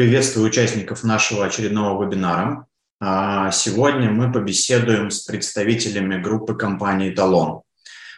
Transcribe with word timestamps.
Приветствую 0.00 0.46
участников 0.46 1.04
нашего 1.04 1.44
очередного 1.44 2.02
вебинара. 2.02 2.64
А, 3.00 3.50
сегодня 3.50 4.10
мы 4.10 4.32
побеседуем 4.32 5.10
с 5.10 5.20
представителями 5.20 6.18
группы 6.18 6.54
компании 6.54 7.10
«Талон», 7.10 7.60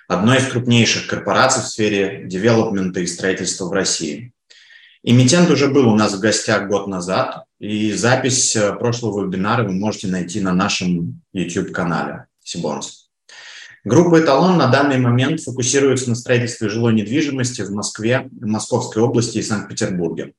одной 0.07 0.39
из 0.39 0.47
крупнейших 0.47 1.09
корпораций 1.09 1.61
в 1.61 1.67
сфере 1.67 2.23
девелопмента 2.25 3.01
и 3.01 3.07
строительства 3.09 3.65
в 3.67 3.73
России. 3.73 4.33
Эмитент 5.03 5.51
уже 5.51 5.67
был 5.67 5.89
у 5.89 5.97
нас 5.97 6.15
в 6.15 6.21
гостях 6.21 6.69
год 6.69 6.87
назад, 6.87 7.47
и 7.59 7.93
запись 7.93 8.55
э, 8.55 8.73
прошлого 8.75 9.27
вебинара 9.27 9.65
вы 9.65 9.73
можете 9.73 10.07
найти 10.07 10.41
на 10.41 10.53
нашем 10.53 11.21
YouTube-канале 11.33 12.27
Сибонс. 12.45 13.11
Группа 13.83 14.21
«Эталон» 14.21 14.57
на 14.57 14.69
данный 14.69 14.99
момент 14.99 15.41
фокусируется 15.41 16.11
на 16.11 16.15
строительстве 16.15 16.69
жилой 16.69 16.95
недвижимости 16.95 17.63
в 17.63 17.73
Москве, 17.73 18.29
Московской 18.41 19.03
области 19.03 19.39
и 19.39 19.43
Санкт-Петербурге. 19.43 20.35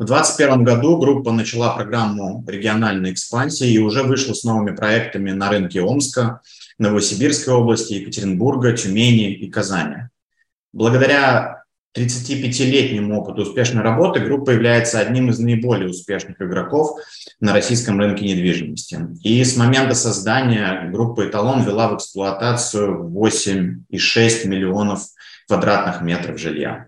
В 0.00 0.06
2021 0.06 0.64
году 0.64 0.96
группа 0.96 1.30
начала 1.30 1.76
программу 1.76 2.42
региональной 2.48 3.12
экспансии 3.12 3.70
и 3.70 3.78
уже 3.78 4.02
вышла 4.02 4.32
с 4.32 4.44
новыми 4.44 4.74
проектами 4.74 5.30
на 5.32 5.50
рынке 5.50 5.82
Омска, 5.82 6.40
Новосибирской 6.78 7.52
области, 7.52 7.92
Екатеринбурга, 7.92 8.74
Тюмени 8.74 9.34
и 9.34 9.50
Казани. 9.50 10.08
Благодаря 10.72 11.64
35-летнему 11.94 13.20
опыту 13.20 13.42
успешной 13.42 13.82
работы 13.82 14.20
группа 14.20 14.52
является 14.52 15.00
одним 15.00 15.28
из 15.28 15.38
наиболее 15.38 15.90
успешных 15.90 16.40
игроков 16.40 16.98
на 17.38 17.52
российском 17.52 18.00
рынке 18.00 18.24
недвижимости. 18.24 19.06
И 19.22 19.44
с 19.44 19.58
момента 19.58 19.94
создания 19.94 20.88
группа 20.90 21.28
«Эталон» 21.28 21.62
ввела 21.62 21.88
в 21.88 21.96
эксплуатацию 21.96 23.06
8,6 23.06 24.48
миллионов 24.48 25.02
квадратных 25.46 26.00
метров 26.00 26.40
жилья. 26.40 26.86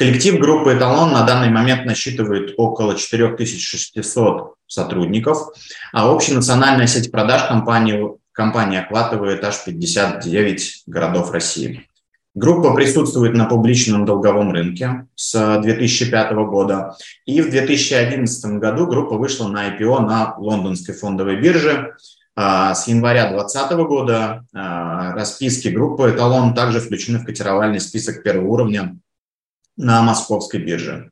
Коллектив 0.00 0.38
группы 0.38 0.72
«Эталон» 0.72 1.12
на 1.12 1.26
данный 1.26 1.50
момент 1.50 1.84
насчитывает 1.84 2.54
около 2.56 2.96
4600 2.96 4.54
сотрудников, 4.66 5.48
а 5.92 6.10
общенациональная 6.10 6.86
сеть 6.86 7.12
продаж 7.12 7.46
компании, 7.48 8.08
компании 8.32 8.78
охватывает 8.78 9.44
аж 9.44 9.62
59 9.62 10.84
городов 10.86 11.32
России. 11.32 11.86
Группа 12.34 12.72
присутствует 12.72 13.34
на 13.34 13.44
публичном 13.44 14.06
долговом 14.06 14.52
рынке 14.52 15.06
с 15.16 15.60
2005 15.60 16.32
года, 16.48 16.96
и 17.26 17.42
в 17.42 17.50
2011 17.50 18.52
году 18.52 18.86
группа 18.86 19.18
вышла 19.18 19.48
на 19.48 19.68
IPO 19.68 20.00
на 20.06 20.34
лондонской 20.38 20.94
фондовой 20.94 21.42
бирже. 21.42 21.94
А, 22.34 22.74
с 22.74 22.88
января 22.88 23.28
2020 23.28 23.72
года 23.86 24.46
а, 24.54 25.12
расписки 25.12 25.68
группы 25.68 26.08
«Эталон» 26.08 26.54
также 26.54 26.80
включены 26.80 27.18
в 27.18 27.26
котировальный 27.26 27.80
список 27.80 28.22
первого 28.22 28.48
уровня 28.48 28.96
на 29.76 30.02
московской 30.02 30.60
бирже. 30.60 31.10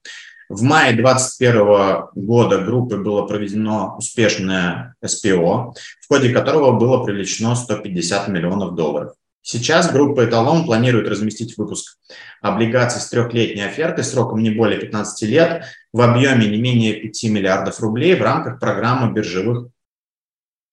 В 0.48 0.62
мае 0.62 0.94
2021 0.94 2.08
года 2.14 2.58
группы 2.64 2.96
было 2.96 3.26
проведено 3.26 3.96
успешное 3.98 4.94
СПО, 5.04 5.74
в 6.00 6.08
ходе 6.08 6.30
которого 6.30 6.78
было 6.78 7.04
привлечено 7.04 7.54
150 7.54 8.28
миллионов 8.28 8.74
долларов. 8.74 9.12
Сейчас 9.42 9.90
группа 9.90 10.24
«Эталон» 10.24 10.64
планирует 10.64 11.08
разместить 11.08 11.56
выпуск 11.56 11.98
облигаций 12.40 13.00
с 13.00 13.08
трехлетней 13.08 13.66
офертой 13.66 14.04
сроком 14.04 14.42
не 14.42 14.50
более 14.50 14.80
15 14.80 15.28
лет 15.28 15.64
в 15.92 16.00
объеме 16.00 16.46
не 16.46 16.58
менее 16.58 16.94
5 16.94 17.24
миллиардов 17.24 17.80
рублей 17.80 18.14
в 18.14 18.22
рамках 18.22 18.58
программы 18.58 19.12
биржевых 19.12 19.68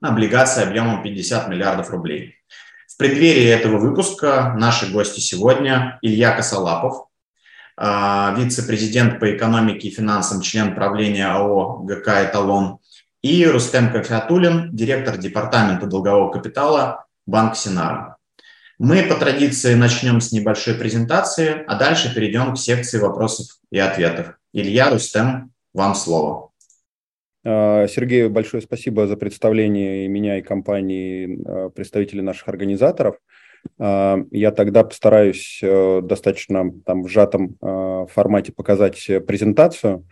облигаций 0.02 0.64
объемом 0.64 1.04
50 1.04 1.48
миллиардов 1.48 1.90
рублей. 1.90 2.36
В 2.88 2.98
преддверии 2.98 3.46
этого 3.46 3.78
выпуска 3.78 4.54
наши 4.58 4.92
гости 4.92 5.20
сегодня 5.20 5.98
Илья 6.02 6.36
Косолапов, 6.36 7.08
вице-президент 7.78 9.20
по 9.20 9.36
экономике 9.36 9.90
и 9.90 9.92
финансам, 9.92 10.42
член 10.42 10.76
правления 10.76 11.28
АО 11.28 11.80
ГК 11.84 12.24
«Эталон», 12.24 12.80
и 13.26 13.44
Рустем 13.48 13.92
Кафиатулин, 13.92 14.70
директор 14.72 15.18
департамента 15.18 15.88
долгового 15.88 16.32
капитала 16.32 17.08
Банк 17.26 17.56
Синара. 17.56 18.18
Мы 18.78 19.02
по 19.02 19.16
традиции 19.16 19.74
начнем 19.74 20.22
с 20.22 20.32
небольшой 20.32 20.76
презентации, 20.76 21.64
а 21.66 21.76
дальше 21.80 22.14
перейдем 22.14 22.54
к 22.54 22.60
секции 22.60 23.00
вопросов 23.00 23.48
и 23.72 23.80
ответов. 23.80 24.38
Илья, 24.54 24.92
Рустем, 24.92 25.52
вам 25.74 25.96
слово. 25.96 26.52
А, 27.44 27.88
Сергею 27.88 28.30
большое 28.30 28.62
спасибо 28.62 29.08
за 29.08 29.18
представление 29.18 30.06
и 30.06 30.08
меня, 30.08 30.38
и 30.38 30.44
компании, 30.44 31.40
а, 31.48 31.70
представителей 31.70 32.22
наших 32.22 32.48
организаторов. 32.48 33.16
А, 33.78 34.20
я 34.32 34.52
тогда 34.52 34.84
постараюсь 34.84 35.60
э, 35.62 36.02
достаточно 36.02 36.72
там, 36.86 37.04
в 37.04 37.10
сжатом 37.10 37.58
а, 37.62 38.06
формате 38.08 38.52
показать 38.54 39.06
презентацию, 39.28 40.06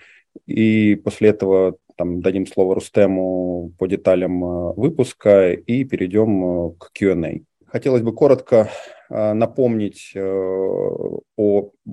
и 0.45 0.95
после 0.95 1.29
этого 1.29 1.77
там, 1.95 2.21
дадим 2.21 2.47
слово 2.47 2.75
Рустему 2.75 3.71
по 3.77 3.87
деталям 3.87 4.43
э, 4.43 4.73
выпуска 4.75 5.51
и 5.51 5.83
перейдем 5.83 6.43
э, 6.43 6.71
к 6.79 6.91
Q&A. 6.93 7.41
Хотелось 7.65 8.03
бы 8.03 8.13
коротко 8.13 8.69
напомнить 9.09 10.13
о, 10.15 11.21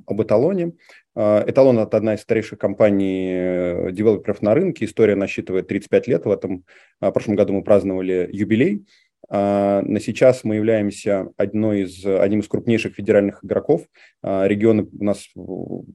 об 0.07 0.23
эталоне. 0.23 0.73
Эталон– 1.15 1.79
это 1.81 1.97
одна 1.97 2.15
из 2.15 2.21
старейших 2.21 2.59
компаний 2.59 3.91
девелоперов 3.91 4.43
на 4.43 4.55
рынке. 4.55 4.85
История 4.85 5.15
насчитывает 5.17 5.69
35 5.69 6.07
лет. 6.07 6.25
В 6.27 6.31
этом 6.31 6.65
в 7.01 7.11
прошлом 7.11 7.37
году 7.37 7.55
мы 7.55 7.63
праздновали 7.63 8.29
юбилей. 8.31 8.85
А, 9.29 9.83
на 9.83 10.01
сейчас 10.01 10.45
мы 10.45 10.57
являемся 10.57 11.29
одной 11.37 11.83
из, 11.83 12.05
одним 12.05 12.41
из 12.41 12.49
крупнейших 12.49 12.95
федеральных 12.95 13.45
игроков. 13.45 13.83
А, 14.23 14.47
регионы 14.47 14.89
у 14.99 15.05
нас 15.05 15.29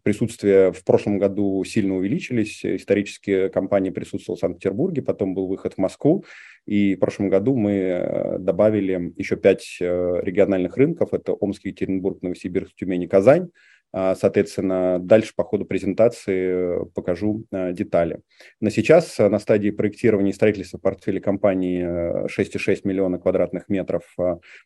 присутствие 0.04 0.72
в 0.72 0.84
прошлом 0.84 1.18
году 1.18 1.64
сильно 1.64 1.96
увеличились. 1.96 2.64
Исторически 2.64 3.50
компания 3.50 3.92
присутствовала 3.92 4.38
в 4.38 4.42
Санкт-Петербурге, 4.42 5.02
потом 5.02 5.34
был 5.34 5.48
выход 5.48 5.74
в 5.74 5.78
Москву. 5.78 6.24
И 6.66 6.96
в 6.96 7.00
прошлом 7.00 7.30
году 7.30 7.56
мы 7.56 7.72
э, 7.74 8.40
добавили 8.40 9.14
еще 9.18 9.36
пять 9.36 9.78
э, 9.80 10.20
региональных 10.22 10.78
рынков. 10.78 11.14
Это 11.14 11.34
Омский, 11.34 11.70
Екатеринбург, 11.70 12.22
Новосибирск, 12.22 12.74
Тюмень 12.76 13.04
и 13.04 13.08
Казань. 13.08 13.50
А, 13.98 14.14
соответственно, 14.14 15.00
дальше 15.00 15.32
по 15.38 15.46
ходу 15.46 15.64
презентации 15.64 16.82
э, 16.82 16.86
покажу 16.94 17.46
э, 17.50 17.72
детали. 17.72 18.20
На 18.60 18.70
сейчас 18.70 19.18
э, 19.22 19.30
на 19.30 19.40
стадии 19.40 19.70
проектирования 19.70 20.32
и 20.32 20.34
строительства 20.34 20.78
портфеля 20.78 21.22
компании 21.22 22.28
6,6 22.28 22.82
миллиона 22.84 23.20
квадратных 23.20 23.70
метров 23.70 24.04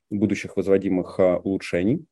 будущих 0.10 0.58
возводимых 0.58 1.20
улучшений. 1.20 2.04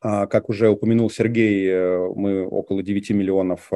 А, 0.00 0.26
как 0.26 0.48
уже 0.48 0.70
упомянул 0.70 1.10
Сергей, 1.10 1.70
мы 2.14 2.46
около 2.46 2.82
9 2.82 3.10
миллионов 3.10 3.70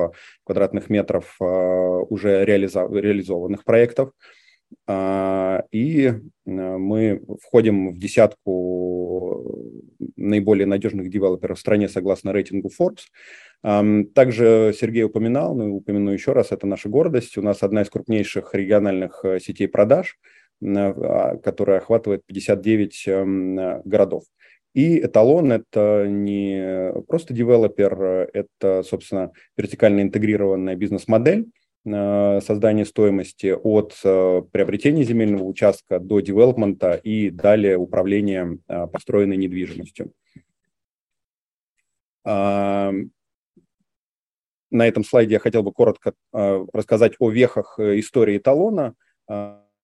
квадратных 0.45 0.89
метров 0.89 1.37
уже 1.39 2.43
реализованных 2.47 3.65
проектов. 3.65 4.13
А, 4.87 5.65
и 5.73 6.15
мы 6.47 7.23
входим 7.43 7.93
в 7.93 7.99
десятку 7.99 9.66
наиболее 10.17 10.67
надежных 10.67 11.11
девелоперов 11.11 11.59
в 11.59 11.61
стране 11.61 11.89
согласно 11.89 12.33
рейтингу 12.33 12.71
Forbes. 12.71 13.07
Также 14.15 14.75
Сергей 14.79 15.05
упоминал, 15.05 15.55
ну 15.55 15.77
упомяну 15.77 16.11
еще 16.11 16.33
раз, 16.33 16.53
это 16.53 16.67
наша 16.67 16.89
гордость. 16.89 17.39
У 17.39 17.43
нас 17.43 17.63
одна 17.63 17.83
из 17.83 17.91
крупнейших 17.91 18.55
региональных 18.55 19.25
э, 19.25 19.41
сетей 19.41 19.67
продаж, 19.67 20.19
а, 20.63 21.37
которая 21.37 21.79
охватывает 21.79 22.25
59 22.27 23.85
городов. 23.85 24.25
И 24.75 25.01
эталон– 25.01 25.53
это 25.53 26.07
не 26.07 26.93
просто 27.09 27.33
девелопер, 27.33 28.29
это, 28.35 28.83
собственно, 28.83 29.33
вертикально 29.57 30.03
интегрированная 30.03 30.77
бизнес-модель, 30.77 31.47
Э, 31.47 31.66
создания 31.87 32.85
стоимости 32.85 33.55
от 33.55 33.99
э, 34.03 34.43
приобретения 34.51 35.05
земельного 35.05 35.45
участка 35.45 36.01
до 36.01 36.21
девелопмента 36.21 36.95
и 36.95 37.31
далее 37.31 37.77
управления 37.77 38.59
э, 38.67 38.87
построенной 38.89 39.37
недвижимостью. 39.37 40.13
На 42.25 42.91
этом 44.73 45.05
слайде 45.05 45.35
я 45.35 45.39
хотел 45.39 45.63
бы 45.63 45.73
коротко 45.73 46.13
рассказать 46.33 47.13
о 47.21 47.31
вехах 47.31 47.79
истории 47.79 48.39
эталона, 48.39 48.97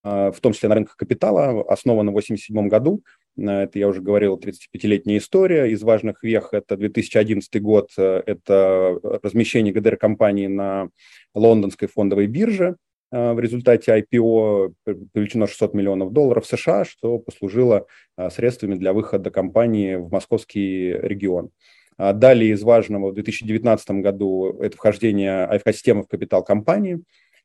в 0.02 0.34
том 0.40 0.52
числе 0.52 0.68
на 0.68 0.74
рынках 0.74 0.96
капитала, 0.96 1.62
основана 1.70 2.10
в 2.10 2.16
1987 2.16 2.68
году. 2.68 3.02
Это 3.36 3.78
я 3.78 3.88
уже 3.88 4.00
говорил, 4.00 4.36
35-летняя 4.36 5.18
история. 5.18 5.70
Из 5.70 5.82
важных 5.82 6.22
вех 6.22 6.48
это 6.52 6.76
2011 6.76 7.62
год, 7.62 7.90
это 7.96 8.98
размещение 9.22 9.72
ГДР-компании 9.72 10.48
на 10.48 10.88
лондонской 11.34 11.88
фондовой 11.88 12.26
бирже. 12.26 12.76
Э, 13.12 13.34
в 13.34 13.40
результате 13.40 13.92
IPO 13.92 14.74
привлечено 15.12 15.46
600 15.46 15.74
миллионов 15.74 16.12
долларов 16.12 16.46
США, 16.46 16.84
что 16.84 17.18
послужило 17.18 17.86
э, 18.16 18.30
средствами 18.30 18.74
для 18.74 18.92
выхода 18.92 19.30
компании 19.30 19.96
в 19.96 20.10
московский 20.10 20.92
регион. 20.92 21.50
А 21.98 22.14
далее 22.14 22.52
из 22.52 22.62
важного 22.62 23.10
в 23.10 23.14
2019 23.14 23.90
году 24.02 24.58
это 24.60 24.76
вхождение 24.76 25.44
АФК-системы 25.44 26.02
в 26.02 26.08
капитал 26.08 26.42
компании 26.42 26.94
э, 26.94 27.00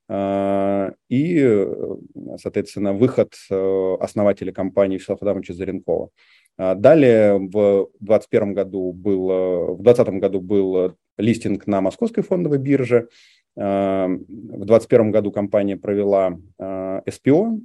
и, 0.10 1.68
соответственно, 2.38 2.94
выход 2.94 3.34
основателя 4.00 4.52
компании 4.52 4.96
Вячеслава 4.96 5.20
Адамовича 5.22 5.54
Заренкова. 5.54 6.10
А 6.58 6.76
далее 6.76 7.38
в 7.38 7.90
2021 8.00 8.54
году 8.54 8.94
был, 8.94 9.76
в 9.76 9.82
2020 9.84 10.20
году 10.20 10.42
был 10.42 10.96
листинг 11.18 11.68
на 11.68 11.82
московской 11.82 12.24
фондовой 12.24 12.58
бирже, 12.58 13.10
В 13.58 14.20
2021 14.20 15.10
году 15.10 15.32
компания 15.32 15.78
провела 15.78 16.38
SPO, 16.60 17.58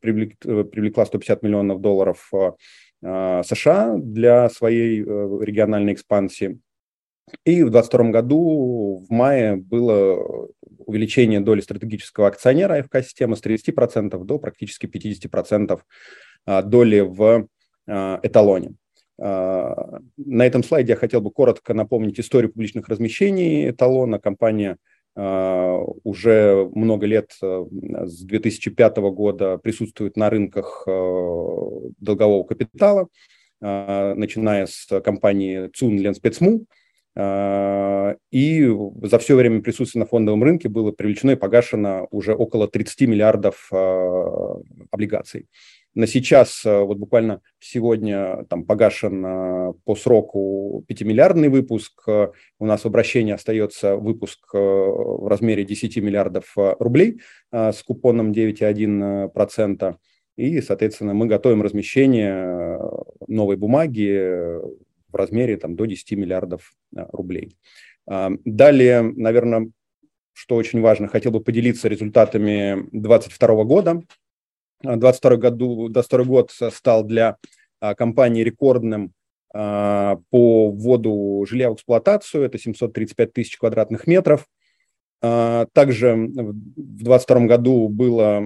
привлекла 0.00 1.04
150 1.04 1.42
миллионов 1.42 1.82
долларов 1.82 2.32
США 3.02 3.96
для 3.98 4.48
своей 4.48 5.02
региональной 5.02 5.92
экспансии. 5.92 6.58
И 7.44 7.62
в 7.62 7.68
2022 7.68 8.10
году 8.10 9.04
в 9.06 9.12
мае 9.12 9.56
было 9.56 10.48
увеличение 10.88 11.40
доли 11.40 11.60
стратегического 11.60 12.28
акционера 12.28 12.74
АФК-системы 12.74 13.36
с 13.36 13.42
30% 13.42 14.24
до 14.24 14.38
практически 14.38 14.86
50% 14.86 15.80
доли 16.64 17.00
в 17.00 17.48
эталоне. 17.86 18.74
На 19.18 20.00
этом 20.46 20.62
слайде 20.62 20.92
я 20.92 20.96
хотел 20.96 21.20
бы 21.20 21.30
коротко 21.30 21.74
напомнить 21.74 22.18
историю 22.20 22.52
публичных 22.52 22.88
размещений 22.88 23.70
эталона. 23.70 24.18
Компания 24.18 24.78
уже 25.14 26.70
много 26.74 27.06
лет, 27.06 27.32
с 27.40 28.22
2005 28.22 28.96
года 28.96 29.58
присутствует 29.58 30.16
на 30.16 30.30
рынках 30.30 30.84
долгового 30.86 32.44
капитала, 32.44 33.08
начиная 33.60 34.66
с 34.66 35.00
компании 35.00 35.68
ЦУН 35.74 35.98
Ленспецму, 35.98 36.60
а, 36.60 36.64
и 37.18 38.76
за 39.02 39.18
все 39.18 39.34
время 39.34 39.60
присутствия 39.60 39.98
на 39.98 40.06
фондовом 40.06 40.44
рынке 40.44 40.68
было 40.68 40.92
привлечено 40.92 41.32
и 41.32 41.36
погашено 41.36 42.06
уже 42.12 42.32
около 42.32 42.68
30 42.68 43.08
миллиардов 43.08 43.68
а, 43.72 44.60
облигаций. 44.92 45.48
На 45.94 46.06
сейчас, 46.06 46.62
а, 46.64 46.82
вот 46.84 46.98
буквально 46.98 47.40
сегодня 47.58 48.44
там 48.48 48.64
погашен 48.64 49.74
по 49.84 49.96
сроку 49.96 50.84
5-миллиардный 50.88 51.48
выпуск. 51.48 52.06
У 52.06 52.66
нас 52.66 52.82
в 52.82 52.86
обращении 52.86 53.32
остается 53.32 53.96
выпуск 53.96 54.52
в 54.52 55.28
размере 55.28 55.64
10 55.64 55.96
миллиардов 55.96 56.52
рублей 56.56 57.20
с 57.50 57.82
купоном 57.82 58.30
9,1%. 58.30 59.96
И, 60.36 60.60
соответственно, 60.60 61.14
мы 61.14 61.26
готовим 61.26 61.62
размещение 61.62 62.78
новой 63.26 63.56
бумаги 63.56 64.60
в 65.10 65.16
размере 65.16 65.56
там, 65.56 65.76
до 65.76 65.86
10 65.86 66.12
миллиардов 66.12 66.72
э, 66.96 67.04
рублей. 67.12 67.56
А, 68.08 68.30
далее, 68.44 69.02
наверное, 69.02 69.70
что 70.32 70.56
очень 70.56 70.80
важно, 70.80 71.08
хотел 71.08 71.32
бы 71.32 71.40
поделиться 71.40 71.88
результатами 71.88 72.88
2022 72.92 73.64
года. 73.64 74.02
2022 74.82 75.36
году, 75.36 75.88
22 75.88 76.24
год 76.24 76.52
стал 76.72 77.02
для 77.02 77.36
а, 77.80 77.94
компании 77.94 78.44
рекордным 78.44 79.12
а, 79.52 80.18
по 80.30 80.70
вводу 80.70 81.44
жилья 81.48 81.70
в 81.70 81.74
эксплуатацию, 81.74 82.44
это 82.44 82.58
735 82.58 83.32
тысяч 83.32 83.56
квадратных 83.56 84.06
метров. 84.06 84.46
Также 85.20 86.14
в 86.14 86.52
2022 86.52 87.40
году 87.46 87.88
было 87.88 88.40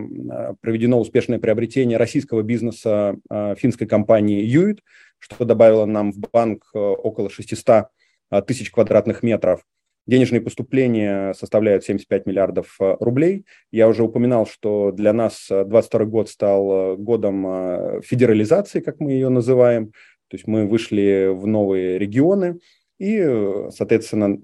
проведено 0.63 0.99
успешное 0.99 1.39
приобретение 1.39 1.99
российского 1.99 2.41
бизнеса 2.41 3.17
финской 3.59 3.87
компании 3.87 4.43
«Юит», 4.43 4.81
что 5.23 5.45
добавило 5.45 5.87
нам 5.87 6.13
в 6.13 6.19
банк 6.19 6.65
э, 6.75 6.79
около 6.79 7.31
600 7.31 7.87
э, 8.31 8.43
тысяч 8.43 8.71
квадратных 8.73 9.23
метров. 9.23 9.65
Денежные 10.05 10.41
поступления 10.41 11.33
составляют 11.35 11.85
75 11.85 12.27
миллиардов 12.27 12.77
э, 12.81 12.97
рублей. 12.99 13.47
Я 13.71 13.87
уже 13.89 14.03
упоминал, 14.03 14.47
что 14.47 14.91
для 14.91 15.13
нас 15.13 15.47
2022 15.49 16.05
год 16.07 16.29
стал 16.29 16.97
годом 16.97 18.03
федерализации, 18.03 18.81
как 18.81 18.99
мы 18.99 19.13
ее 19.13 19.29
называем. 19.29 19.93
То 20.27 20.37
есть 20.37 20.49
мы 20.49 20.67
вышли 20.67 21.31
в 21.33 21.47
новые 21.47 21.99
регионы 21.99 22.59
и, 22.99 23.25
соответственно, 23.71 24.39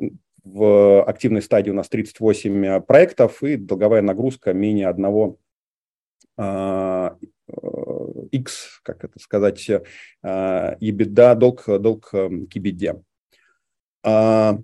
в 0.45 1.03
активной 1.03 1.43
стадии 1.43 1.71
у 1.71 1.75
нас 1.75 1.89
38 1.89 2.83
проектов 2.83 3.43
и 3.43 3.57
долговая 3.57 4.03
нагрузка 4.03 4.53
менее 4.53 4.89
одного 4.89 5.39
X, 8.31 8.81
как 8.83 9.05
это 9.05 9.19
сказать, 9.19 9.69
EBITDA, 10.23 11.35
долг, 11.35 11.65
долг 11.67 12.11
эм, 12.13 12.47
к 12.47 12.57
EBITDA. 12.57 13.03
А, 14.05 14.59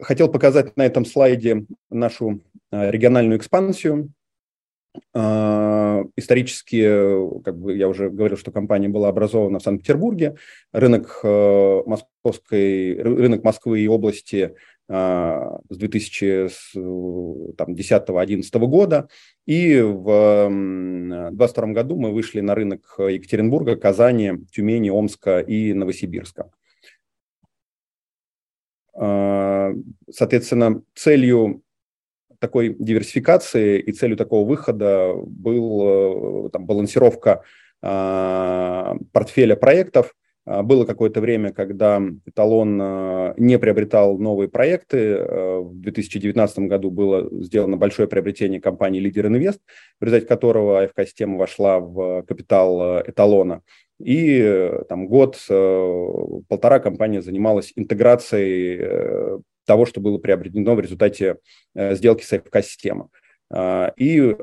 хотел 0.00 0.28
показать 0.28 0.76
на 0.76 0.84
этом 0.84 1.04
слайде 1.04 1.66
нашу 1.90 2.40
а, 2.70 2.90
региональную 2.90 3.38
экспансию. 3.38 4.12
А, 5.14 6.04
исторически, 6.16 6.82
как 7.42 7.58
бы 7.58 7.76
я 7.76 7.88
уже 7.88 8.10
говорил, 8.10 8.36
что 8.36 8.52
компания 8.52 8.88
была 8.88 9.08
образована 9.08 9.58
в 9.58 9.62
Санкт-Петербурге. 9.62 10.36
Рынок 10.72 11.20
э, 11.22 11.82
московской, 11.86 13.00
рынок 13.00 13.42
Москвы 13.42 13.80
и 13.80 13.88
области 13.88 14.54
с 14.92 15.78
2010-2011 15.78 18.58
года. 18.66 19.08
И 19.46 19.80
в 19.80 20.48
2022 20.48 21.66
году 21.68 21.96
мы 21.96 22.12
вышли 22.12 22.40
на 22.40 22.54
рынок 22.54 22.96
Екатеринбурга, 22.98 23.76
Казани, 23.76 24.44
Тюмени, 24.50 24.90
Омска 24.90 25.40
и 25.40 25.72
Новосибирска. 25.72 26.50
А, 28.94 29.72
соответственно, 30.10 30.82
целью 30.94 31.62
такой 32.38 32.76
диверсификации 32.78 33.80
и 33.80 33.92
целью 33.92 34.18
такого 34.18 34.46
выхода 34.46 35.14
был 35.14 36.46
э, 36.46 36.50
там, 36.50 36.66
балансировка 36.66 37.42
а, 37.80 38.96
портфеля 39.12 39.56
проектов– 39.56 40.14
а, 40.24 40.31
было 40.44 40.84
какое-то 40.84 41.20
время, 41.20 41.52
когда 41.52 42.02
эталон 42.26 42.78
а, 42.82 43.34
не 43.36 43.58
приобретал 43.58 44.18
новые 44.18 44.48
проекты. 44.48 45.16
А, 45.18 45.60
в 45.60 45.74
2019 45.80 46.58
году 46.60 46.90
было 46.90 47.28
сделано 47.44 47.76
большое 47.76 48.08
приобретение 48.08 48.60
компании 48.60 48.98
«Лидер 48.98 49.28
Инвест», 49.28 49.60
в 50.00 50.04
результате 50.04 50.26
которого 50.26 50.82
АФК-система 50.82 51.38
вошла 51.38 51.78
в 51.78 52.22
капитал 52.22 53.00
эталона. 53.02 53.62
И 54.02 54.72
там 54.88 55.06
год, 55.06 55.38
полтора 55.46 56.80
компания 56.80 57.22
занималась 57.22 57.72
интеграцией 57.76 59.40
того, 59.64 59.86
что 59.86 60.00
было 60.00 60.18
приобретено 60.18 60.74
в 60.74 60.80
результате 60.80 61.36
сделки 61.76 62.24
с 62.24 62.32
АФК-системой. 62.32 63.06
И 63.96 64.36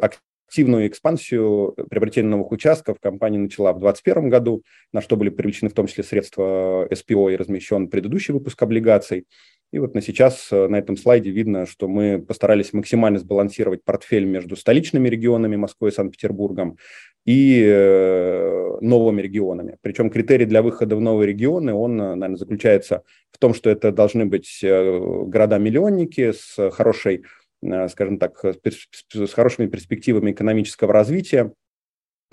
Активную 0.49 0.87
экспансию 0.87 1.75
приобретения 1.91 2.27
новых 2.27 2.51
участков 2.51 2.99
компания 2.99 3.37
начала 3.37 3.71
в 3.71 3.77
2021 3.77 4.29
году, 4.31 4.63
на 4.91 4.99
что 4.99 5.15
были 5.15 5.29
привлечены 5.29 5.69
в 5.69 5.75
том 5.75 5.85
числе 5.85 6.03
средства 6.03 6.87
СПО 6.91 7.29
и 7.29 7.35
размещен 7.35 7.87
предыдущий 7.87 8.33
выпуск 8.33 8.59
облигаций. 8.63 9.27
И 9.71 9.77
вот 9.77 9.93
на 9.93 10.01
сейчас 10.01 10.47
э, 10.51 10.67
на 10.67 10.77
этом 10.77 10.97
слайде 10.97 11.29
видно, 11.29 11.67
что 11.67 11.87
мы 11.87 12.17
постарались 12.17 12.73
максимально 12.73 13.19
сбалансировать 13.19 13.83
портфель 13.83 14.25
между 14.25 14.55
столичными 14.55 15.07
регионами 15.07 15.55
Москвой 15.55 15.91
и 15.91 15.93
Санкт-Петербургом 15.93 16.79
и 17.25 17.63
э, 17.63 18.77
новыми 18.81 19.21
регионами. 19.21 19.77
Причем 19.81 20.09
критерий 20.09 20.45
для 20.45 20.63
выхода 20.63 20.95
в 20.95 21.01
новые 21.01 21.27
регионы, 21.27 21.75
он, 21.75 22.01
э, 22.01 22.15
наверное, 22.15 22.37
заключается 22.37 23.03
в 23.29 23.37
том, 23.37 23.53
что 23.53 23.69
это 23.69 23.91
должны 23.91 24.25
быть 24.25 24.63
города-миллионники 24.63 26.31
с 26.31 26.71
хорошей 26.71 27.17
Э, 27.17 27.38
скажем 27.61 28.19
так, 28.19 28.43
с 28.43 29.33
хорошими 29.33 29.67
перспективами 29.67 30.31
экономического 30.31 30.93
развития. 30.93 31.53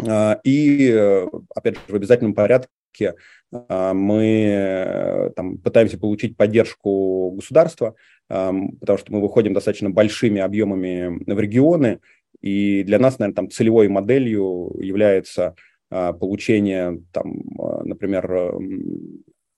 А, 0.06 0.40
и, 0.44 0.90
э, 0.90 1.26
опять 1.54 1.74
же, 1.74 1.80
в 1.88 1.94
обязательном 1.94 2.34
порядке 2.34 3.14
мы 3.50 4.46
э, 4.48 5.30
там, 5.36 5.58
пытаемся 5.58 5.98
получить 5.98 6.36
поддержку 6.36 7.30
государства, 7.32 7.94
потому 8.28 8.98
что 8.98 9.12
мы 9.12 9.20
выходим 9.20 9.52
достаточно 9.52 9.90
большими 9.90 10.40
объемами 10.40 11.22
в 11.30 11.38
регионы, 11.38 12.00
и 12.40 12.82
для 12.84 12.98
нас, 12.98 13.18
наверное, 13.18 13.36
там 13.36 13.50
целевой 13.50 13.88
моделью 13.88 14.74
является 14.80 15.54
получение, 15.90 17.02
там, 17.12 17.42
например, 17.84 18.56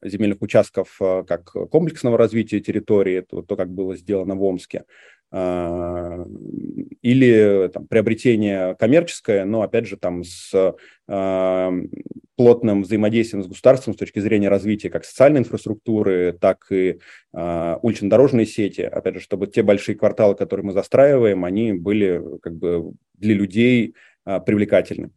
земельных 0.03 0.43
участков 0.43 0.99
как 0.99 1.45
комплексного 1.71 2.19
развития 2.19 2.61
территории, 2.61 3.19
это 3.21 3.43
то, 3.43 3.57
как 3.57 3.71
было 3.71 3.97
сделано 3.97 4.35
в 4.35 4.43
Омске, 4.43 4.85
или 5.31 7.71
там, 7.73 7.87
приобретение 7.87 8.75
коммерческое, 8.77 9.45
но 9.45 9.63
опять 9.63 9.87
же 9.87 9.97
там 9.97 10.25
с 10.25 10.75
а, 11.07 11.73
плотным 12.37 12.83
взаимодействием 12.83 13.43
с 13.43 13.47
государством 13.47 13.95
с 13.95 13.99
точки 13.99 14.21
зрения 14.21 14.49
развития 14.49 14.91
как 14.91 15.05
социальной 15.05 15.41
инфраструктуры, 15.41 16.37
так 16.41 16.67
и 16.71 16.99
а, 17.35 17.79
улично-дорожной 17.83 18.47
сети, 18.47 18.83
опять 18.83 19.17
же, 19.17 19.21
чтобы 19.21 19.49
те 19.49 19.63
большие 19.63 19.97
кварталы, 19.97 20.35
которые 20.35 20.65
мы 20.65 20.73
застраиваем, 20.73 21.45
они 21.45 21.73
были 21.73 22.23
как 22.43 22.57
бы 22.57 22.93
для 23.15 23.35
людей 23.35 23.95
привлекательны. 24.25 25.11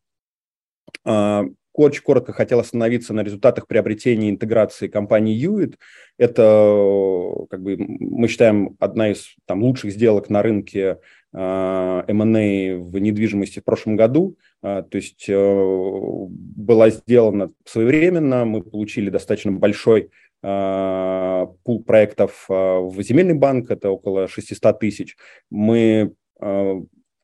Очень 1.74 2.04
коротко 2.04 2.34
хотел 2.34 2.60
остановиться 2.60 3.14
на 3.14 3.24
результатах 3.24 3.68
приобретения 3.68 4.28
и 4.28 4.32
интеграции 4.32 4.88
компании 4.88 5.34
Юит. 5.34 5.78
Это, 6.18 7.46
как 7.50 7.62
бы, 7.62 7.78
мы 7.78 8.28
считаем, 8.28 8.76
одна 8.80 9.12
из 9.12 9.36
там, 9.46 9.64
лучших 9.64 9.92
сделок 9.92 10.30
на 10.30 10.42
рынке 10.44 10.98
M&A 11.34 11.34
а, 11.34 12.78
в 12.78 12.98
недвижимости 12.98 13.60
в 13.60 13.64
прошлом 13.64 13.96
году. 13.96 14.36
А, 14.62 14.82
то 14.82 14.98
есть 14.98 15.30
э, 15.30 16.28
была 16.28 16.90
сделана 16.90 17.52
своевременно, 17.66 18.44
мы 18.44 18.62
получили 18.62 19.10
достаточно 19.10 19.52
большой 19.52 20.10
пул 20.44 21.84
проектов 21.86 22.46
в 22.50 22.96
земельный 23.04 23.36
банк, 23.36 23.70
это 23.70 23.92
около 23.92 24.28
600 24.28 24.80
тысяч. 24.80 25.16
Мы 25.52 26.16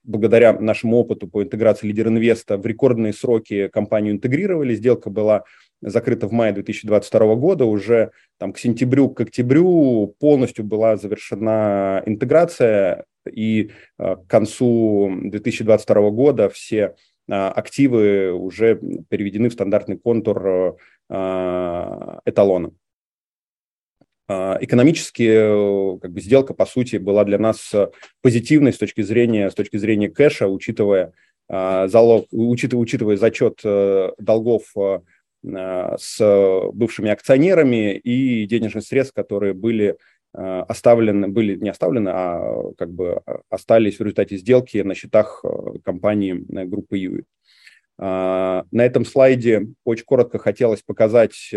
благодаря 0.08 0.54
нашему 0.54 0.98
опыту 0.98 1.28
по 1.28 1.44
интеграции 1.44 1.88
лидер 1.88 2.08
инвеста 2.08 2.58
в 2.58 2.66
рекордные 2.66 3.14
сроки 3.14 3.68
компанию 3.68 4.14
интегрировали. 4.14 4.74
Сделка 4.74 5.12
была 5.12 5.44
закрыта 5.82 6.28
в 6.28 6.32
мае 6.32 6.54
2022 6.54 7.36
года. 7.36 7.66
Уже 7.66 8.12
там, 8.40 8.54
к 8.54 8.58
сентябрю, 8.58 9.10
к 9.10 9.22
октябрю 9.22 10.16
полностью 10.20 10.66
была 10.66 10.98
завершена 10.98 12.02
интеграция. 12.06 13.06
И 13.32 13.72
к 13.98 14.26
концу 14.28 15.12
2022 15.22 16.10
года 16.12 16.50
все 16.50 16.96
а, 17.30 17.52
активы 17.52 18.32
уже 18.32 18.80
переведены 19.10 19.50
в 19.50 19.54
стандартный 19.54 19.98
контур 19.98 20.78
а, 21.10 22.20
эталона. 22.26 22.72
А, 24.28 24.58
экономически 24.62 26.00
как 26.00 26.12
бы, 26.12 26.22
сделка, 26.22 26.54
по 26.54 26.66
сути, 26.66 26.98
была 26.98 27.24
для 27.24 27.38
нас 27.38 27.74
позитивной 28.22 28.74
с 28.74 28.78
точки 28.78 29.02
зрения, 29.02 29.50
с 29.50 29.56
точки 29.56 29.78
зрения 29.78 30.10
кэша, 30.10 30.48
учитывая, 30.48 31.14
залог, 31.50 32.28
учитывая, 32.32 32.84
учитывая 32.84 33.16
зачет 33.16 33.62
э, 33.64 34.12
долгов 34.18 34.64
э, 34.76 35.00
с 35.98 36.70
бывшими 36.74 37.10
акционерами 37.10 37.96
и 37.96 38.46
денежных 38.46 38.84
средств, 38.84 39.14
которые 39.14 39.54
были 39.54 39.96
Э, 40.38 40.64
оставлены, 40.68 41.28
были 41.28 41.56
не 41.56 41.70
оставлены, 41.70 42.10
а 42.10 42.72
как 42.78 42.92
бы 42.92 43.22
остались 43.50 43.98
в 43.98 44.02
результате 44.02 44.38
сделки 44.38 44.78
на 44.78 44.94
счетах 44.94 45.42
э, 45.44 45.80
компании 45.84 46.46
э, 46.50 46.66
группы 46.66 46.98
Юи. 46.98 47.26
На 48.00 48.64
этом 48.72 49.06
слайде 49.06 49.70
очень 49.84 50.06
коротко 50.06 50.38
хотелось 50.38 50.84
показать 50.84 51.52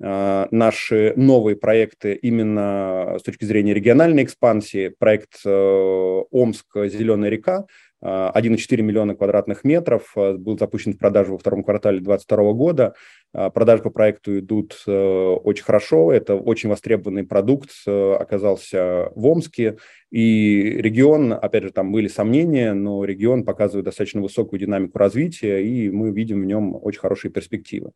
наши 0.00 1.12
новые 1.16 1.56
проекты 1.56 2.14
именно 2.14 3.16
с 3.18 3.22
точки 3.22 3.44
зрения 3.44 3.74
региональной 3.74 4.24
экспансии. 4.24 4.88
Проект 4.88 5.46
Омск 5.46 6.66
«Зеленая 6.74 7.30
река», 7.30 7.66
1,4 8.04 8.82
миллиона 8.82 9.14
квадратных 9.14 9.64
метров, 9.64 10.12
э, 10.16 10.34
был 10.34 10.58
запущен 10.58 10.92
в 10.92 10.98
продажу 10.98 11.32
во 11.32 11.38
втором 11.38 11.64
квартале 11.64 12.00
2022 12.00 12.52
года. 12.52 12.94
Э, 13.32 13.50
продажи 13.50 13.82
по 13.82 13.88
проекту 13.88 14.38
идут 14.38 14.82
э, 14.86 14.92
очень 14.92 15.64
хорошо, 15.64 16.12
это 16.12 16.34
очень 16.36 16.68
востребованный 16.68 17.24
продукт 17.24 17.70
оказался 17.86 19.10
в 19.14 19.26
Омске, 19.26 19.78
и 20.10 20.76
регион, 20.78 21.32
опять 21.32 21.64
же, 21.64 21.70
там 21.70 21.92
были 21.92 22.08
сомнения, 22.08 22.74
но 22.74 23.04
регион 23.04 23.44
показывает 23.44 23.86
достаточно 23.86 24.20
высокую 24.20 24.60
динамику 24.60 24.98
развития, 24.98 25.64
и 25.64 25.88
мы 25.90 26.10
видим 26.10 26.42
в 26.42 26.44
нем 26.44 26.78
очень 26.80 27.00
хорошие 27.00 27.30
перспективы. 27.30 27.92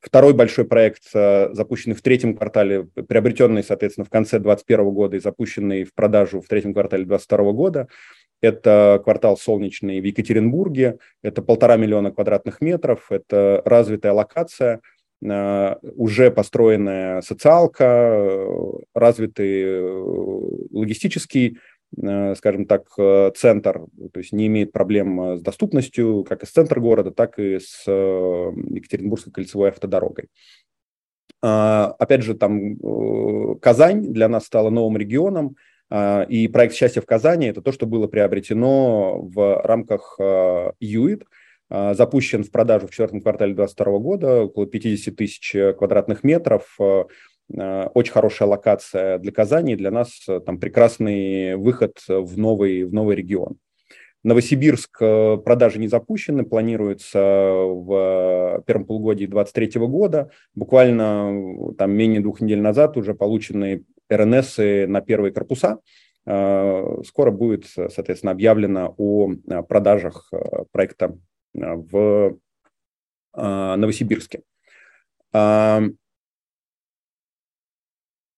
Второй 0.00 0.34
большой 0.34 0.64
проект, 0.66 1.10
запущенный 1.12 1.96
в 1.96 2.02
третьем 2.02 2.36
квартале, 2.36 2.84
приобретенный, 3.08 3.64
соответственно, 3.64 4.04
в 4.04 4.10
конце 4.10 4.38
2021 4.38 4.94
года 4.94 5.16
и 5.16 5.20
запущенный 5.20 5.84
в 5.84 5.94
продажу 5.94 6.40
в 6.40 6.46
третьем 6.46 6.74
квартале 6.74 7.04
2022 7.04 7.52
года, 7.52 7.88
это 8.40 9.00
квартал 9.02 9.36
Солнечный 9.36 10.00
в 10.00 10.04
Екатеринбурге, 10.04 10.98
это 11.22 11.42
полтора 11.42 11.76
миллиона 11.76 12.10
квадратных 12.10 12.60
метров, 12.60 13.10
это 13.10 13.62
развитая 13.64 14.12
локация, 14.12 14.80
э, 15.24 15.74
уже 15.82 16.30
построенная 16.30 17.22
социалка, 17.22 18.28
развитый 18.94 19.62
э, 19.62 20.02
логистический, 20.70 21.52
э, 21.52 21.56
скажем 22.34 22.66
так, 22.66 22.88
центр, 23.36 23.84
то 24.12 24.20
есть 24.20 24.32
не 24.32 24.48
имеет 24.48 24.72
проблем 24.72 25.38
с 25.38 25.40
доступностью 25.40 26.24
как 26.28 26.42
из 26.42 26.50
центра 26.50 26.80
города, 26.80 27.10
так 27.10 27.38
и 27.38 27.58
с 27.58 27.84
Екатеринбургской 27.86 29.32
кольцевой 29.32 29.70
автодорогой. 29.70 30.28
Опять 31.40 32.22
же, 32.22 32.34
там 32.34 32.76
Казань 33.60 34.12
для 34.12 34.28
нас 34.28 34.44
стала 34.44 34.70
новым 34.70 34.96
регионом, 34.96 35.56
а, 35.88 36.22
и 36.22 36.48
проект 36.48 36.74
«Счастье 36.74 37.00
в 37.00 37.06
Казани»– 37.06 37.46
это 37.48 37.62
то, 37.62 37.72
что 37.72 37.86
было 37.86 38.06
приобретено 38.06 39.20
в 39.20 39.62
рамках 39.62 40.18
ЮИТ, 40.80 41.24
а, 41.68 41.94
запущен 41.94 42.44
в 42.44 42.50
продажу 42.50 42.86
в 42.86 42.90
четвертом 42.90 43.20
квартале 43.20 43.54
2022 43.54 43.98
года, 43.98 44.42
около 44.42 44.66
50 44.66 45.14
тысяч 45.16 45.52
квадратных 45.78 46.24
метров. 46.24 46.76
А, 47.54 47.90
очень 47.94 48.12
хорошая 48.12 48.48
локация 48.48 49.18
для 49.18 49.32
Казани, 49.32 49.76
для 49.76 49.90
нас 49.90 50.26
там 50.46 50.58
прекрасный 50.58 51.56
выход 51.56 51.98
в 52.08 52.38
новый, 52.38 52.84
в 52.84 52.92
новый 52.92 53.16
регион. 53.16 53.58
Новосибирск 54.24 54.98
продажи 54.98 55.78
не 55.78 55.86
запущены, 55.86 56.44
планируется 56.44 57.20
в 57.20 58.64
первом 58.66 58.84
полугодии 58.86 59.26
2023 59.26 59.86
года. 59.86 60.30
Буквально 60.56 61.72
там 61.78 61.92
менее 61.92 62.20
двух 62.20 62.40
недель 62.40 62.60
назад 62.60 62.96
уже 62.96 63.14
получены 63.14 63.84
РНС 64.10 64.58
на 64.58 65.00
первые 65.00 65.32
корпуса. 65.32 65.78
Скоро 66.24 67.30
будет, 67.30 67.66
соответственно, 67.66 68.32
объявлено 68.32 68.96
о 68.98 69.30
продажах 69.62 70.32
проекта 70.72 71.16
в 71.54 72.36
Новосибирске. 73.32 74.42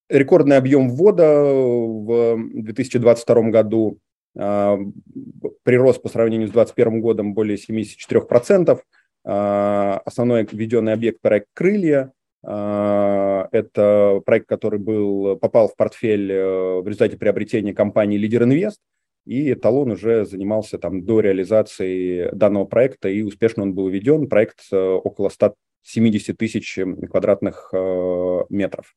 Рекордный 0.09 0.57
объем 0.57 0.89
ввода 0.91 1.43
в 1.43 2.39
2022 2.55 3.51
году 3.51 3.99
прирост 4.35 6.01
по 6.01 6.09
сравнению 6.09 6.49
с 6.49 6.53
2021 6.53 7.01
годом 7.01 7.35
более 7.35 7.57
74%. 7.57 8.81
Основной 9.25 10.49
введенный 10.51 10.93
объект 10.93 11.21
проект 11.21 11.49
«Крылья», 11.55 12.13
а, 12.45 13.49
это 13.53 14.23
проект, 14.25 14.49
который 14.49 14.79
был, 14.79 15.37
попал 15.37 15.69
в 15.69 15.77
портфель 15.77 16.31
э, 16.31 16.81
в 16.81 16.87
результате 16.87 17.17
приобретения 17.17 17.75
компании 17.75 18.17
«Лидер 18.17 18.45
Инвест», 18.45 18.81
и 19.27 19.53
Эталон 19.53 19.91
уже 19.91 20.25
занимался 20.25 20.79
там 20.79 21.05
до 21.05 21.21
реализации 21.21 22.31
данного 22.33 22.65
проекта, 22.65 23.09
и 23.09 23.23
успешно 23.23 23.65
он 23.65 23.75
был 23.75 23.89
введен. 23.89 24.29
Проект 24.29 24.61
э, 24.73 24.77
около 24.77 25.29
170 25.29 26.39
тысяч 26.39 26.79
квадратных 27.11 27.71
э, 27.73 28.41
метров. 28.49 28.95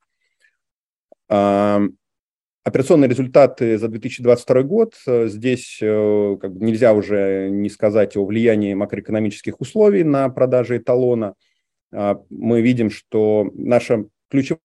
Операционные 2.63 3.09
результаты 3.09 3.77
за 3.77 3.87
2022 3.87 4.63
год. 4.63 4.93
Здесь 5.05 5.77
как 5.79 6.53
бы, 6.53 6.65
нельзя 6.65 6.93
уже 6.93 7.49
не 7.49 7.69
сказать 7.69 8.17
о 8.17 8.25
влиянии 8.25 8.73
макроэкономических 8.73 9.61
условий 9.61 10.03
на 10.03 10.29
продажи 10.29 10.77
эталона– 10.77 11.35
а, 11.93 12.21
мы 12.29 12.61
видим, 12.61 12.89
что 12.89 13.49
наша 13.53 14.05
ключевая 14.29 14.59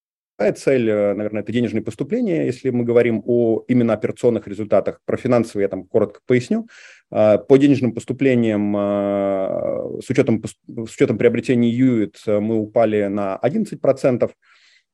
цель, 0.55 0.89
э, 0.89 1.13
наверное, 1.13 1.41
это 1.41 1.51
денежные 1.51 1.83
поступления, 1.83 2.45
если 2.45 2.69
мы 2.69 2.83
говорим 2.83 3.23
о 3.25 3.63
именно 3.67 3.93
операционных 3.93 4.47
результатах. 4.47 5.01
Про 5.05 5.17
финансовые 5.17 5.63
я 5.63 5.69
там 5.69 5.85
коротко 5.85 6.19
поясню. 6.25 6.67
А, 7.11 7.37
по 7.37 7.57
денежным 7.57 7.93
поступлениям 7.93 8.75
а, 8.77 9.99
с 10.03 10.09
учетом, 10.09 10.43
с 10.43 10.93
учетом 10.93 11.17
приобретения 11.17 11.71
UIT 11.71 12.39
мы 12.39 12.59
упали 12.59 13.07
на 13.07 13.39
11%, 13.41 14.31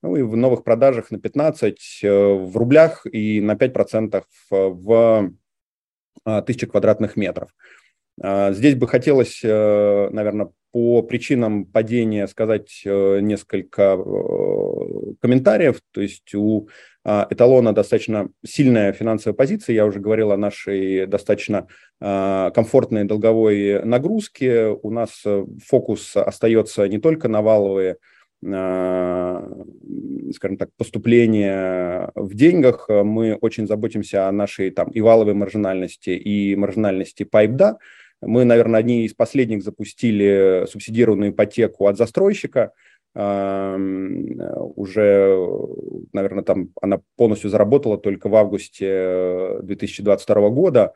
ну 0.04 0.16
и 0.16 0.22
в 0.22 0.36
новых 0.36 0.64
продажах 0.64 1.10
на 1.10 1.16
15% 1.16 1.76
э, 2.04 2.34
в 2.34 2.56
рублях 2.56 3.08
и 3.12 3.42
на 3.42 3.54
5% 3.54 4.24
в 4.52 5.32
1000 6.24 6.68
квадратных 6.68 7.16
метров. 7.16 7.50
Здесь 8.18 8.76
бы 8.76 8.88
хотелось, 8.88 9.42
э, 9.44 10.10
наверное, 10.12 10.52
по 10.74 11.04
причинам 11.04 11.66
падения 11.66 12.28
сказать 12.28 12.82
э, 12.84 13.20
несколько 13.22 13.96
э, 13.96 15.14
комментариев. 15.22 15.80
То 15.92 16.02
есть 16.02 16.34
у 16.34 16.68
эталона 17.06 17.74
достаточно 17.74 18.30
сильная 18.46 18.94
финансовая 18.94 19.36
позиция. 19.36 19.76
Я 19.76 19.86
уже 19.86 20.00
говорил 20.00 20.32
о 20.32 20.38
нашей 20.38 21.06
достаточно 21.06 21.68
комфортной 22.00 23.04
долговой 23.04 23.84
нагрузке. 23.84 24.68
У 24.70 24.90
нас 24.90 25.22
э, 25.26 25.46
фокус 25.64 26.16
остается 26.16 26.88
не 26.88 26.98
только 26.98 27.28
на 27.28 27.42
валовые 27.42 27.98
скажем 30.34 30.58
так, 30.58 30.70
поступления 30.78 32.12
в 32.16 32.34
деньгах. 32.34 32.90
Мы 32.90 33.36
очень 33.36 33.68
заботимся 33.68 34.28
о 34.28 34.32
нашей 34.32 34.70
там 34.72 34.90
и 34.90 35.00
валовой 35.02 35.34
маржинальности, 35.34 36.10
и 36.10 36.56
маржинальности 36.56 37.24
пайпда. 37.24 37.78
Мы, 38.22 38.44
наверное, 38.46 38.80
одни 38.80 39.06
из 39.06 39.14
последних 39.14 39.64
запустили 39.64 40.66
субсидированную 40.70 41.32
ипотеку 41.32 41.88
от 41.88 41.98
застройщика. 41.98 42.72
Уже, 43.16 43.78
наверное, 46.14 46.44
там 46.44 46.70
она 46.82 47.02
полностью 47.16 47.50
заработала 47.50 47.98
только 47.98 48.28
в 48.28 48.36
августе 48.36 49.60
2022 49.62 50.50
года. 50.50 50.94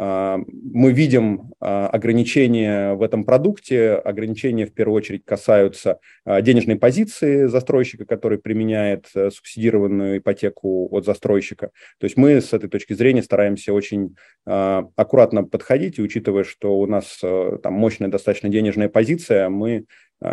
А, 0.00 0.38
мы 0.46 0.92
видим 0.92 1.50
а, 1.58 1.88
ограничения 1.88 2.94
в 2.94 3.02
этом 3.02 3.24
продукте. 3.24 3.94
Ограничения 3.94 4.64
в 4.64 4.72
первую 4.72 4.96
очередь 4.96 5.24
касаются 5.24 5.98
а, 6.24 6.40
денежной 6.40 6.76
позиции 6.76 7.46
застройщика, 7.46 8.04
который 8.04 8.38
применяет 8.38 9.08
э, 9.16 9.30
субсидированную 9.30 10.18
ипотеку 10.18 10.88
от 10.92 11.04
застройщика. 11.04 11.70
То 11.98 12.04
есть 12.04 12.16
мы 12.16 12.40
с 12.40 12.52
этой 12.52 12.70
точки 12.70 12.92
зрения 12.92 13.22
стараемся 13.22 13.72
очень 13.72 14.14
аккуратно 14.44 15.44
подходить, 15.44 15.98
и 15.98 16.02
учитывая, 16.02 16.44
что 16.44 16.78
у 16.78 16.86
нас 16.86 17.18
э, 17.22 17.58
там 17.62 17.74
мощная 17.74 18.08
достаточно 18.08 18.48
денежная 18.48 18.88
позиция, 18.88 19.48
мы 19.48 19.84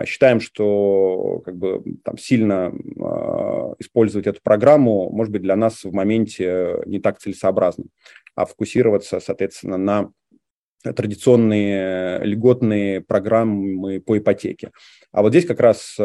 считаем, 0.05 0.39
что 0.39 1.41
как 1.45 1.57
бы 1.57 1.83
там 2.03 2.17
сильно 2.17 2.73
использовать 3.77 4.25
эту 4.25 4.39
программу, 4.41 5.11
может 5.11 5.31
быть, 5.31 5.43
для 5.43 5.55
нас 5.55 5.83
в 5.83 5.93
моменте 5.93 6.77
не 6.87 6.99
так 6.99 7.19
целесообразно, 7.19 7.85
а 8.35 8.45
фокусироваться, 8.45 9.19
соответственно, 9.19 9.77
на 9.77 10.11
традиционные 10.83 12.23
льготные 12.23 13.01
программы 13.01 13.99
по 13.99 14.17
ипотеке. 14.19 14.71
А 15.11 15.23
вот 15.23 15.29
здесь 15.31 15.47
как 15.47 15.59
раз, 15.59 15.97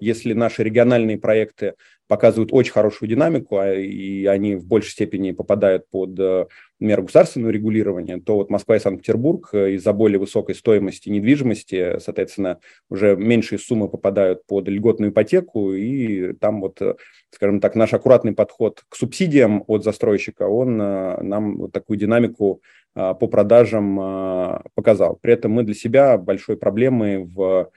если 0.00 0.32
наши 0.32 0.62
региональные 0.62 1.18
проекты 1.18 1.74
показывают 2.06 2.52
очень 2.52 2.72
хорошую 2.72 3.08
динамику, 3.08 3.58
а, 3.58 3.72
и 3.74 4.26
они 4.26 4.56
в 4.56 4.66
большей 4.66 4.90
степени 4.90 5.32
попадают 5.32 5.88
под 5.88 6.18
э, 6.18 6.46
меру 6.78 7.04
государственного 7.04 7.50
регулирования, 7.50 8.18
то 8.18 8.36
вот 8.36 8.50
Москва 8.50 8.76
и 8.76 8.80
Санкт-Петербург 8.80 9.48
э, 9.52 9.72
из-за 9.72 9.92
более 9.92 10.18
высокой 10.18 10.54
стоимости 10.54 11.08
недвижимости, 11.08 11.98
соответственно, 12.00 12.60
уже 12.90 13.16
меньшие 13.16 13.58
суммы 13.58 13.88
попадают 13.88 14.44
под 14.46 14.68
льготную 14.68 15.12
ипотеку, 15.12 15.72
и 15.72 16.34
там 16.34 16.60
вот, 16.60 16.80
э, 16.82 16.94
скажем 17.30 17.60
так, 17.60 17.74
наш 17.74 17.94
аккуратный 17.94 18.32
подход 18.32 18.82
к 18.88 18.96
субсидиям 18.96 19.64
от 19.66 19.82
застройщика, 19.82 20.42
он 20.42 20.76
нам 20.76 21.56
вот 21.56 21.72
такую 21.72 21.98
динамику 21.98 22.62
по 22.94 23.14
продажам 23.14 24.62
показал. 24.74 25.18
При 25.20 25.32
этом 25.32 25.50
мы 25.50 25.64
для 25.64 25.74
себя 25.74 26.16
большой 26.16 26.56
проблемы 26.56 27.24
в, 27.24 27.70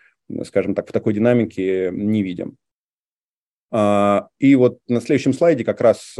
скажем 0.44 0.76
так, 0.76 0.88
в 0.88 0.92
такой 0.92 1.16
динамике 1.16 1.90
не 1.92 2.22
видим. 2.22 2.58
А, 3.72 4.28
и 4.40 4.56
вот 4.56 4.80
на 4.88 5.02
следующем 5.02 5.34
слайде 5.34 5.64
как 5.64 5.82
раз 5.82 6.16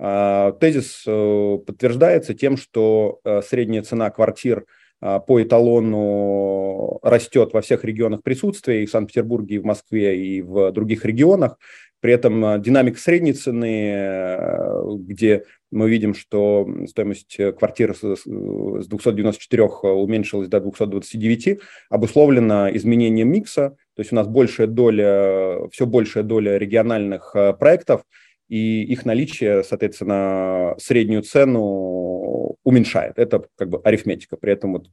а, 0.00 0.52
тезис 0.52 1.02
э, 1.06 1.58
подтверждается 1.66 2.32
тем, 2.32 2.56
что 2.56 3.18
э, 3.24 3.42
средняя 3.42 3.82
цена 3.82 4.10
квартир 4.10 4.64
а, 5.00 5.18
по 5.18 5.42
эталону 5.42 7.00
растет 7.02 7.52
во 7.52 7.60
всех 7.62 7.84
регионах 7.84 8.22
присутствия, 8.22 8.82
и 8.82 8.86
в 8.86 8.90
Санкт-Петербурге, 8.90 9.56
и 9.56 9.58
в 9.58 9.64
Москве, 9.64 10.18
и 10.24 10.40
в 10.40 10.70
других 10.70 11.04
регионах. 11.04 11.58
При 12.00 12.12
этом 12.12 12.62
динамика 12.62 13.00
средней 13.00 13.32
цены, 13.32 13.90
э, 13.90 14.82
где 14.98 15.42
мы 15.72 15.90
видим, 15.90 16.14
что 16.14 16.68
стоимость 16.88 17.36
квартир 17.58 17.96
с 17.96 18.22
294 18.24 19.62
уменьшилась 19.64 20.48
до 20.48 20.60
229, 20.60 21.58
обусловлена 21.90 22.74
изменением 22.76 23.30
микса, 23.32 23.76
то 23.98 24.02
есть 24.02 24.12
у 24.12 24.14
нас 24.14 24.28
большая 24.28 24.68
доля, 24.68 25.68
все 25.72 25.84
большая 25.84 26.22
доля 26.22 26.56
региональных 26.56 27.34
э, 27.34 27.52
проектов, 27.52 28.02
и 28.48 28.84
их 28.84 29.04
наличие, 29.04 29.64
соответственно, 29.64 30.76
среднюю 30.78 31.24
цену 31.24 32.56
уменьшает. 32.62 33.18
Это 33.18 33.42
как 33.56 33.70
бы 33.70 33.80
арифметика. 33.82 34.36
При 34.36 34.52
этом, 34.52 34.74
вот, 34.74 34.86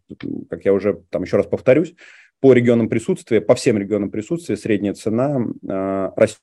как 0.49 0.65
я 0.65 0.73
уже 0.73 1.03
там 1.11 1.21
еще 1.21 1.37
раз 1.37 1.45
повторюсь, 1.45 1.93
по 2.39 2.51
регионам 2.51 2.89
присутствия, 2.89 3.41
по 3.41 3.53
всем 3.53 3.77
регионам 3.77 4.09
присутствия 4.09 4.57
средняя 4.57 4.95
цена 4.95 5.37
э, 5.37 6.09
растет. 6.15 6.41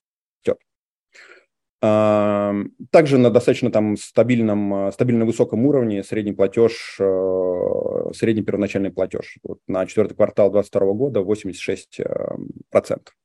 Также 1.83 3.19
на 3.19 3.31
достаточно 3.31 3.73
там 3.73 3.97
стабильном, 3.97 4.87
э, 4.87 4.93
стабильно 4.93 5.25
высоком 5.25 5.67
уровне 5.67 6.05
средний 6.05 6.33
платеж, 6.33 6.97
э, 7.01 8.11
средний 8.15 8.43
первоначальный 8.43 8.93
платеж 8.93 9.39
вот 9.43 9.59
на 9.67 9.85
четвертый 9.87 10.15
квартал 10.15 10.53
2022 10.53 10.93
года 10.95 11.21
86%. 11.23 13.17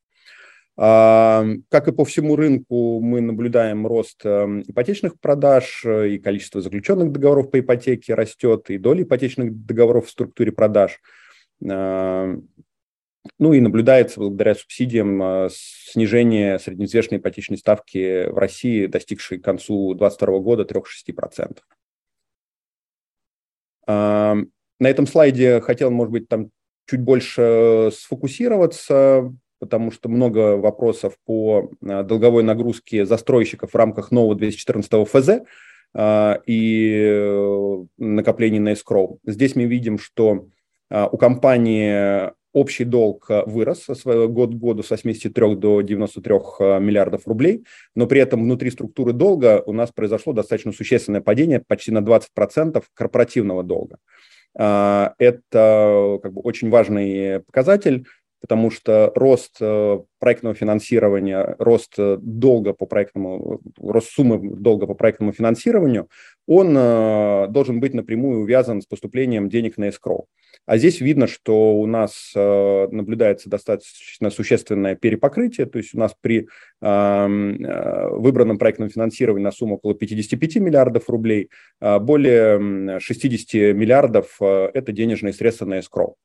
Как 0.76 1.88
и 1.88 1.92
по 1.92 2.06
всему 2.06 2.36
рынку, 2.36 3.00
мы 3.00 3.22
наблюдаем 3.22 3.86
рост 3.86 4.22
э, 4.26 4.64
ипотечных 4.68 5.20
продаж, 5.20 5.86
и 5.86 6.18
количество 6.18 6.60
заключенных 6.60 7.12
договоров 7.12 7.52
по 7.52 7.60
ипотеке 7.60 8.16
растет, 8.16 8.72
и 8.72 8.80
доля 8.80 9.04
ипотечных 9.04 9.56
договоров 9.68 10.08
в 10.08 10.10
структуре 10.10 10.52
продаж. 10.52 11.00
Ну 13.40 13.54
и 13.54 13.60
наблюдается 13.60 14.20
благодаря 14.20 14.56
субсидиям 14.56 15.22
а, 15.22 15.48
снижение 15.52 16.60
среднеизвешенной 16.60 17.20
ипотечной 17.20 17.58
ставки 17.58 18.30
в 18.30 18.38
России, 18.38 18.88
достигшей 18.88 19.40
к 19.40 19.44
концу 19.44 19.94
2022 19.94 20.40
года 20.40 20.64
3-6%. 20.64 21.60
А, 23.88 24.36
на 24.80 24.88
этом 24.88 25.08
слайде 25.08 25.62
хотел, 25.62 25.92
может 25.92 26.12
быть, 26.12 26.28
там 26.28 26.50
чуть 26.90 27.02
больше 27.02 27.90
сфокусироваться, 27.94 29.34
потому 29.60 29.92
что 29.92 30.10
много 30.10 30.58
вопросов 30.58 31.18
по 31.26 31.72
а, 31.86 32.04
долговой 32.04 32.44
нагрузке 32.44 33.06
застройщиков 33.06 33.72
в 33.72 33.76
рамках 33.76 34.12
нового 34.12 34.36
214 34.36 35.08
ФЗ 35.08 35.30
и 36.46 37.08
э, 37.10 37.86
накоплений 37.98 38.60
на 38.60 38.74
escrow. 38.74 39.18
Здесь 39.26 39.56
мы 39.56 39.64
видим, 39.64 39.98
что 39.98 40.48
у 40.92 41.18
компании 41.18 42.30
общий 42.58 42.84
долг 42.84 43.28
э, 43.30 43.44
вырос 43.46 43.88
год 44.04 44.56
к 44.56 44.58
году 44.58 44.84
с 44.84 44.90
83 44.90 45.56
до 45.56 45.82
93 45.82 46.34
э, 46.34 46.80
миллиардов 46.80 47.28
рублей, 47.28 47.64
но 47.96 48.08
при 48.08 48.20
этом 48.20 48.44
внутри 48.44 48.72
структуры 48.72 49.14
долга 49.14 49.62
у 49.66 49.74
нас 49.74 49.92
произошло 49.92 50.34
достаточно 50.34 50.72
существенное 50.72 51.22
падение, 51.22 51.64
почти 51.66 51.92
на 51.92 52.00
20% 52.00 52.84
корпоративного 52.94 53.64
долга. 53.64 53.98
А, 54.60 55.14
это 55.20 56.20
как 56.24 56.34
бы 56.34 56.42
очень 56.42 56.70
важный 56.70 57.42
показатель, 57.42 58.08
потому 58.42 58.72
что 58.72 59.12
рост 59.16 59.58
э, 59.60 60.00
проектного 60.20 60.56
финансирования, 60.56 61.56
рост 61.60 61.94
долга 61.98 62.74
по 62.74 62.86
проектному, 62.86 63.60
рост 63.80 64.10
суммы 64.12 64.40
долга 64.58 64.88
по 64.88 64.94
проектному 64.94 65.32
финансированию, 65.32 66.08
он 66.48 66.74
должен 66.74 67.82
быть 67.82 67.94
напрямую 67.94 68.40
увязан 68.42 68.82
с 68.82 68.86
поступлением 68.86 69.50
денег 69.50 69.78
на 69.78 69.90
escrow. 69.90 70.26
А 70.66 70.78
здесь 70.78 71.00
видно, 71.00 71.28
что 71.28 71.76
у 71.76 71.86
нас 71.86 72.34
э, 72.36 72.88
наблюдается 72.92 73.50
достаточно 73.50 74.30
существенное 74.30 74.96
перепокрытие, 74.96 75.66
то 75.66 75.78
есть 75.78 75.96
у 75.96 76.00
нас 76.00 76.14
при 76.20 76.48
э, 76.82 77.28
выбранном 78.12 78.58
проектном 78.58 78.90
финансировании 78.90 79.46
на 79.46 79.52
сумму 79.52 79.76
около 79.76 79.96
55 79.96 80.58
миллиардов 80.58 81.10
рублей, 81.10 81.50
более 81.80 83.00
60 83.00 83.76
миллиардов 83.76 84.36
э,– 84.42 84.72
это 84.74 84.92
денежные 84.92 85.34
средства 85.34 85.66
на 85.66 85.80
escrow. 85.80 86.16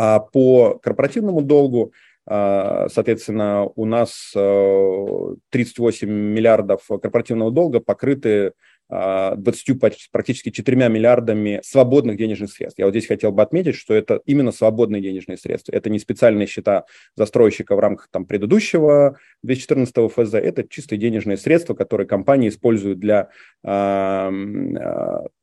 А 0.00 0.20
по 0.20 0.78
корпоративному 0.80 1.42
долгу 1.42 1.92
Соответственно, 2.30 3.64
у 3.74 3.86
нас 3.86 4.32
38 4.34 6.10
миллиардов 6.10 6.86
корпоративного 6.86 7.50
долга 7.50 7.80
покрыты 7.80 8.52
20 8.90 9.70
а, 9.70 9.90
практически 10.10 10.50
4 10.50 10.88
миллиардами 10.88 11.60
свободных 11.62 12.16
денежных 12.16 12.50
средств. 12.50 12.78
Я 12.78 12.86
вот 12.86 12.92
здесь 12.92 13.06
хотел 13.06 13.32
бы 13.32 13.42
отметить, 13.42 13.74
что 13.74 13.94
это 13.94 14.20
именно 14.24 14.50
свободные 14.50 15.02
денежные 15.02 15.36
средства. 15.36 15.72
Это 15.72 15.90
не 15.90 15.98
специальные 15.98 16.46
счета 16.46 16.84
застройщика 17.14 17.76
в 17.76 17.80
рамках 17.80 18.08
там, 18.10 18.24
предыдущего 18.24 19.18
2014 19.42 20.10
ФЗ, 20.10 20.34
это 20.34 20.66
чистые 20.66 20.98
денежные 20.98 21.36
средства, 21.36 21.74
которые 21.74 22.06
компании 22.06 22.48
используют 22.48 22.98
для 22.98 23.28
э, 23.64 24.30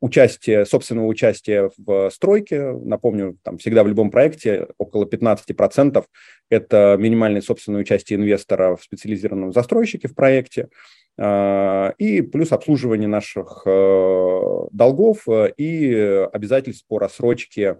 участия, 0.02 0.66
собственного 0.66 1.06
участия 1.06 1.70
в 1.78 2.10
стройке. 2.10 2.72
Напомню, 2.72 3.38
там 3.44 3.58
всегда 3.58 3.84
в 3.84 3.88
любом 3.88 4.10
проекте 4.10 4.68
около 4.78 5.06
15% 5.06 6.04
это 6.50 6.96
минимальное 7.00 7.42
собственное 7.42 7.82
участие 7.82 8.18
инвестора 8.18 8.76
в 8.76 8.84
специализированном 8.84 9.54
застройщике 9.54 10.08
в 10.08 10.16
проекте. 10.16 10.70
А, 11.18 11.94
и 11.98 12.22
плюс 12.22 12.52
обслуживание 12.52 13.08
наших 13.08 13.64
э, 13.66 14.42
долгов 14.72 15.28
э, 15.30 15.54
и 15.56 15.94
обязательств 16.34 16.86
по 16.88 17.00
рассрочке, 17.00 17.80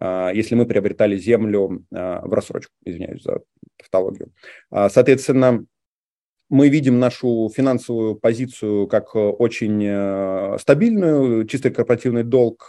а, 0.00 0.30
если 0.32 0.54
мы 0.54 0.66
приобретали 0.66 1.16
землю 1.16 1.84
а, 1.92 2.24
в 2.24 2.32
рассрочку, 2.32 2.72
извиняюсь 2.84 3.22
за 3.22 3.40
тавтологию. 3.76 4.32
Соответственно, 4.70 5.66
мы 6.48 6.68
видим 6.68 7.00
нашу 7.00 7.50
финансовую 7.54 8.14
позицию 8.14 8.86
как 8.86 9.14
очень 9.16 9.82
э, 9.84 10.56
стабильную, 10.60 11.44
чистый 11.46 11.72
корпоративный 11.72 12.22
долг 12.22 12.68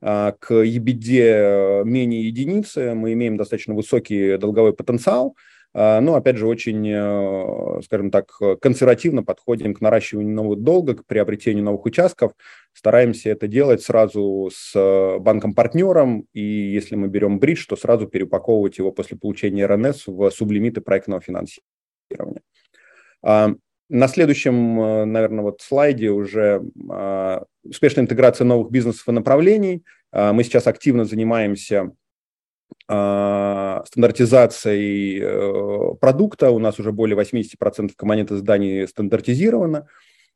к 0.00 0.50
EBD 0.50 1.84
менее 1.84 2.26
единицы, 2.26 2.92
мы 2.94 3.14
имеем 3.14 3.38
достаточно 3.38 3.72
высокий 3.72 4.36
долговой 4.36 4.74
потенциал– 4.74 5.36
а, 5.46 5.53
но, 5.74 6.14
опять 6.14 6.36
же, 6.36 6.46
очень, 6.46 6.88
э, 6.88 7.82
скажем 7.82 8.12
так, 8.12 8.30
консервативно 8.60 9.24
подходим 9.24 9.74
к 9.74 9.80
наращиванию 9.80 10.32
нового 10.32 10.56
долга, 10.56 10.94
к 10.94 11.04
приобретению 11.04 11.64
новых 11.64 11.84
участков. 11.84 12.32
Стараемся 12.72 13.30
это 13.30 13.48
делать 13.48 13.82
сразу 13.82 14.50
с 14.54 14.72
э, 14.76 15.18
банком-партнером, 15.18 16.28
и 16.32 16.40
если 16.40 16.94
мы 16.94 17.08
берем 17.08 17.40
бридж, 17.40 17.66
то 17.68 17.76
сразу 17.76 18.06
переупаковывать 18.06 18.78
его 18.78 18.92
после 18.92 19.18
получения 19.18 19.66
РНС 19.66 20.06
в 20.06 20.30
сублимиты 20.30 20.80
проектного 20.80 21.20
финансирования. 21.20 22.42
А, 23.22 23.50
на 23.88 24.08
следующем, 24.08 24.80
э, 24.80 25.04
наверное, 25.06 25.42
вот 25.42 25.60
слайде 25.60 26.10
уже 26.10 26.62
а, 26.88 27.44
успешная 27.64 28.04
интеграция 28.04 28.44
новых 28.44 28.70
бизнесов 28.70 29.08
и 29.08 29.12
направлений. 29.12 29.84
Мы 30.12 30.44
сейчас 30.44 30.68
активно 30.68 31.04
занимаемся 31.04 31.80
а, 31.80 31.90
стандартизацией 32.86 35.20
э, 35.22 35.94
продукта. 36.00 36.50
У 36.50 36.58
нас 36.58 36.78
уже 36.78 36.92
более 36.92 37.16
80% 37.16 37.92
компонентов 37.96 38.36
зданий 38.38 38.86
стандартизировано. 38.86 39.88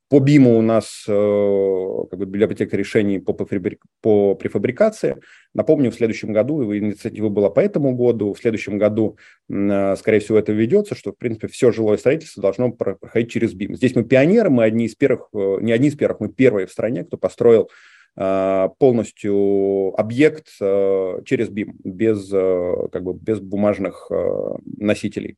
по 0.09 0.19
БИМу 0.19 0.57
у 0.57 0.61
нас 0.63 1.03
как 1.05 2.17
бы, 2.17 2.25
библиотека 2.25 2.75
решений 2.75 3.19
по, 3.19 3.33
по 4.01 4.35
префабрикации. 4.35 5.17
Напомню, 5.53 5.91
в 5.91 5.95
следующем 5.95 6.33
году, 6.33 6.75
инициатива 6.75 7.29
была 7.29 7.51
по 7.51 7.59
этому 7.59 7.95
году, 7.95 8.33
в 8.33 8.39
следующем 8.39 8.79
году, 8.79 9.19
скорее 9.47 10.19
всего, 10.19 10.39
это 10.39 10.51
ведется, 10.51 10.95
что, 10.95 11.11
в 11.11 11.17
принципе, 11.17 11.47
все 11.47 11.71
жилое 11.71 11.97
строительство 11.97 12.41
должно 12.41 12.71
проходить 12.71 13.29
через 13.29 13.53
БИМ. 13.53 13.75
Здесь 13.75 13.95
мы 13.95 14.03
пионеры, 14.03 14.49
мы 14.49 14.63
одни 14.63 14.85
из 14.85 14.95
первых, 14.95 15.29
не 15.33 15.71
одни 15.71 15.89
из 15.89 15.95
первых, 15.95 16.21
мы 16.21 16.29
первые 16.29 16.65
в 16.65 16.71
стране, 16.71 17.03
кто 17.03 17.17
построил 17.17 17.67
Э, 17.67 17.69
полностью 18.77 19.93
объект 19.97 20.49
э, 20.59 21.21
через 21.25 21.49
BIM, 21.49 21.73
без, 21.85 22.29
э, 22.33 22.73
как 22.91 23.03
бы, 23.03 23.13
без 23.13 23.39
бумажных 23.39 24.11
носителей. 24.77 25.37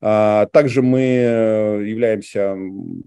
А, 0.00 0.46
также 0.46 0.80
мы 0.80 1.00
э, 1.00 1.84
являемся 1.84 2.56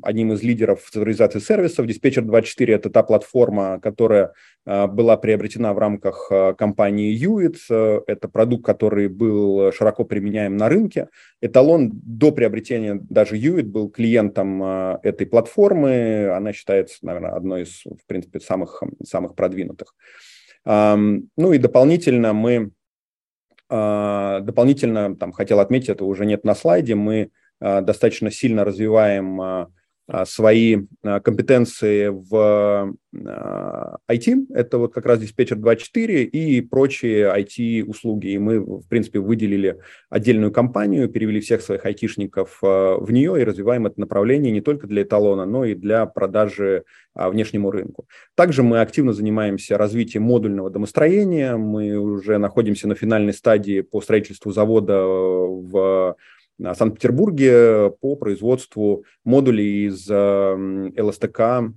одним 0.02 0.34
из 0.34 0.44
лидеров 0.44 0.82
цифровизации 0.92 1.40
сервисов. 1.40 1.88
Диспетчер 1.88 2.24
24– 2.24 2.74
это 2.76 2.90
та 2.90 3.02
платформа, 3.04 3.80
которая 3.82 4.34
а, 4.66 4.88
была 4.88 5.16
приобретена 5.16 5.74
в 5.74 5.80
рамках 5.80 6.28
а, 6.30 6.54
компании 6.54 7.18
Uit. 7.18 8.04
Это 8.08 8.28
продукт, 8.28 8.66
который 8.66 9.08
был 9.08 9.72
широко 9.72 10.04
применяем 10.04 10.58
на 10.58 10.68
рынке. 10.68 11.08
Эталон 11.40 11.92
до 11.94 12.34
приобретения 12.34 13.00
даже 13.10 13.38
Uit 13.38 13.64
был 13.64 13.90
клиентом 13.90 14.62
этой 15.02 15.26
платформы. 15.28 16.30
Она 16.36 16.52
считается, 16.52 16.98
наверное, 17.04 17.32
одной 17.32 17.64
из, 17.64 17.84
в 17.86 18.06
принципе, 18.06 18.42
самых, 18.42 18.84
самых 19.04 19.36
продвинутых. 19.36 19.96
Ну 20.66 21.54
и 21.54 21.58
дополнительно 21.58 22.34
мы 22.34 22.72
дополнительно 23.72 25.16
там 25.16 25.32
хотел 25.32 25.60
отметить, 25.60 25.90
это 25.90 26.04
уже 26.06 26.26
нет 26.26 26.44
на 26.44 26.56
слайде, 26.56 26.96
мы 26.96 27.32
а, 27.62 27.82
достаточно 27.82 28.32
сильно 28.32 28.66
развиваем 28.66 29.40
а, 29.40 29.72
свои 30.26 30.88
компетенции 31.02 32.08
в 32.08 32.94
IT, 33.14 34.46
это 34.54 34.78
вот 34.78 34.94
как 34.94 35.06
раз 35.06 35.20
диспетчер 35.20 35.58
24 35.58 36.24
и 36.24 36.62
прочие 36.62 37.28
IT-услуги. 37.28 38.28
И 38.28 38.38
мы, 38.38 38.60
в 38.60 38.88
принципе, 38.88 39.20
выделили 39.20 39.78
отдельную 40.10 40.52
компанию, 40.52 41.10
перевели 41.10 41.40
всех 41.40 41.62
своих 41.62 41.86
айтишников 41.86 42.60
в 42.62 43.08
нее 43.10 43.42
и 43.42 43.44
развиваем 43.44 43.88
это 43.88 44.00
направление 44.00 44.52
не 44.52 44.62
только 44.62 44.88
для 44.88 45.04
эталона, 45.04 45.46
но 45.46 45.66
и 45.66 45.76
для 45.76 46.06
продажи 46.06 46.84
внешнему 47.16 47.72
рынку. 47.72 48.06
Также 48.36 48.64
мы 48.64 48.80
активно 48.80 49.14
занимаемся 49.14 49.78
развитием 49.78 50.24
модульного 50.24 50.70
домостроения. 50.70 51.58
Мы 51.58 51.98
уже 51.98 52.38
находимся 52.38 52.88
на 52.88 52.96
финальной 52.96 53.34
стадии 53.34 53.82
по 53.82 54.02
строительству 54.02 54.52
завода 54.52 55.04
в 55.04 56.16
Санкт-Петербурге 56.76 57.92
по 58.02 58.16
производству 58.16 59.06
модулей 59.24 59.88
из 59.88 60.10
ЛСТК, 60.10 61.72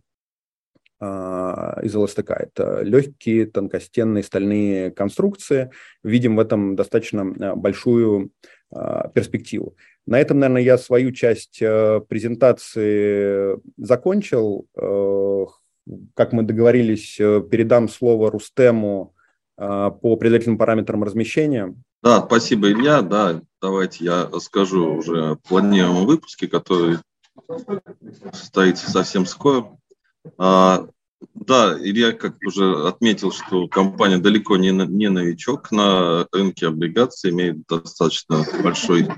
а, 1.00 1.80
из 1.82 1.94
ЛСТК. 1.94 2.30
Это 2.30 2.82
легкие, 2.82 3.46
тонкостенные 3.46 4.22
стальные 4.22 4.90
конструкции. 4.90 5.70
Видим 6.02 6.36
в 6.36 6.40
этом 6.40 6.76
достаточно 6.76 7.22
а, 7.22 7.56
большую 7.56 8.30
а, 8.72 9.08
перспективу. 9.08 9.76
На 10.06 10.20
этом, 10.20 10.38
наверное, 10.38 10.62
я 10.62 10.78
свою 10.78 11.12
часть 11.12 11.58
презентации 11.58 13.58
закончил. 13.78 14.68
Как 16.14 16.32
мы 16.32 16.42
договорились, 16.42 17.16
передам 17.16 17.88
слово 17.88 18.30
Рустему 18.30 19.14
по 19.56 20.16
предварительным 20.16 20.58
параметрам 20.58 21.02
размещения. 21.02 21.74
Да, 22.04 22.20
спасибо, 22.20 22.70
Илья. 22.70 23.00
Да, 23.00 23.40
давайте 23.62 24.04
я 24.04 24.28
расскажу 24.30 24.94
уже 24.94 25.30
о 25.30 25.36
планируемом 25.36 26.04
выпуске, 26.04 26.46
который 26.46 26.98
состоится 28.30 28.90
совсем 28.90 29.24
скоро. 29.24 29.78
А, 30.36 30.86
да, 31.32 31.74
Илья, 31.80 32.12
как 32.12 32.36
уже 32.46 32.86
отметил, 32.86 33.32
что 33.32 33.68
компания 33.68 34.18
далеко 34.18 34.58
не, 34.58 34.68
не 34.68 35.08
новичок 35.08 35.72
на 35.72 36.26
рынке 36.30 36.66
облигаций, 36.66 37.30
имеет 37.30 37.66
достаточно 37.66 38.44
большой 38.62 39.08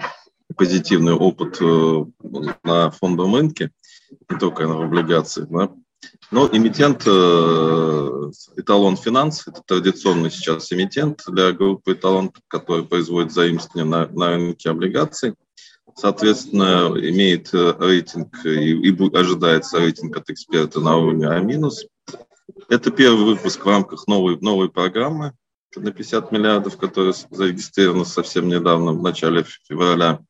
позитивный 0.57 1.14
опыт 1.14 1.61
э, 1.61 2.05
на 2.62 2.92
фондовом 2.92 3.35
рынке, 3.35 3.72
не 4.31 4.38
только 4.38 4.68
на 4.68 4.85
облигациях. 4.85 5.49
Да. 5.49 5.72
Но 6.30 6.48
эмитент 6.52 7.02
э, 7.06 8.30
Эталон 8.56 8.96
Финанс, 8.96 9.46
это 9.46 9.62
традиционный 9.64 10.30
сейчас 10.30 10.72
эмитент 10.72 11.22
для 11.28 11.52
группы 11.52 11.92
Эталон, 11.92 12.32
который 12.48 12.85
производит 12.85 13.32
заимствования 13.32 13.88
на, 13.88 14.06
на 14.09 14.30
рынке 14.30 14.70
облигаций. 14.70 15.35
Соответственно, 15.94 16.92
имеет 16.96 17.54
э, 17.54 17.74
рейтинг 17.78 18.44
и, 18.44 18.72
и 18.72 19.16
ожидается 19.16 19.78
рейтинг 19.78 20.16
от 20.16 20.28
эксперта 20.30 20.80
на 20.80 20.96
уровне 20.96 21.26
А-. 21.26 21.40
Это 22.68 22.90
первый 22.90 23.24
выпуск 23.24 23.64
в 23.64 23.68
рамках 23.68 24.06
новой, 24.06 24.38
новой 24.40 24.68
программы 24.68 25.32
на 25.76 25.92
50 25.92 26.32
миллиардов, 26.32 26.76
которая 26.76 27.14
зарегистрирована 27.30 28.04
совсем 28.04 28.48
недавно, 28.48 28.92
в 28.92 29.02
начале 29.02 29.44
февраля. 29.68 30.20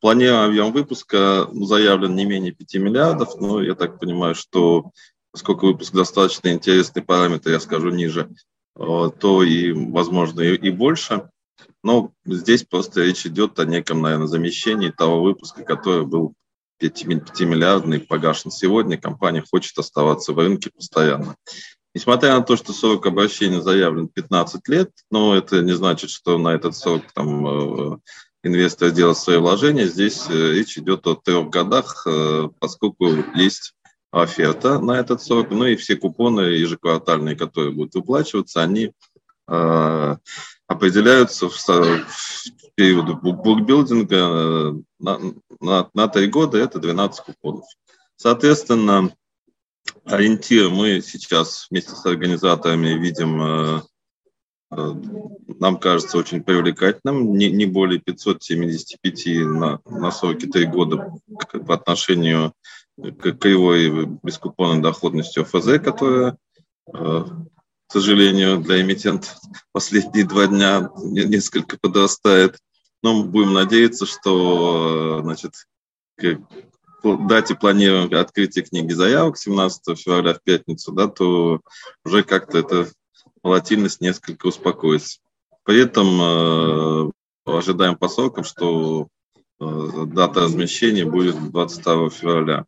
Планируем 0.00 0.48
объем 0.50 0.72
выпуска 0.72 1.48
ну, 1.52 1.64
заявлен 1.64 2.14
не 2.14 2.24
менее 2.24 2.52
5 2.52 2.74
миллиардов, 2.76 3.40
но 3.40 3.60
я 3.62 3.74
так 3.74 3.98
понимаю, 3.98 4.34
что 4.34 4.92
поскольку 5.32 5.66
выпуск 5.66 5.92
достаточно 5.92 6.52
интересный 6.52 7.02
параметр, 7.02 7.50
я 7.50 7.60
скажу 7.60 7.90
ниже, 7.90 8.30
э, 8.76 9.10
то 9.18 9.42
и, 9.42 9.72
возможно, 9.72 10.40
и, 10.40 10.54
и 10.54 10.70
больше. 10.70 11.30
Но 11.82 12.12
здесь 12.24 12.64
просто 12.64 13.02
речь 13.02 13.26
идет 13.26 13.58
о 13.58 13.64
неком, 13.64 14.00
наверное, 14.02 14.26
замещении 14.26 14.90
того 14.90 15.22
выпуска, 15.22 15.64
который 15.64 16.06
был 16.06 16.34
5-миллиардный, 16.80 18.00
погашен 18.00 18.50
сегодня. 18.50 18.98
Компания 18.98 19.44
хочет 19.48 19.76
оставаться 19.78 20.32
в 20.32 20.38
рынке 20.38 20.70
постоянно. 20.70 21.34
Несмотря 21.94 22.36
на 22.36 22.42
то, 22.42 22.56
что 22.56 22.72
срок 22.72 23.06
обращения 23.06 23.60
заявлен 23.60 24.08
15 24.08 24.68
лет, 24.68 24.90
но 25.10 25.34
это 25.34 25.62
не 25.62 25.72
значит, 25.72 26.10
что 26.10 26.38
на 26.38 26.50
этот 26.50 26.76
срок 26.76 27.02
там, 27.14 27.46
э, 27.94 27.98
инвестор 28.48 28.90
делает 28.90 29.18
свои 29.18 29.38
вложения. 29.38 29.86
Здесь 29.86 30.26
э, 30.28 30.52
речь 30.52 30.76
идет 30.76 31.06
о 31.06 31.14
трех 31.14 31.48
годах, 31.48 32.06
поскольку 32.58 33.06
есть 33.34 33.74
оферта 34.10 34.78
на 34.78 34.92
этот 34.92 35.22
срок, 35.22 35.50
ну 35.50 35.64
и 35.64 35.76
все 35.76 35.96
купоны 35.96 36.40
ежеквартальные, 36.40 37.36
которые 37.36 37.72
будут 37.72 37.94
выплачиваться, 37.94 38.62
они 38.62 38.92
э, 39.48 40.16
определяются 40.66 41.48
в, 41.48 41.54
в 41.56 42.74
период 42.74 43.20
букбилдинга 43.22 44.16
э, 44.16 44.72
на, 45.00 46.08
3 46.08 46.26
года, 46.28 46.58
это 46.58 46.78
12 46.78 47.24
купонов. 47.24 47.64
Соответственно, 48.16 49.12
ориентир 50.04 50.70
мы 50.70 51.00
сейчас 51.00 51.66
вместе 51.70 51.92
с 51.92 52.04
организаторами 52.06 52.98
видим, 52.98 53.42
э, 53.42 53.76
э, 53.76 53.80
нам 54.70 55.78
кажется 55.78 56.18
очень 56.18 56.42
привлекательным, 56.42 57.36
не, 57.36 57.50
не 57.50 57.66
более 57.66 58.00
575 58.00 59.26
на, 59.46 59.80
на 59.86 60.10
сроки 60.10 60.46
3 60.46 60.66
года 60.66 61.10
по 61.66 61.74
отношению 61.74 62.52
кривой 62.96 64.06
бескупонной 64.22 64.82
доходностью 64.82 65.44
ОФЗ, 65.44 65.78
которая, 65.82 66.36
э, 66.92 67.24
к 67.24 67.92
сожалению, 67.92 68.58
для 68.58 68.82
эмитента 68.82 69.28
последние 69.72 70.26
два 70.26 70.46
дня 70.46 70.90
несколько 71.02 71.78
подрастает. 71.80 72.58
Но 73.02 73.14
мы 73.14 73.24
будем 73.28 73.54
надеяться, 73.54 74.06
что 74.06 75.20
значит, 75.22 75.52
к 76.16 76.38
дате 77.02 77.54
планируем 77.54 78.12
открытие 78.12 78.64
книги 78.64 78.92
заявок 78.92 79.38
17 79.38 79.98
февраля 79.98 80.34
в 80.34 80.42
пятницу, 80.42 80.92
да, 80.92 81.06
то 81.06 81.60
уже 82.04 82.24
как-то 82.24 82.58
эта 82.58 82.88
волатильность 83.42 84.00
несколько 84.00 84.46
успокоится. 84.46 85.18
При 85.64 85.80
этом 85.80 86.20
э, 86.20 87.10
ожидаем 87.44 87.96
по 87.96 88.08
срокам, 88.08 88.44
что 88.44 89.08
э, 89.60 90.06
дата 90.06 90.40
размещения 90.40 91.04
будет 91.04 91.50
22 91.50 92.10
февраля 92.10 92.64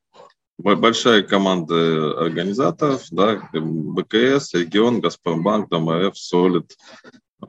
большая 0.62 1.22
команда 1.22 2.20
организаторов, 2.20 3.04
да, 3.10 3.40
БКС, 3.52 4.52
регион, 4.54 5.00
Газпромбанк, 5.00 5.70
ДМРФ, 5.70 6.16
Солид, 6.18 6.76
э, 7.42 7.46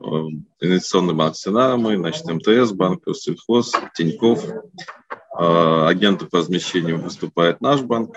инвестиционный 0.60 1.14
банк 1.14 1.36
Синармы, 1.36 1.96
значит, 1.96 2.24
МТС, 2.24 2.72
банк 2.72 3.06
Россельхоз, 3.06 3.72
Тиньков. 3.94 4.44
Агентом 5.34 6.28
по 6.28 6.38
размещению 6.38 7.00
выступает 7.00 7.62
наш 7.62 7.80
банк. 7.80 8.16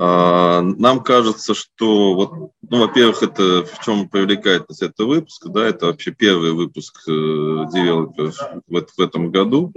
Э, 0.00 0.60
нам 0.62 1.02
кажется, 1.02 1.54
что, 1.54 2.14
вот, 2.14 2.32
ну, 2.62 2.80
во-первых, 2.80 3.22
это 3.22 3.64
в 3.64 3.84
чем 3.84 4.08
привлекательность 4.08 4.82
этого 4.82 5.08
выпуска, 5.08 5.50
да, 5.50 5.66
это 5.66 5.86
вообще 5.86 6.10
первый 6.10 6.52
выпуск 6.52 7.02
девелоперов 7.06 8.36
в, 8.66 8.86
в 8.96 9.00
этом 9.00 9.30
году, 9.30 9.72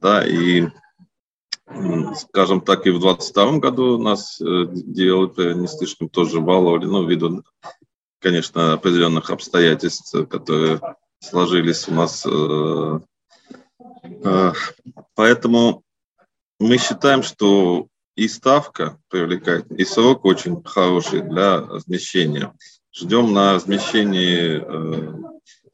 да, 0.00 0.26
и 0.26 0.68
скажем 2.16 2.60
так, 2.60 2.86
и 2.86 2.90
в 2.90 3.00
2022 3.00 3.58
году 3.58 3.98
нас 3.98 4.40
э, 4.40 4.66
девелоперы 4.72 5.54
не 5.54 5.66
слишком 5.66 6.08
тоже 6.08 6.40
баловали, 6.40 6.86
ну, 6.86 7.06
ввиду, 7.06 7.42
конечно, 8.20 8.74
определенных 8.74 9.30
обстоятельств, 9.30 10.14
которые 10.28 10.80
сложились 11.20 11.88
у 11.88 11.94
нас. 11.94 12.26
Э, 12.26 13.00
э, 14.02 14.52
поэтому 15.14 15.82
мы 16.58 16.78
считаем, 16.78 17.22
что 17.22 17.86
и 18.18 18.26
ставка 18.26 19.00
привлекательная, 19.10 19.78
и 19.78 19.84
срок 19.84 20.24
очень 20.24 20.60
хороший 20.64 21.22
для 21.22 21.60
размещения. 21.60 22.52
Ждем 22.92 23.32
на 23.32 23.54
размещении 23.54 24.60
э, 24.60 25.22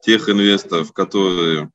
тех 0.01 0.29
инвесторов, 0.29 0.93
которые 0.93 1.71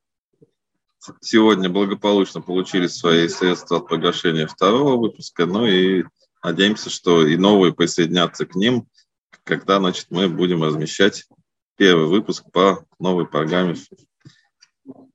сегодня 1.20 1.68
благополучно 1.68 2.40
получили 2.40 2.86
свои 2.86 3.26
средства 3.26 3.78
от 3.78 3.88
погашения 3.88 4.46
второго 4.46 4.96
выпуска, 4.96 5.44
ну 5.44 5.66
и 5.66 6.04
надеемся, 6.40 6.88
что 6.88 7.26
и 7.26 7.36
новые 7.36 7.74
присоединятся 7.74 8.46
к 8.46 8.54
ним, 8.54 8.86
когда 9.42 9.80
значит, 9.80 10.06
мы 10.10 10.28
будем 10.28 10.62
размещать 10.62 11.26
первый 11.76 12.06
выпуск 12.06 12.44
по 12.52 12.86
новой 13.00 13.26
программе. 13.26 13.74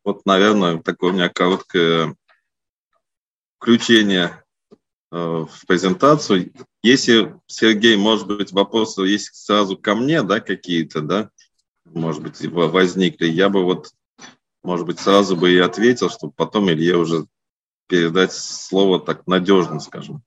Вот, 0.04 0.26
наверное, 0.26 0.82
такое 0.82 1.12
у 1.12 1.14
меня 1.14 1.30
короткое 1.30 2.14
включение 3.58 4.42
в 5.16 5.66
презентацию. 5.68 6.52
Если, 6.84 7.36
Сергей, 7.48 7.96
может 7.96 8.28
быть, 8.28 8.52
вопросы 8.52 9.04
есть 9.04 9.34
сразу 9.36 9.78
ко 9.78 9.96
мне, 9.96 10.24
да, 10.24 10.40
какие-то, 10.40 11.02
да, 11.02 11.30
может 11.86 12.22
быть, 12.22 12.46
возникли, 12.52 13.28
я 13.28 13.50
бы 13.50 13.64
вот 13.64 13.92
может 14.66 14.86
быть, 14.88 15.00
сразу 15.00 15.38
бы 15.38 15.54
и 15.54 15.60
ответил, 15.60 16.10
чтобы 16.10 16.34
потом 16.36 16.70
Илье 16.70 16.98
уже 16.98 17.26
передать 17.88 18.34
слово 18.34 19.00
так 19.00 19.28
надежно, 19.28 19.80
скажем. 19.80 20.24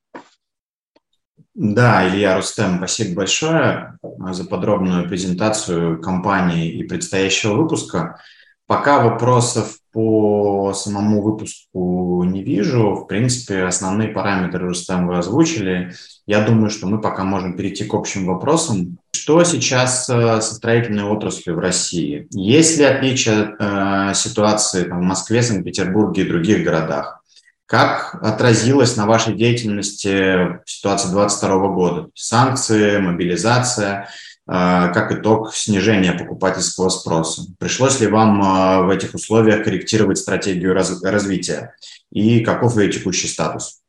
Да, 1.54 2.08
Илья 2.08 2.36
Рустем, 2.36 2.76
спасибо 2.76 3.16
большое 3.16 3.98
за 4.30 4.44
подробную 4.44 5.08
презентацию 5.08 6.00
компании 6.00 6.70
и 6.70 6.84
предстоящего 6.84 7.54
выпуска. 7.54 8.22
Пока 8.68 9.02
вопросов 9.02 9.78
по 9.92 10.74
самому 10.74 11.22
выпуску 11.22 12.22
не 12.24 12.44
вижу. 12.44 12.94
В 12.96 13.06
принципе, 13.06 13.62
основные 13.62 14.08
параметры 14.08 14.68
Рустем 14.68 15.06
вы 15.06 15.16
озвучили. 15.16 15.94
Я 16.26 16.42
думаю, 16.42 16.68
что 16.68 16.86
мы 16.86 17.00
пока 17.00 17.24
можем 17.24 17.56
перейти 17.56 17.84
к 17.84 17.94
общим 17.94 18.26
вопросам. 18.26 18.98
Что 19.12 19.42
сейчас 19.44 20.10
э, 20.10 20.42
со 20.42 20.54
строительной 20.54 21.04
отраслью 21.04 21.56
в 21.56 21.60
России? 21.60 22.28
Есть 22.30 22.76
ли 22.76 22.84
отличия 22.84 23.56
э, 23.58 24.12
ситуации 24.14 24.84
в 24.84 25.00
Москве, 25.00 25.42
Санкт-Петербурге 25.42 26.22
и 26.22 26.28
других 26.28 26.62
городах? 26.62 27.22
Как 27.64 28.18
отразилась 28.22 28.96
на 28.96 29.06
вашей 29.06 29.34
деятельности 29.34 30.60
ситуация 30.66 31.10
2022 31.10 31.68
года? 31.68 32.08
Санкции, 32.14 32.98
мобилизация, 32.98 34.08
как 34.48 35.12
итог 35.12 35.54
снижения 35.54 36.12
покупательского 36.12 36.88
спроса. 36.88 37.42
Пришлось 37.58 38.00
ли 38.00 38.06
вам 38.06 38.40
э, 38.40 38.86
в 38.86 38.88
этих 38.88 39.14
условиях 39.14 39.62
корректировать 39.62 40.16
стратегию 40.16 40.72
раз, 40.72 41.02
развития? 41.02 41.74
И 42.10 42.40
каков 42.40 42.78
ее 42.78 42.90
текущий 42.90 43.28
статус? 43.28 43.82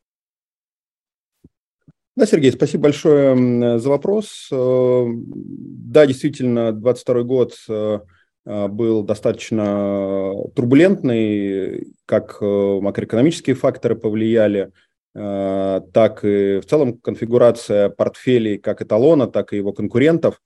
Да, 2.20 2.26
Сергей, 2.26 2.52
спасибо 2.52 2.84
большое 2.84 3.80
за 3.80 3.90
вопрос. 3.90 4.50
Э, 4.52 5.06
да, 5.08 6.06
действительно, 6.06 6.74
22 6.74 7.24
год 7.24 7.54
э, 7.70 8.00
э, 8.46 8.68
был 8.68 9.04
достаточно 9.04 10.34
турбулентный, 10.54 11.94
как 12.06 12.42
макроэкономические 12.42 13.56
факторы 13.56 13.96
повлияли, 13.96 14.74
так 15.14 16.24
и 16.24 16.60
в 16.60 16.66
целом 16.66 16.98
конфигурация 17.00 17.90
портфелей 17.90 18.58
как 18.58 18.82
эталона, 18.82 19.28
так 19.28 19.54
и 19.54 19.58
его 19.58 19.74
конкурентов. 19.74 20.42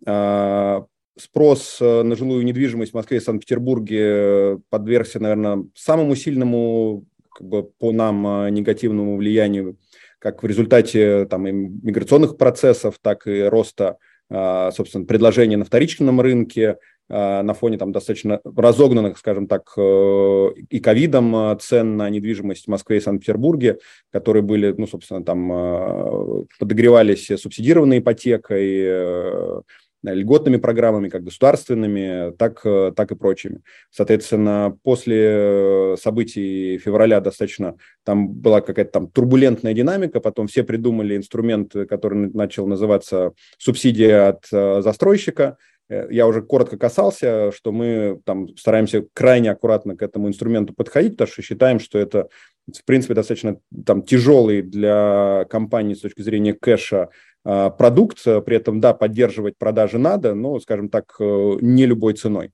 Спрос 0.00 1.80
на 1.80 2.14
жилую 2.16 2.44
недвижимость 2.44 2.92
в 2.92 2.94
Москве 2.94 3.18
и 3.18 3.20
Санкт-Петербурге 3.20 4.58
подвергся, 4.70 5.20
наверное, 5.20 5.64
самому 5.74 6.14
сильному 6.14 7.04
как 7.34 7.46
бы, 7.46 7.64
по 7.64 7.92
нам 7.92 8.52
негативному 8.52 9.16
влиянию 9.16 9.76
как 10.20 10.42
в 10.42 10.46
результате 10.46 11.26
там, 11.26 11.46
и 11.46 11.52
миграционных 11.52 12.38
процессов, 12.38 12.98
так 13.00 13.26
и 13.26 13.42
роста, 13.42 13.98
собственно, 14.28 15.04
предложения 15.04 15.56
на 15.56 15.64
вторичном 15.64 16.20
рынке, 16.20 16.78
на 17.08 17.54
фоне 17.54 17.78
там 17.78 17.92
достаточно 17.92 18.40
разогнанных, 18.44 19.18
скажем 19.18 19.46
так, 19.46 19.62
э, 19.76 20.48
и 20.70 20.80
ковидом 20.80 21.34
а, 21.34 21.56
цен 21.56 21.96
на 21.96 22.10
недвижимость 22.10 22.64
в 22.64 22.68
Москве 22.68 22.98
и 22.98 23.00
Санкт-Петербурге, 23.00 23.78
которые 24.12 24.42
были, 24.42 24.74
ну, 24.76 24.86
собственно, 24.86 25.24
там 25.24 26.46
подогревались 26.58 27.30
субсидированной 27.40 28.00
ипотекой, 28.00 28.80
э, 28.84 29.60
льготными 30.04 30.56
программами, 30.56 31.08
как 31.08 31.24
государственными, 31.24 32.32
так, 32.36 32.60
э, 32.64 32.92
так 32.94 33.10
и 33.10 33.16
прочими. 33.16 33.62
Соответственно, 33.90 34.76
после 34.82 35.16
э, 35.18 35.96
событий 36.00 36.78
февраля 36.78 37.20
достаточно 37.20 37.76
там 38.04 38.28
была 38.28 38.60
какая-то 38.60 38.92
там 38.92 39.10
турбулентная 39.10 39.74
динамика, 39.74 40.20
потом 40.20 40.46
все 40.46 40.62
придумали 40.62 41.16
инструмент, 41.16 41.72
который 41.88 42.30
начал 42.32 42.66
называться 42.66 43.32
субсидия 43.58 44.28
от 44.28 44.46
э, 44.52 44.82
застройщика, 44.82 45.58
я 45.88 46.26
уже 46.26 46.42
коротко 46.42 46.76
касался, 46.76 47.50
что 47.52 47.72
мы 47.72 48.20
там 48.24 48.48
стараемся 48.56 49.06
крайне 49.12 49.50
аккуратно 49.50 49.96
к 49.96 50.02
этому 50.02 50.28
инструменту 50.28 50.74
подходить, 50.74 51.12
потому 51.12 51.28
что 51.28 51.42
считаем, 51.42 51.80
что 51.80 51.98
это, 51.98 52.28
в 52.70 52.84
принципе, 52.84 53.14
достаточно 53.14 53.58
там 53.86 54.02
тяжелый 54.02 54.62
для 54.62 55.46
компании 55.48 55.94
с 55.94 56.00
точки 56.00 56.22
зрения 56.22 56.52
кэша 56.52 57.08
а, 57.44 57.70
продукт, 57.70 58.22
при 58.22 58.56
этом, 58.56 58.80
да, 58.80 58.92
поддерживать 58.92 59.56
продажи 59.56 59.98
надо, 59.98 60.34
но, 60.34 60.60
скажем 60.60 60.90
так, 60.90 61.14
э, 61.18 61.56
не 61.62 61.86
любой 61.86 62.12
ценой. 62.12 62.50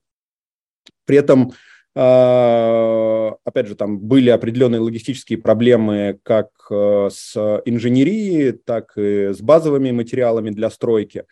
При 1.05 1.17
этом, 1.17 1.53
а, 1.97 3.35
опять 3.45 3.67
же, 3.67 3.75
там 3.75 3.99
были 3.99 4.31
определенные 4.31 4.81
логистические 4.81 5.39
проблемы 5.39 6.21
как 6.23 6.51
э, 6.71 7.09
с 7.11 7.37
инженерией, 7.65 8.53
так 8.53 8.97
и 8.97 9.33
с 9.33 9.41
базовыми 9.41 9.91
материалами 9.91 10.51
для 10.51 10.71
стройки. 10.71 11.25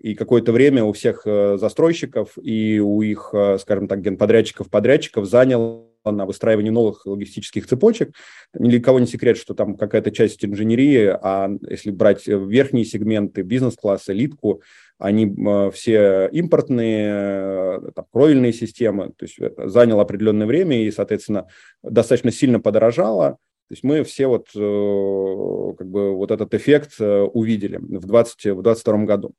И 0.00 0.14
какое-то 0.14 0.52
время 0.52 0.84
у 0.84 0.92
всех 0.92 1.22
э, 1.26 1.56
застройщиков 1.58 2.32
и 2.40 2.80
у 2.80 3.02
их, 3.02 3.34
скажем 3.58 3.88
так, 3.88 4.02
генподрядчиков, 4.02 4.70
подрядчиков 4.70 5.26
занял 5.26 5.86
на 6.04 6.26
выстраивание 6.26 6.72
новых 6.72 7.06
логистических 7.06 7.66
цепочек. 7.66 8.14
Ни 8.54 8.70
для 8.70 8.80
кого 8.80 9.00
не 9.00 9.06
секрет, 9.06 9.36
что 9.36 9.54
там 9.54 9.76
какая-то 9.76 10.10
часть 10.10 10.44
инженерии, 10.44 11.06
а 11.20 11.50
если 11.68 11.90
брать 11.90 12.26
верхние 12.26 12.84
сегменты, 12.84 13.42
бизнес-класс, 13.42 14.08
элитку, 14.08 14.62
они 14.98 15.26
э, 15.26 15.70
все 15.72 16.28
импортные, 16.32 17.08
э, 17.08 17.90
там, 17.94 18.06
кровельные 18.10 18.52
системы, 18.52 19.12
то 19.16 19.26
есть 19.26 19.38
заняло 19.56 20.02
определенное 20.02 20.46
время 20.46 20.82
и, 20.82 20.90
соответственно, 20.90 21.48
достаточно 21.82 22.32
сильно 22.32 22.60
подорожало. 22.60 23.38
То 23.68 23.72
есть 23.72 23.82
мы 23.82 24.04
все 24.04 24.28
вот 24.28 24.48
э, 24.54 25.74
как 25.76 25.88
бы 25.88 26.16
вот 26.16 26.30
этот 26.30 26.54
эффект 26.54 27.00
увидели 27.00 27.76
в 27.78 28.06
2022 28.06 28.98
году. 29.04 29.34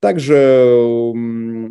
Также 0.00 1.12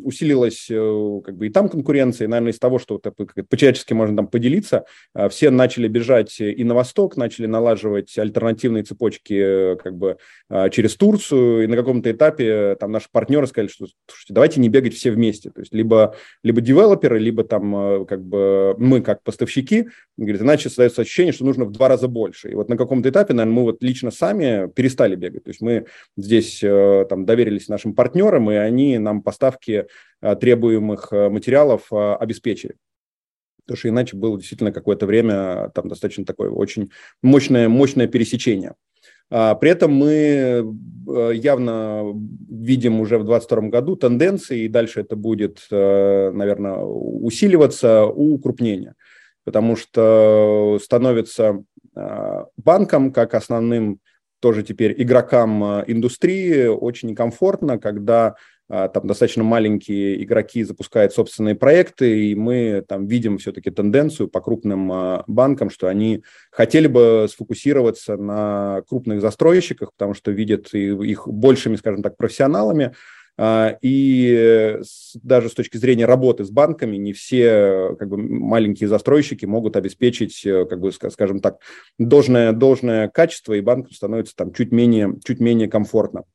усилилась 0.04 0.68
э, 0.70 1.22
как 1.24 1.38
бы 1.38 1.48
и 1.48 1.50
там 1.50 1.70
конкуренция, 1.70 2.26
и, 2.26 2.28
наверное, 2.28 2.52
из 2.52 2.60
того, 2.60 2.80
что 2.80 3.00
по-человечески 3.00 3.94
можно 3.94 4.18
там 4.18 4.28
поделиться, 4.28 4.86
а, 5.14 5.30
все 5.30 5.50
начали 5.50 5.88
бежать 5.88 6.40
и 6.40 6.64
на 6.64 6.76
восток, 6.76 7.18
начали 7.18 7.46
налаживать 7.46 8.18
альтернативные 8.18 8.84
цепочки 8.84 9.34
э, 9.34 9.76
как 9.78 9.96
бы 9.98 10.18
а, 10.50 10.70
через 10.70 10.96
Турцию, 10.96 11.64
и 11.64 11.68
на 11.68 11.76
каком-то 11.76 12.12
этапе 12.12 12.76
там 12.80 12.92
наши 12.92 13.08
партнеры 13.12 13.48
сказали, 13.48 13.70
что 13.70 13.88
слушайте, 14.08 14.34
давайте 14.34 14.60
не 14.60 14.70
бегать 14.70 14.94
все 14.94 15.12
вместе, 15.12 15.50
то 15.50 15.62
есть 15.62 15.74
либо, 15.74 16.16
либо 16.44 16.62
девелоперы, 16.62 17.20
либо 17.20 17.44
там 17.44 17.76
э, 17.76 18.06
как 18.06 18.24
бы 18.24 18.76
мы 18.78 19.02
как 19.02 19.24
поставщики, 19.24 19.88
говорит, 20.18 20.42
иначе 20.42 20.70
создается 20.70 21.02
ощущение, 21.02 21.34
что 21.34 21.46
нужно 21.46 21.66
в 21.66 21.72
два 21.72 21.88
раза 21.88 22.08
больше. 22.08 22.52
И 22.52 22.56
вот 22.56 22.70
на 22.70 22.78
каком-то 22.78 23.10
этапе, 23.10 23.34
наверное, 23.34 23.56
мы 23.56 23.64
вот 23.64 23.84
лично 23.84 24.12
сами 24.12 24.70
перестали 24.70 25.16
бегать, 25.16 25.44
то 25.44 25.50
есть 25.50 25.62
мы 25.62 25.86
здесь 26.18 26.60
там 26.60 27.26
доверились 27.26 27.68
нашим 27.68 27.94
партнерам, 27.94 28.13
партнерам, 28.14 28.52
и 28.52 28.56
они 28.56 29.00
нам 29.00 29.22
поставки 29.22 29.88
э, 30.22 30.36
требуемых 30.36 31.12
э, 31.12 31.30
материалов 31.30 31.92
э, 31.92 32.16
обеспечили. 32.20 32.76
Потому 33.66 33.78
что 33.78 33.90
иначе 33.90 34.18
было 34.18 34.38
действительно 34.38 34.72
какое-то 34.72 35.06
время 35.06 35.72
там 35.74 35.88
достаточно 35.88 36.26
такое 36.26 36.50
очень 36.50 36.92
мощное, 37.22 37.70
мощное 37.70 38.08
пересечение. 38.08 38.76
А, 39.32 39.56
при 39.56 39.72
этом 39.72 39.94
мы 39.94 40.76
явно 41.34 42.14
видим 42.50 43.00
уже 43.00 43.18
в 43.18 43.24
2022 43.24 43.70
году 43.70 43.96
тенденции, 43.96 44.64
и 44.64 44.68
дальше 44.68 45.00
это 45.00 45.16
будет, 45.16 45.66
наверное, 45.72 46.76
усиливаться 46.76 48.06
укрупнения, 48.06 48.96
потому 49.46 49.78
что 49.78 50.78
становится 50.84 51.64
банком 52.58 53.14
как 53.14 53.34
основным 53.34 54.00
тоже 54.44 54.62
теперь 54.62 54.94
игрокам 55.02 55.64
а, 55.64 55.84
индустрии. 55.88 56.66
Очень 56.66 57.12
некомфортно, 57.12 57.80
когда 57.80 58.36
а, 58.68 58.90
там 58.90 59.08
достаточно 59.08 59.42
маленькие 59.42 60.22
игроки 60.22 60.66
запускают 60.66 61.14
собственные 61.14 61.56
проекты, 61.56 62.26
и 62.28 62.36
мы 62.36 62.84
там 62.86 63.08
видим 63.08 63.38
все-таки 63.38 63.72
тенденцию 63.72 64.28
по 64.28 64.42
крупным 64.42 64.92
а, 64.92 65.24
банкам, 65.28 65.70
что 65.70 65.88
они 65.88 66.26
хотели 66.52 66.88
бы 66.88 67.28
сфокусироваться 67.30 68.18
на 68.18 68.82
крупных 68.90 69.22
застройщиках, 69.22 69.94
потому 69.94 70.14
что 70.14 70.32
видят 70.32 70.74
их 70.74 71.26
большими, 71.26 71.78
скажем 71.78 72.04
так, 72.04 72.18
профессионалами, 72.18 72.94
И 73.42 74.80
даже 75.24 75.50
с 75.50 75.54
точки 75.54 75.78
зрения 75.78 76.06
работы 76.06 76.44
с 76.44 76.52
банками 76.52 76.98
не 76.98 77.14
все 77.14 77.96
как 77.98 78.10
бы, 78.10 78.18
маленькие 78.18 78.88
застройщики 78.88 79.46
могут 79.46 79.76
обеспечить, 79.76 80.40
как 80.44 80.80
бы, 80.80 80.92
скажем 80.92 81.40
так, 81.40 81.58
должное, 81.98 82.52
должное 82.54 83.10
качество, 83.10 83.54
и 83.54 83.62
банкам 83.62 83.92
становится 83.92 84.36
там 84.36 84.54
чуть 84.54 84.72
менее, 84.72 85.16
чуть 85.26 85.40
менее 85.40 85.68
комфортно. 85.68 86.26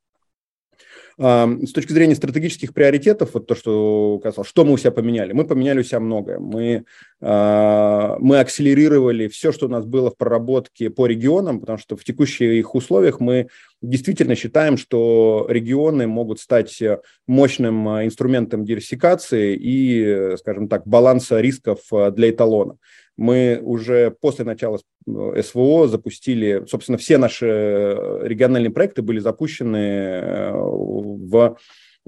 С 1.19 1.73
точки 1.73 1.91
зрения 1.91 2.15
стратегических 2.15 2.73
приоритетов, 2.73 3.31
вот 3.35 3.49
то, 3.49 3.57
что 3.57 4.19
сказал, 4.21 4.45
что 4.45 4.65
мы 4.65 4.75
у 4.75 4.77
себя 4.77 4.93
поменяли? 4.93 5.33
Мы 5.33 5.45
поменяли 5.45 5.81
у 5.81 5.83
себя 5.83 5.99
многое. 5.99 6.39
Мы, 6.39 6.85
а, 7.21 8.17
мы 8.21 8.39
акселерировали 8.39 9.27
все, 9.27 9.51
что 9.51 9.67
у 9.67 9.69
нас 9.69 9.85
было 9.85 10.13
в 10.13 10.17
проработке 10.17 10.91
по 10.91 11.07
регионам, 11.07 11.59
потому 11.59 11.77
что 11.77 11.97
в 11.97 12.05
текущих 12.05 12.53
их 12.53 12.73
условиях 12.77 13.19
мы 13.19 13.49
действительно 13.83 14.37
считаем, 14.37 14.77
что 14.77 15.47
регионы 15.49 16.07
могут 16.07 16.39
стать 16.39 16.81
мощным 17.27 17.89
а, 17.89 18.05
инструментом 18.05 18.65
диверсификации 18.65 19.57
и, 19.61 20.37
скажем 20.37 20.69
так, 20.69 20.87
баланса 20.87 21.41
рисков 21.41 21.81
для 22.13 22.31
эталона 22.31 22.77
мы 23.19 23.61
уже 23.61 24.13
после 24.13 24.45
начала 24.45 24.79
э, 25.07 25.43
СВО 25.43 25.89
запустили, 25.89 26.65
собственно, 26.69 26.97
все 26.97 27.19
наши 27.19 27.47
э, 27.47 28.21
региональные 28.23 28.71
проекты 28.71 29.03
были 29.03 29.19
запущены 29.19 29.77
э, 29.77 30.53
в 30.55 31.59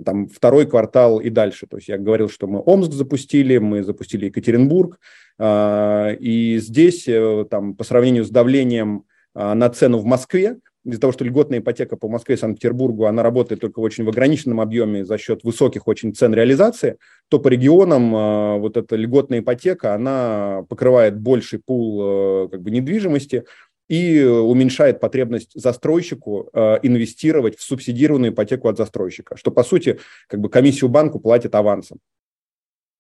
там, 0.03 0.29
второй 0.29 0.67
квартал 0.67 1.19
и 1.19 1.29
дальше. 1.29 1.67
То 1.67 1.79
есть 1.79 1.89
я 1.89 1.99
говорил, 1.99 2.31
что 2.31 2.47
мы 2.47 2.63
Омск 2.65 2.93
запустили, 2.93 3.59
мы 3.59 3.83
запустили 3.83 4.27
Екатеринбург, 4.27 4.99
и 5.43 6.59
здесь 6.61 7.09
там, 7.51 7.75
по 7.75 7.85
сравнению 7.85 8.25
с 8.25 8.31
давлением 8.31 9.05
на 9.35 9.69
цену 9.69 9.99
в 9.99 10.05
Москве, 10.07 10.59
из-за 10.85 11.01
того, 11.01 11.13
что 11.13 11.25
льготная 11.25 11.59
ипотека 11.59 11.97
по 11.97 12.09
Москве 12.09 12.37
и 12.37 12.39
Санкт-Петербургу, 12.39 13.05
она 13.05 13.23
работает 13.23 13.61
только 13.61 13.81
в 13.81 13.83
очень 13.83 14.05
в 14.05 14.09
ограниченном 14.09 14.61
объеме 14.61 15.05
за 15.05 15.19
счет 15.19 15.45
высоких 15.45 15.87
очень 15.87 16.15
цен 16.15 16.33
реализации, 16.33 16.97
то 17.29 17.39
по 17.39 17.49
регионам 17.49 18.15
э, 18.15 18.59
вот 18.59 18.77
эта 18.77 18.97
льготная 18.97 19.41
ипотека, 19.41 19.95
она 19.95 20.65
покрывает 20.69 21.19
больший 21.19 21.59
пул 21.59 22.01
э, 22.03 22.49
как 22.51 22.63
бы 22.63 22.71
недвижимости 22.71 23.45
и 23.89 24.23
уменьшает 24.23 25.01
потребность 25.01 25.51
застройщику 25.55 26.49
э, 26.53 26.79
инвестировать 26.83 27.59
в 27.59 27.63
субсидированную 27.63 28.33
ипотеку 28.33 28.69
от 28.69 28.79
застройщика, 28.79 29.37
что 29.37 29.51
по 29.51 29.65
сути 29.65 29.99
как 30.29 30.41
бы 30.41 30.49
комиссию 30.49 30.89
банку 30.89 31.21
платит 31.21 31.55
авансом. 31.55 31.99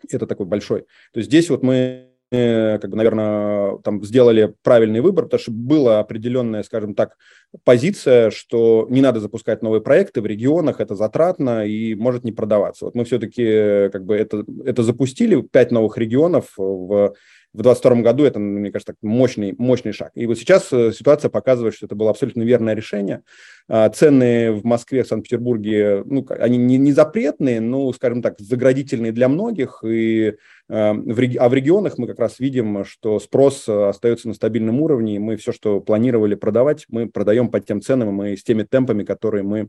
Это 0.08 0.26
такой 0.26 0.46
большой. 0.46 0.80
То 1.12 1.20
есть 1.20 1.28
здесь 1.28 1.48
вот 1.48 1.62
мы 1.62 2.06
как 2.32 2.88
бы, 2.88 2.96
наверное, 2.96 3.78
там 3.78 4.04
сделали 4.04 4.54
правильный 4.62 5.00
выбор, 5.00 5.24
потому 5.24 5.40
что 5.40 5.50
была 5.50 5.98
определенная, 5.98 6.62
скажем 6.62 6.94
так, 6.94 7.16
позиция, 7.64 8.30
что 8.30 8.86
не 8.90 9.00
надо 9.00 9.20
запускать 9.20 9.62
новые 9.62 9.80
проекты 9.80 10.20
в 10.20 10.26
регионах, 10.26 10.80
это 10.80 10.94
затратно 10.94 11.66
и 11.66 11.94
может 11.94 12.24
не 12.24 12.32
продаваться. 12.32 12.84
Вот 12.84 12.94
мы 12.94 13.04
все-таки 13.04 13.88
как 13.90 14.04
бы 14.04 14.16
это, 14.16 14.44
это 14.64 14.82
запустили, 14.82 15.40
пять 15.40 15.70
новых 15.70 15.98
регионов 15.98 16.52
в 16.56 17.14
в 17.52 17.62
2022 17.62 18.02
году 18.02 18.24
это, 18.24 18.38
мне 18.38 18.70
кажется, 18.70 18.94
мощный, 19.02 19.54
мощный 19.58 19.92
шаг. 19.92 20.12
И 20.14 20.26
вот 20.26 20.38
сейчас 20.38 20.72
э, 20.72 20.92
ситуация 20.92 21.30
показывает, 21.30 21.74
что 21.74 21.86
это 21.86 21.96
было 21.96 22.10
абсолютно 22.10 22.42
верное 22.42 22.74
решение. 22.74 23.22
А, 23.68 23.88
цены 23.88 24.52
в 24.52 24.64
Москве, 24.64 25.02
в 25.02 25.08
Санкт-Петербурге, 25.08 26.04
ну, 26.06 26.24
они 26.38 26.58
не, 26.58 26.78
не 26.78 26.92
запретные, 26.92 27.60
но, 27.60 27.92
скажем 27.92 28.22
так, 28.22 28.38
заградительные 28.38 29.10
для 29.10 29.28
многих. 29.28 29.82
И, 29.84 30.34
а 30.68 30.94
в 30.94 31.18
регионах 31.54 31.98
мы 31.98 32.06
как 32.06 32.20
раз 32.20 32.38
видим, 32.38 32.84
что 32.84 33.18
спрос 33.18 33.68
остается 33.68 34.28
на 34.28 34.34
стабильном 34.34 34.80
уровне. 34.80 35.16
И 35.16 35.18
мы 35.18 35.36
все, 35.36 35.50
что 35.50 35.80
планировали 35.80 36.36
продавать, 36.36 36.86
мы 36.88 37.08
продаем 37.08 37.39
под 37.48 37.64
тем 37.66 37.80
ценам 37.80 38.22
и 38.24 38.36
с 38.36 38.42
теми 38.42 38.64
темпами, 38.64 39.04
которые 39.04 39.42
мы 39.42 39.68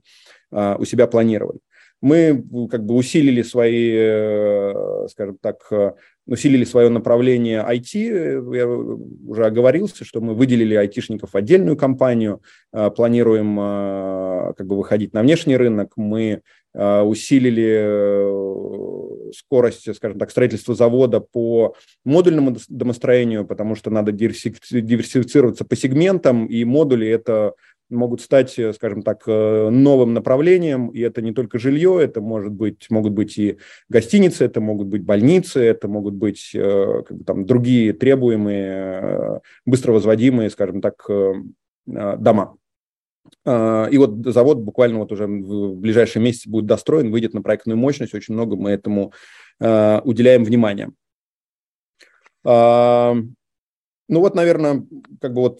а, 0.52 0.76
у 0.80 0.86
себя 0.86 1.08
планировали. 1.08 1.60
Мы 2.02 2.44
как 2.72 2.84
бы 2.84 2.96
усилили 2.96 3.44
свои, 3.44 3.92
э, 3.94 5.08
скажем 5.12 5.38
так, 5.40 5.72
усилили 6.26 6.64
свое 6.64 6.90
направление 6.90 7.64
IT. 7.64 8.56
Я 8.56 8.68
уже 8.68 9.46
оговорился, 9.46 10.04
что 10.04 10.20
мы 10.20 10.34
выделили 10.34 10.74
айтишников 10.74 11.34
в 11.34 11.38
отдельную 11.38 11.78
компанию, 11.78 12.42
планируем 12.72 13.56
как 14.56 14.66
бы 14.66 14.78
выходить 14.78 15.14
на 15.14 15.22
внешний 15.22 15.56
рынок. 15.56 15.92
Мы 15.96 16.42
усилили 16.74 17.84
э, 17.84 19.11
скорость, 19.34 19.94
скажем 19.96 20.20
так, 20.20 20.32
строительства 20.32 20.76
завода 20.76 21.20
по 21.20 21.76
модульному 22.06 22.56
домостроению, 22.70 23.46
потому 23.46 23.76
что 23.76 23.90
надо 23.90 24.12
диверсифицироваться 24.12 25.66
по 25.66 25.76
сегментам, 25.76 26.46
и 26.46 26.64
модули– 26.64 27.08
это 27.10 27.54
могут 27.92 28.22
стать, 28.22 28.58
э, 28.58 28.74
скажем 28.74 29.04
так, 29.04 29.24
э, 29.28 29.70
новым 29.70 30.14
направлением, 30.14 30.88
и 30.90 31.02
это 31.02 31.22
не 31.22 31.34
только 31.34 31.60
жилье, 31.60 32.00
это 32.02 32.22
может 32.22 32.52
быть, 32.52 32.90
могут 32.90 33.14
быть 33.14 33.38
и 33.38 33.58
гостиницы, 33.90 34.46
это 34.46 34.62
могут 34.62 34.88
быть 34.88 35.04
больницы, 35.04 35.60
это 35.60 35.88
могут 35.88 36.16
быть 36.16 36.52
э, 36.54 37.04
как 37.06 37.18
бы, 37.18 37.24
там, 37.24 37.46
другие 37.46 37.94
требуемые, 37.94 39.42
быстро 39.66 39.92
возводимые, 39.92 40.50
скажем 40.50 40.82
так, 40.82 41.06
дома. 41.86 42.56
И 43.46 43.98
вот 43.98 44.16
завод 44.26 44.60
буквально 44.60 45.00
вот 45.00 45.12
уже 45.12 45.26
в 45.26 45.76
ближайшие 45.76 46.22
месяцы 46.24 46.50
будет 46.50 46.66
достроен, 46.66 47.12
выйдет 47.12 47.34
на 47.34 47.42
проектную 47.42 47.78
мощность, 47.78 48.14
очень 48.14 48.34
много 48.34 48.56
мы 48.56 48.72
этому 48.72 49.14
уделяем 49.60 50.44
внимания. 50.44 50.92
Ну 52.44 54.20
вот, 54.20 54.36
наверное, 54.36 54.86
как 55.22 55.34
бы 55.34 55.42
вот 55.42 55.60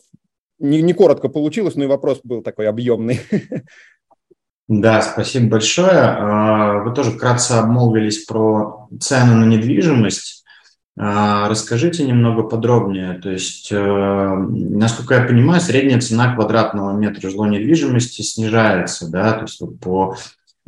не, 0.60 0.82
не 0.82 0.94
коротко 0.94 1.30
получилось, 1.30 1.76
но 1.76 1.86
и 1.86 1.88
вопрос 1.88 2.20
был 2.24 2.42
такой 2.44 2.68
объемный. 2.68 3.20
Да, 4.68 5.02
спасибо 5.02 5.50
большое. 5.50 6.00
А, 6.00 6.84
вы 6.84 6.94
тоже 6.94 7.12
вкратце 7.12 7.54
обмолвились 7.54 8.24
про 8.24 8.88
цены 9.02 9.36
на 9.36 9.44
недвижимость. 9.44 10.41
А, 10.98 11.48
расскажите 11.48 12.04
немного 12.04 12.44
подробнее. 12.44 13.14
То 13.14 13.30
есть, 13.30 13.72
э, 13.72 14.36
насколько 14.36 15.16
я 15.16 15.26
понимаю, 15.26 15.62
средняя 15.62 16.02
цена 16.02 16.36
квадратного 16.36 16.98
метра 16.98 17.30
жилой 17.30 17.50
недвижимости 17.50 18.22
снижается, 18.22 19.10
да, 19.10 19.34
то 19.34 19.44
есть 19.44 19.62
по 19.80 20.16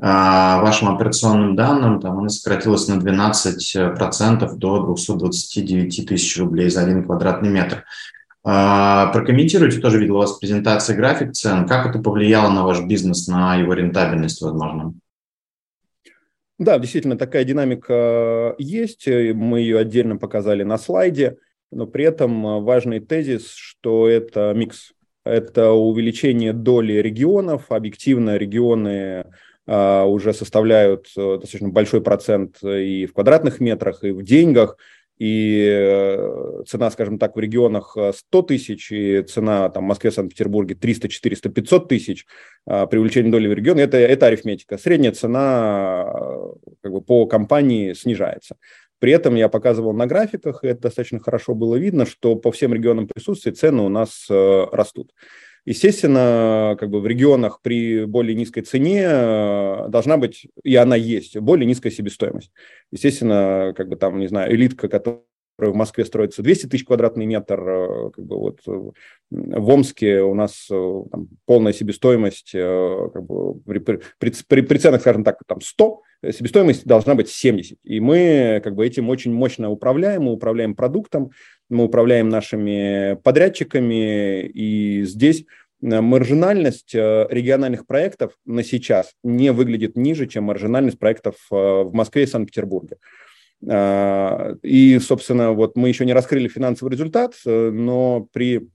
а, 0.01 0.61
вашим 0.61 0.89
операционным 0.89 1.55
данным, 1.55 1.99
там 1.99 2.17
она 2.17 2.29
сократилась 2.29 2.87
на 2.87 2.95
12% 2.95 4.55
до 4.55 4.79
229 4.79 6.07
тысяч 6.07 6.37
рублей 6.39 6.69
за 6.69 6.81
один 6.81 7.03
квадратный 7.03 7.49
метр. 7.49 7.83
А, 8.45 9.07
прокомментируйте, 9.07 9.79
тоже 9.79 9.99
видел 9.99 10.15
у 10.15 10.19
вас 10.19 10.33
презентации 10.33 10.95
график 10.95 11.33
цен. 11.33 11.67
Как 11.67 11.85
это 11.85 11.99
повлияло 11.99 12.49
на 12.49 12.63
ваш 12.63 12.81
бизнес, 12.81 13.27
на 13.27 13.55
его 13.55 13.73
рентабельность, 13.73 14.41
возможно? 14.41 14.93
Да, 16.59 16.77
действительно, 16.79 17.17
такая 17.17 17.43
динамика 17.43 18.55
есть. 18.57 19.07
Мы 19.07 19.61
ее 19.61 19.79
отдельно 19.79 20.17
показали 20.17 20.63
на 20.63 20.77
слайде, 20.77 21.37
но 21.71 21.87
при 21.87 22.05
этом 22.05 22.63
важный 22.63 22.99
тезис, 22.99 23.51
что 23.51 24.07
это 24.07 24.53
микс. 24.53 24.93
Это 25.25 25.71
увеличение 25.71 26.53
доли 26.53 26.93
регионов. 26.93 27.71
Объективно 27.71 28.37
регионы 28.37 29.25
уже 29.65 30.33
составляют 30.33 31.07
э, 31.15 31.37
достаточно 31.39 31.69
большой 31.69 32.01
процент 32.01 32.61
и 32.61 33.05
в 33.05 33.13
квадратных 33.13 33.61
метрах, 33.61 34.03
и 34.03 34.11
в 34.11 34.21
деньгах 34.21 34.75
и 35.17 35.67
э, 35.69 36.63
цена, 36.67 36.89
скажем 36.91 37.19
так, 37.19 37.35
в 37.35 37.39
регионах 37.39 37.95
100 37.95 38.39
э, 38.39 38.43
тысяч, 38.43 38.91
и 38.91 39.21
цена 39.21 39.69
там, 39.69 39.83
в 39.85 39.87
Москве, 39.87 40.11
Санкт-Петербурге 40.11 40.75
300, 40.75 41.09
400, 41.09 41.49
500 41.49 41.87
тысяч 41.87 42.25
а, 42.65 42.87
при 42.87 42.97
увеличении 42.97 43.29
доли 43.29 43.47
в 43.47 43.53
регионе, 43.53 43.83
это, 43.83 43.97
это 43.97 44.27
арифметика. 44.27 44.77
Средняя 44.77 45.11
цена 45.11 46.05
э, 46.13 46.69
как 46.81 46.91
бы, 46.91 47.01
по 47.01 47.25
компании 47.27 47.93
снижается. 47.93 48.57
При 48.99 49.11
этом 49.11 49.35
я 49.35 49.49
показывал 49.49 49.93
на 49.93 50.07
графиках, 50.07 50.63
и 50.63 50.67
это 50.67 50.83
достаточно 50.83 51.19
хорошо 51.19 51.53
было 51.53 51.75
видно, 51.75 52.05
что 52.05 52.35
по 52.35 52.51
всем 52.51 52.73
регионам 52.73 53.07
присутствия 53.07 53.51
цены 53.51 53.81
у 53.81 53.89
нас 53.89 54.27
растут. 54.29 55.11
Естественно, 55.65 56.75
как 56.77 56.89
бы 56.89 56.99
в 56.99 57.07
регионах 57.07 57.61
при 57.61 58.03
более 58.03 58.35
низкой 58.35 58.61
цене 58.61 59.03
э, 59.05 59.85
должна 59.87 60.17
быть, 60.17 60.47
и 60.61 60.75
она 60.75 60.97
есть, 60.97 61.37
более 61.37 61.65
низкая 61.65 61.91
себестоимость. 61.91 62.51
Естественно, 62.91 63.73
как 63.75 63.87
бы 63.87 63.95
там, 63.95 64.19
не 64.19 64.27
знаю, 64.27 64.53
элитка, 64.53 64.89
которая 64.89 65.21
в 65.57 65.73
Москве 65.73 66.03
строится 66.03 66.43
200 66.43 66.67
тысяч 66.67 66.83
квадратный 66.83 67.25
метр, 67.25 67.61
э, 67.61 68.09
как 68.11 68.25
бы 68.25 68.39
вот 68.39 68.59
э, 68.67 68.71
в 69.29 69.69
Омске 69.69 70.21
у 70.21 70.33
нас 70.33 70.67
там, 70.67 71.29
полная 71.45 71.71
себестоимость 71.71 72.51
как 72.51 73.23
бы, 73.25 73.57
при, 73.61 73.79
при, 73.79 74.01
при, 74.49 74.61
при 74.61 74.77
ценах, 74.77 74.99
скажем 74.99 75.23
так, 75.23 75.39
там 75.47 75.61
100, 75.61 76.01
себестоимость 76.31 76.85
должна 76.85 77.15
быть 77.15 77.29
70. 77.29 77.79
И 77.83 77.99
мы 77.99 78.61
как 78.63 78.75
бы 78.75 78.85
этим 78.85 79.09
очень 79.09 79.33
мощно 79.33 79.69
управляем, 79.69 80.23
мы 80.23 80.33
управляем 80.33 80.75
продуктом, 80.75 81.31
мы 81.69 81.85
управляем 81.85 82.29
нашими 82.29 83.19
подрядчиками, 83.23 84.45
и 84.45 85.03
здесь 85.03 85.45
э, 85.81 86.01
маржинальность 86.01 86.95
э, 86.95 87.27
региональных 87.29 87.85
проектов 87.85 88.33
на 88.45 88.63
сейчас 88.63 89.13
не 89.23 89.51
выглядит 89.51 89.97
ниже, 89.97 90.27
чем 90.27 90.45
маржинальность 90.45 90.99
проектов 90.99 91.35
э, 91.51 91.55
в 91.55 91.91
Москве 91.93 92.23
и 92.23 92.27
Санкт-Петербурге. 92.27 92.97
И, 93.65 94.99
собственно, 95.01 95.53
вот 95.53 95.77
мы 95.77 95.87
еще 95.87 96.05
не 96.05 96.11
раскрыли 96.11 96.49
финансовый 96.49 96.89
результат, 96.89 97.35
но 97.45 98.27
при 98.33 98.67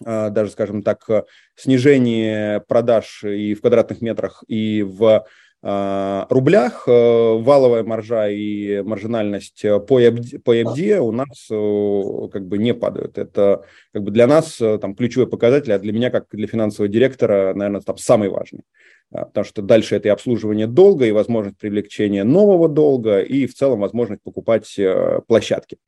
даже, 0.00 0.50
скажем 0.50 0.82
так, 0.82 1.08
снижении 1.54 2.58
продаж 2.66 3.22
и 3.22 3.54
в 3.54 3.60
квадратных 3.60 4.00
метрах, 4.00 4.42
и 4.48 4.82
в 4.82 5.24
рублях 5.60 6.84
э, 6.86 6.90
валовая 6.90 7.82
маржа 7.82 8.28
и 8.28 8.80
маржинальность 8.82 9.62
по 9.88 10.00
EBD, 10.00 10.38
по 10.38 10.56
EBD 10.56 10.98
у 10.98 11.10
нас 11.10 11.48
э, 11.50 12.28
как 12.32 12.46
бы 12.46 12.58
не 12.58 12.74
падают. 12.74 13.18
Это 13.18 13.64
как 13.92 14.04
бы 14.04 14.12
для 14.12 14.28
нас 14.28 14.60
э, 14.60 14.78
там 14.78 14.94
ключевой 14.94 15.26
показатель, 15.28 15.72
а 15.72 15.80
для 15.80 15.92
меня 15.92 16.10
как 16.10 16.26
для 16.30 16.46
финансового 16.46 16.88
директора, 16.88 17.54
наверное, 17.54 17.80
там 17.80 17.98
самый 17.98 18.28
важный. 18.28 18.62
Потому 19.10 19.44
что 19.44 19.62
дальше 19.62 19.96
это 19.96 20.08
и 20.08 20.10
обслуживание 20.10 20.66
долга, 20.66 21.06
и 21.06 21.12
возможность 21.12 21.56
привлечения 21.56 22.24
нового 22.24 22.68
долга, 22.68 23.20
и 23.20 23.46
в 23.46 23.54
целом 23.54 23.80
возможность 23.80 24.22
покупать 24.22 24.78
э, 24.78 25.20
площадки. 25.26 25.78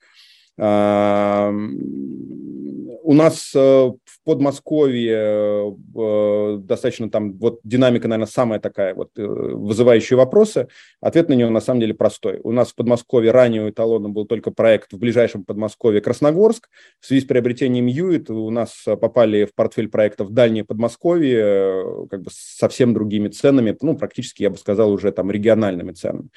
У 3.03 3.15
нас 3.15 3.53
э, 3.55 3.59
в 3.59 3.97
Подмосковье 4.25 5.75
э, 5.97 6.59
достаточно 6.59 7.11
там, 7.11 7.33
вот 7.39 7.59
динамика, 7.65 8.07
наверное, 8.07 8.31
самая 8.31 8.61
такая 8.61 8.95
вот 8.95 9.11
э, 9.17 9.27
вызывающая 9.27 10.17
вопросы. 10.17 10.69
Ответ 11.01 11.29
на 11.29 11.33
нее 11.33 11.49
на 11.49 11.61
самом 11.61 11.81
деле 11.81 11.95
простой. 11.95 12.41
У 12.45 12.53
нас 12.53 12.69
в 12.69 12.75
Подмосковье 12.75 13.33
ранее 13.33 13.71
эталоном 13.71 14.13
был 14.13 14.27
только 14.27 14.51
проект 14.51 14.93
в 14.93 14.99
ближайшем 14.99 15.45
Подмосковье 15.45 16.03
Красногорск. 16.03 16.69
В 17.01 17.07
связи 17.07 17.23
с 17.23 17.25
приобретением 17.25 17.87
Юит 17.87 18.31
у 18.31 18.51
нас 18.51 18.85
попали 18.85 19.47
в 19.47 19.55
портфель 19.55 19.89
проектов 19.89 20.31
дальнее 20.31 20.65
Подмосковье, 20.65 22.07
как 22.11 22.23
бы 22.23 22.31
совсем 22.33 22.93
другими 22.93 23.29
ценами, 23.29 23.77
ну, 23.81 23.97
практически, 23.97 24.43
я 24.43 24.51
бы 24.51 24.59
сказал, 24.59 24.93
уже 24.93 25.11
там 25.11 25.31
региональными 25.31 25.93
ценами. 25.93 26.29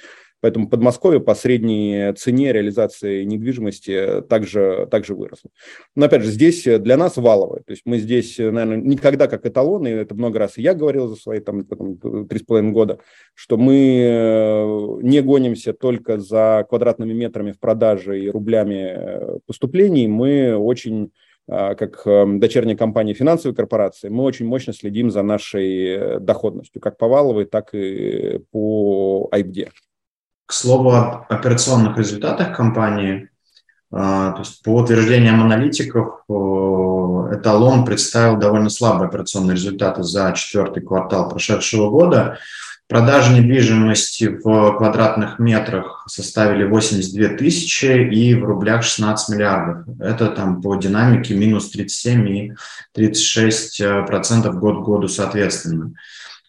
Поэтому 0.43 0.67
Подмосковье 0.67 1.21
по 1.21 1.35
средней 1.35 2.11
цене 2.17 2.51
реализации 2.51 3.23
недвижимости 3.23 4.21
также, 4.27 4.89
также 4.91 5.15
выросло. 5.15 5.49
Но 5.95 6.07
опять 6.07 6.23
же, 6.23 6.31
здесь 6.31 6.65
для 6.65 6.97
нас 6.97 7.15
валовое. 7.15 7.61
То 7.61 7.71
есть 7.71 7.83
мы 7.85 7.97
здесь, 7.97 8.37
наверное, 8.39 8.75
никогда 8.75 9.27
как 9.27 9.45
эталон, 9.45 9.87
и 9.87 9.91
это 9.91 10.15
много 10.15 10.39
раз 10.39 10.57
и 10.57 10.61
я 10.61 10.73
говорил 10.73 11.07
за 11.07 11.15
свои 11.15 11.39
там 11.39 11.63
три 12.27 12.39
с 12.39 12.41
половиной 12.41 12.73
года, 12.73 12.99
что 13.33 13.55
мы 13.55 14.01
э, 14.01 15.01
не 15.01 15.21
гонимся 15.21 15.71
только 15.71 16.19
за 16.19 16.65
квадратными 16.67 17.13
метрами 17.13 17.53
в 17.53 17.59
продаже 17.61 18.19
и 18.19 18.29
рублями 18.29 18.95
э, 18.97 19.37
поступлений, 19.47 20.09
мы 20.09 20.57
очень 20.57 21.13
э, 21.47 21.75
как 21.75 22.03
дочерняя 22.37 22.75
компания 22.75 23.13
финансовой 23.13 23.55
корпорации, 23.55 24.09
мы 24.09 24.25
очень 24.25 24.45
мощно 24.45 24.73
следим 24.73 25.09
за 25.09 25.23
нашей 25.23 26.19
доходностью, 26.19 26.81
как 26.81 26.97
по 26.97 27.07
валовой, 27.07 27.45
так 27.45 27.73
и 27.73 28.41
по 28.51 29.29
IBD. 29.33 29.69
К 30.45 30.53
слову 30.53 30.91
об 30.91 31.25
операционных 31.29 31.97
результатах 31.97 32.55
компании, 32.55 33.29
а, 33.91 34.31
то 34.31 34.39
есть 34.39 34.61
по 34.63 34.75
утверждениям 34.75 35.41
аналитиков, 35.41 36.23
эталон 36.27 37.85
представил 37.85 38.37
довольно 38.37 38.69
слабые 38.69 39.07
операционные 39.07 39.55
результаты 39.55 40.03
за 40.03 40.33
четвертый 40.33 40.83
квартал 40.83 41.29
прошедшего 41.29 41.89
года. 41.89 42.37
Продажи 42.89 43.33
недвижимости 43.33 44.25
в 44.25 44.77
квадратных 44.77 45.39
метрах 45.39 46.05
составили 46.07 46.65
82 46.65 47.37
тысячи 47.37 47.85
и 47.85 48.35
в 48.35 48.43
рублях 48.43 48.83
16 48.83 49.35
миллиардов. 49.35 49.87
Это 49.99 50.27
там 50.27 50.61
по 50.61 50.75
динамике 50.75 51.33
минус 51.33 51.71
37 51.71 52.27
и 52.29 52.53
36 52.93 53.81
процентов 54.05 54.59
год 54.59 54.83
к 54.83 54.85
году 54.85 55.07
соответственно. 55.07 55.93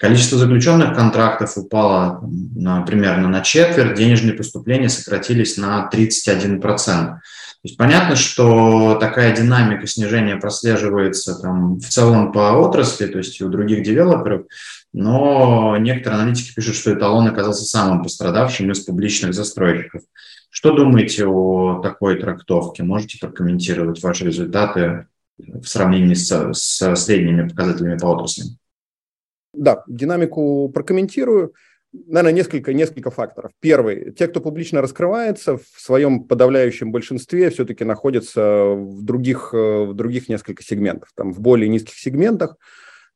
Количество 0.05 0.37
заключенных 0.37 0.95
контрактов 0.95 1.57
упало 1.57 2.21
на, 2.55 2.83
примерно 2.83 3.27
на 3.27 3.41
четверть, 3.41 3.95
денежные 3.95 4.35
поступления 4.35 4.91
сократились 4.91 5.57
на 5.57 5.89
31%. 5.91 6.61
То 6.61 7.21
есть 7.63 7.79
понятно, 7.79 8.15
что 8.15 8.99
такая 9.01 9.35
динамика 9.35 9.87
снижения 9.87 10.37
прослеживается 10.37 11.41
там, 11.41 11.79
в 11.79 11.89
целом 11.89 12.33
по 12.33 12.53
отрасли, 12.53 13.07
то 13.07 13.17
есть 13.17 13.41
и 13.41 13.45
у 13.45 13.49
других 13.49 13.83
девелоперов, 13.83 14.43
но 14.93 15.79
некоторые 15.79 16.21
аналитики 16.21 16.55
пишут, 16.55 16.77
что 16.77 16.93
эталон 16.93 17.27
оказался 17.27 17.65
самым 17.65 18.03
пострадавшим 18.03 18.71
из 18.71 18.81
публичных 18.81 19.33
застройщиков. 19.33 20.03
Что 20.51 20.73
думаете 20.77 21.25
о 21.27 21.81
такой 21.83 22.21
трактовке? 22.21 22.83
Можете 22.83 23.17
прокомментировать 23.19 24.03
ваши 24.03 24.27
результаты 24.27 25.07
в 25.39 25.65
сравнении 25.65 26.13
с, 26.13 26.53
с 26.53 26.95
средними 26.95 27.49
показателями 27.49 27.97
по 27.97 28.09
отрасли? 28.09 28.45
Да, 29.57 29.85
динамику 29.87 30.69
прокомментирую. 30.69 31.55
Наверное, 31.93 32.33
несколько, 32.33 32.73
несколько 32.73 33.11
факторов. 33.11 33.53
Первый. 33.61 34.13
Те, 34.13 34.27
кто 34.27 34.41
публично 34.41 34.81
раскрывается, 34.83 35.59
в 35.59 35.65
своем 35.77 36.25
подавляющем 36.25 36.91
большинстве 36.91 37.51
все-таки 37.51 37.85
находятся 37.85 38.65
в 38.75 39.03
других, 39.05 39.51
э, 39.53 39.85
в 39.85 39.95
других 39.95 40.29
несколько 40.29 40.63
сегментов, 40.65 41.11
там, 41.15 41.33
в 41.33 41.41
более 41.41 41.69
низких 41.69 41.95
сегментах. 41.95 42.57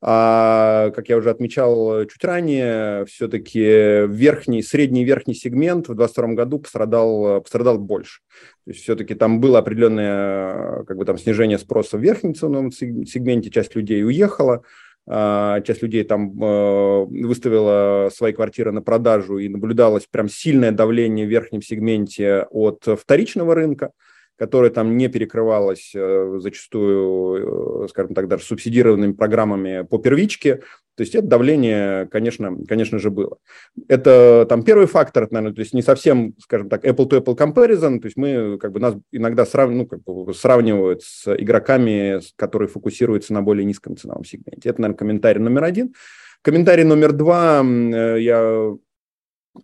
А, 0.00 0.90
как 0.90 1.08
я 1.08 1.16
уже 1.16 1.30
отмечал 1.30 2.04
чуть 2.04 2.22
ранее, 2.22 3.04
все-таки 3.06 4.06
верхний, 4.06 4.62
средний 4.62 5.04
верхний 5.04 5.34
сегмент 5.34 5.88
в 5.88 5.94
2022 5.94 6.34
году 6.34 6.60
пострадал, 6.60 7.40
пострадал 7.40 7.78
больше. 7.78 8.20
То 8.64 8.70
есть 8.70 8.84
все-таки 8.84 9.16
там 9.16 9.40
было 9.40 9.58
определенное 9.58 10.84
как 10.84 10.98
бы, 10.98 11.04
там, 11.04 11.18
снижение 11.18 11.58
спроса 11.58 11.98
в 11.98 12.00
верхнем 12.00 12.36
ценовом 12.36 12.70
сегменте, 12.70 13.50
часть 13.50 13.74
людей 13.74 14.04
уехала, 14.04 14.62
часть 15.08 15.82
людей 15.82 16.04
там 16.04 16.42
э, 16.42 17.04
выставила 17.04 18.10
свои 18.14 18.32
квартиры 18.32 18.72
на 18.72 18.82
продажу 18.82 19.38
и 19.38 19.48
наблюдалось 19.48 20.06
прям 20.10 20.28
сильное 20.28 20.70
давление 20.70 21.26
в 21.26 21.30
верхнем 21.30 21.62
сегменте 21.62 22.46
от 22.50 22.86
вторичного 22.86 23.54
рынка 23.54 23.92
которая 24.38 24.70
там 24.70 24.96
не 24.96 25.08
перекрывалась 25.08 25.90
э, 25.94 26.38
зачастую, 26.38 27.84
э, 27.84 27.88
скажем 27.88 28.14
так, 28.14 28.28
даже 28.28 28.44
субсидированными 28.44 29.12
программами 29.12 29.82
по 29.82 29.98
первичке. 29.98 30.62
То 30.98 31.02
есть 31.02 31.14
это 31.14 31.28
давление, 31.28 32.08
конечно, 32.08 32.58
конечно 32.66 32.98
же, 32.98 33.10
было. 33.10 33.38
Это 33.86 34.46
там 34.48 34.64
первый 34.64 34.88
фактор, 34.88 35.28
наверное, 35.30 35.54
то 35.54 35.60
есть 35.60 35.72
не 35.72 35.80
совсем, 35.80 36.34
скажем 36.40 36.68
так, 36.68 36.84
apple-to-apple 36.84 37.38
comparison, 37.38 38.00
то 38.00 38.06
есть 38.06 38.16
мы, 38.16 38.58
как 38.58 38.72
бы, 38.72 38.80
нас 38.80 38.96
иногда 39.12 39.46
срав, 39.46 39.70
ну, 39.70 39.86
как 39.86 40.02
бы, 40.02 40.34
сравнивают 40.34 41.04
с 41.04 41.32
игроками, 41.32 42.20
которые 42.34 42.68
фокусируются 42.68 43.32
на 43.32 43.42
более 43.42 43.64
низком 43.64 43.96
ценовом 43.96 44.24
сегменте. 44.24 44.70
Это, 44.70 44.80
наверное, 44.80 44.98
комментарий 44.98 45.40
номер 45.40 45.62
один. 45.62 45.94
Комментарий 46.42 46.82
номер 46.82 47.12
два, 47.12 47.62
э, 47.64 48.16
я 48.20 48.72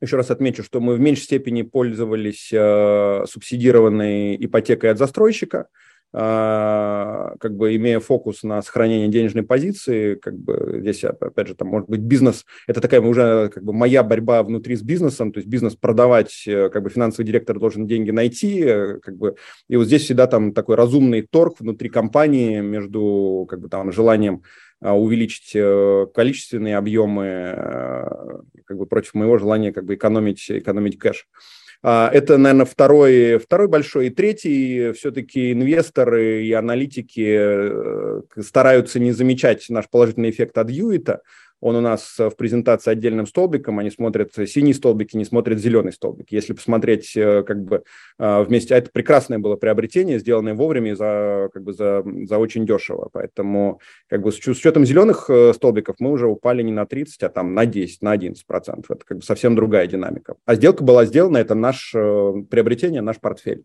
еще 0.01 0.17
раз 0.17 0.31
отмечу, 0.31 0.63
что 0.63 0.79
мы 0.79 0.95
в 0.95 1.01
меньшей 1.01 1.25
степени 1.25 1.63
пользовались 1.63 2.51
э, 2.53 3.25
субсидированной 3.29 4.37
ипотекой 4.37 4.93
от 4.93 4.99
застройщика, 4.99 5.67
как 6.15 7.57
бы 7.57 7.75
имея 7.75 7.99
фокус 7.99 8.45
на 8.45 8.63
сохранение 8.63 9.09
денежной 9.09 9.43
позиции, 9.43 10.15
как 10.15 10.39
бы 10.39 10.77
здесь, 10.81 11.03
опять 11.03 11.49
же, 11.49 11.57
там 11.57 11.67
может 11.67 11.89
быть 11.89 12.01
бизнес, 12.01 12.45
это 12.69 12.81
такая 12.81 13.01
уже 13.01 13.49
как 13.49 13.65
бы 13.65 13.73
моя 13.73 14.05
борьба 14.05 14.45
внутри 14.45 14.77
с 14.77 14.83
бизнесом, 14.83 15.33
то 15.33 15.39
есть 15.39 15.49
бизнес 15.49 15.75
продавать, 15.75 16.45
э, 16.47 16.69
как 16.69 16.85
бы 16.85 16.91
финансовый 16.91 17.27
директор 17.27 17.59
должен 17.59 17.89
деньги 17.89 18.13
найти, 18.13 18.63
э, 18.65 18.99
как 19.01 19.17
бы, 19.17 19.35
и 19.69 19.77
вот 19.77 19.87
здесь 19.87 20.03
всегда 20.03 20.29
там 20.29 20.53
такой 20.53 20.77
разумный 20.77 21.23
торг 21.23 21.59
внутри 21.59 21.89
компании 21.89 22.61
между 22.61 23.47
как 23.51 23.61
бы 23.61 23.69
там 23.69 23.91
желанием 23.91 24.43
а, 24.81 24.97
увеличить 24.97 25.53
э, 25.55 26.07
количественные 26.15 26.77
объемы 26.77 28.45
как 28.67 28.77
бы 28.77 28.87
против 28.87 29.15
моего 29.15 29.39
желания 29.39 29.73
как 29.73 29.85
бы 29.85 29.95
экономить, 29.95 30.51
экономить 30.51 30.99
кэш. 30.99 31.27
А, 31.87 32.09
это, 32.11 32.39
наверное, 32.39 32.65
второй, 32.65 33.39
второй 33.39 33.69
большой. 33.69 34.07
И 34.07 34.11
третий, 34.11 34.93
все-таки 34.93 35.53
инвесторы 35.53 36.43
и 36.47 36.53
аналитики 36.55 37.37
э, 37.39 38.23
стараются 38.41 38.99
не 38.99 39.13
замечать 39.13 39.67
наш 39.69 39.91
положительный 39.91 40.31
эффект 40.31 40.57
от 40.57 40.71
Юита, 40.71 41.21
он 41.65 41.77
у 41.77 41.81
нас 41.81 42.17
э, 42.21 42.29
в 42.29 42.37
презентации 42.37 42.91
отдельным 42.91 43.27
столбиком, 43.27 43.79
они 43.79 43.91
смотрят 43.91 44.35
синий 44.35 44.75
столбик 44.75 45.15
и 45.15 45.17
не 45.17 45.25
смотрят 45.25 45.59
зеленый 45.59 45.93
столбик. 45.93 46.31
Если 46.31 46.53
посмотреть 46.53 47.17
э, 47.17 47.43
как 47.43 47.65
бы 47.65 47.85
э, 48.19 48.43
вместе, 48.43 48.75
а 48.75 48.79
это 48.79 48.91
прекрасное 48.93 49.39
было 49.39 49.57
приобретение, 49.57 50.19
сделанное 50.19 50.53
вовремя 50.53 50.91
и 50.91 50.95
за, 50.95 51.49
как 51.55 51.63
бы 51.63 51.73
за, 51.73 52.05
за 52.27 52.37
очень 52.37 52.67
дешево. 52.67 53.09
Поэтому 53.11 53.81
как 54.11 54.21
бы 54.21 54.31
с 54.31 54.47
учетом 54.47 54.85
зеленых 54.85 55.31
столбиков 55.55 55.97
мы 56.01 56.11
уже 56.11 56.27
упали 56.27 56.63
не 56.63 56.73
на 56.73 56.85
30, 56.85 57.23
а 57.23 57.31
там 57.31 57.55
на 57.55 57.65
10, 57.65 58.03
на 58.03 58.13
11 58.13 58.47
процентов. 58.47 58.91
Это 58.91 59.07
как 59.07 59.17
бы 59.19 59.23
совсем 59.23 59.57
другая 59.57 59.87
динамика. 59.87 60.37
А 60.45 60.57
сделка 60.57 60.85
была 60.85 61.07
сделана, 61.07 61.39
это 61.39 61.55
наше 61.55 62.45
приобретение, 62.51 63.01
наш 63.01 63.19
портфель. 63.19 63.65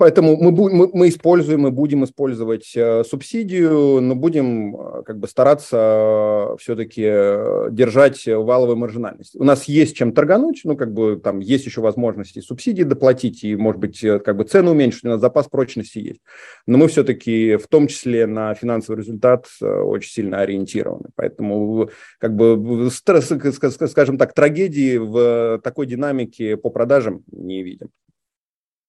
Поэтому 0.00 0.34
мы, 0.34 0.50
мы, 0.50 0.88
мы 0.94 1.08
используем 1.10 1.66
и 1.66 1.70
будем 1.70 2.04
использовать 2.04 2.72
э, 2.74 3.04
субсидию, 3.04 4.00
но 4.00 4.14
будем 4.14 4.74
э, 4.74 5.02
как 5.02 5.18
бы 5.18 5.28
стараться 5.28 6.56
все-таки 6.58 7.02
э, 7.04 7.68
держать 7.70 8.26
валовую 8.26 8.78
маржинальность. 8.78 9.36
У 9.36 9.44
нас 9.44 9.64
есть 9.64 9.94
чем 9.94 10.14
торгануть, 10.14 10.62
ну 10.64 10.74
как 10.74 10.94
бы 10.94 11.20
там 11.22 11.40
есть 11.40 11.66
еще 11.66 11.82
возможности 11.82 12.40
субсидии 12.40 12.82
доплатить 12.82 13.44
и, 13.44 13.54
может 13.56 13.78
быть, 13.78 14.00
как 14.00 14.38
бы 14.38 14.44
цену 14.44 14.70
уменьшить, 14.70 15.04
у 15.04 15.08
нас 15.08 15.20
запас 15.20 15.48
прочности 15.48 15.98
есть. 15.98 16.20
Но 16.66 16.78
мы 16.78 16.88
все-таки 16.88 17.56
в 17.56 17.68
том 17.68 17.86
числе 17.86 18.26
на 18.26 18.54
финансовый 18.54 18.96
результат 18.96 19.48
очень 19.60 20.12
сильно 20.12 20.40
ориентированы. 20.40 21.10
Поэтому 21.14 21.90
как 22.18 22.34
бы, 22.36 22.88
скажем 22.90 24.16
так, 24.16 24.32
трагедии 24.32 24.96
в 24.96 25.60
такой 25.62 25.84
динамике 25.84 26.56
по 26.56 26.70
продажам 26.70 27.22
не 27.30 27.62
видим. 27.62 27.90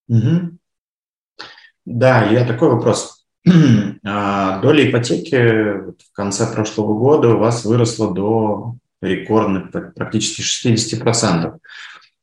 Угу. 0.08 0.61
Да, 1.86 2.24
я 2.26 2.46
такой 2.46 2.70
вопрос. 2.70 3.26
А, 4.04 4.60
доля 4.62 4.90
ипотеки 4.90 5.36
в 5.36 6.14
конце 6.14 6.52
прошлого 6.52 6.98
года 6.98 7.30
у 7.30 7.38
вас 7.38 7.66
выросла 7.66 8.12
до 8.14 8.76
рекордных 9.02 9.72
практически 9.96 10.42
60%. 10.42 11.42
То 11.44 11.60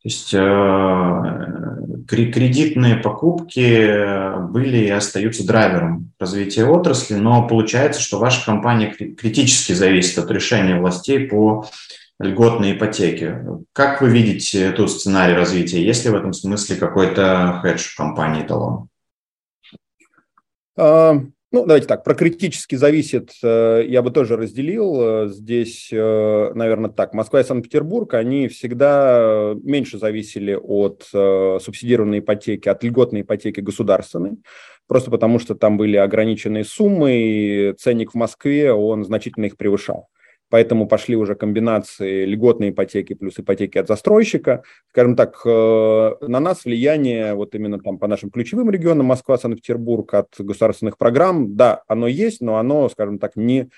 есть 0.03 0.33
э, 0.33 2.05
кредитные 2.07 2.95
покупки 2.95 4.39
были 4.49 4.77
и 4.77 4.89
остаются 4.89 5.45
драйвером 5.45 6.11
развития 6.19 6.65
отрасли, 6.65 7.15
но 7.15 7.47
получается, 7.47 8.01
что 8.01 8.19
ваша 8.19 8.45
компания 8.45 8.91
критически 8.91 9.73
зависит 9.73 10.17
от 10.19 10.31
решения 10.31 10.79
властей 10.79 11.27
по 11.27 11.65
льготной 12.19 12.73
ипотеке. 12.73 13.45
Как 13.73 14.01
вы 14.01 14.09
видите 14.09 14.71
тут 14.71 14.91
сценарий 14.91 15.33
развития? 15.33 15.83
Есть 15.83 16.05
ли 16.05 16.11
в 16.11 16.15
этом 16.15 16.33
смысле 16.33 16.75
какой-то 16.75 17.59
хедж 17.61 17.95
компании 17.95 18.43
«Талон»? 18.43 18.89
А, 20.81 21.13
ну, 21.51 21.65
давайте 21.65 21.87
так, 21.87 22.05
про 22.05 22.15
критически 22.15 22.75
зависит, 22.75 23.31
э, 23.43 23.83
я 23.85 24.01
бы 24.01 24.11
тоже 24.11 24.37
разделил. 24.37 25.25
Э, 25.25 25.27
здесь, 25.27 25.89
э, 25.91 26.51
наверное, 26.55 26.89
так, 26.89 27.13
Москва 27.13 27.41
и 27.41 27.43
Санкт-Петербург, 27.43 28.13
они 28.13 28.47
всегда 28.47 29.55
меньше 29.61 29.97
зависели 29.97 30.53
от 30.53 31.03
субсидированной 31.11 32.19
ипотеки, 32.19 32.69
от 32.69 32.81
льготной 32.83 33.21
ипотеки 33.21 33.59
государственной, 33.59 34.37
просто 34.87 35.11
потому 35.11 35.37
что 35.39 35.53
там 35.53 35.77
были 35.77 35.97
ограниченные 35.97 36.63
суммы, 36.63 37.11
и 37.13 37.73
ценник 37.73 38.11
в 38.13 38.15
Москве, 38.15 38.71
он 38.71 39.03
значительно 39.03 39.45
их 39.45 39.57
превышал 39.57 40.07
поэтому 40.49 40.87
пошли 40.87 41.15
уже 41.15 41.35
комбинации 41.35 42.25
льготной 42.25 42.71
ипотеки 42.71 43.13
плюс 43.13 43.39
ипотеки 43.39 43.77
от 43.77 43.87
застройщика. 43.87 44.63
Скажем 44.89 45.15
так, 45.15 45.41
э, 45.45 46.15
на 46.21 46.39
нас 46.39 46.65
влияние 46.65 47.33
вот 47.33 47.55
именно 47.55 47.79
там 47.79 47.97
по 47.97 48.07
нашим 48.07 48.29
ключевым 48.29 48.69
регионам 48.69 49.05
Москва, 49.05 49.37
Санкт-Петербург 49.37 50.13
от 50.13 50.35
государственных 50.39 50.97
программ, 50.97 51.55
да, 51.55 51.83
оно 51.87 52.07
есть, 52.07 52.41
но 52.41 52.57
оно, 52.57 52.89
скажем 52.89 53.19
так, 53.19 53.35
не 53.35 53.69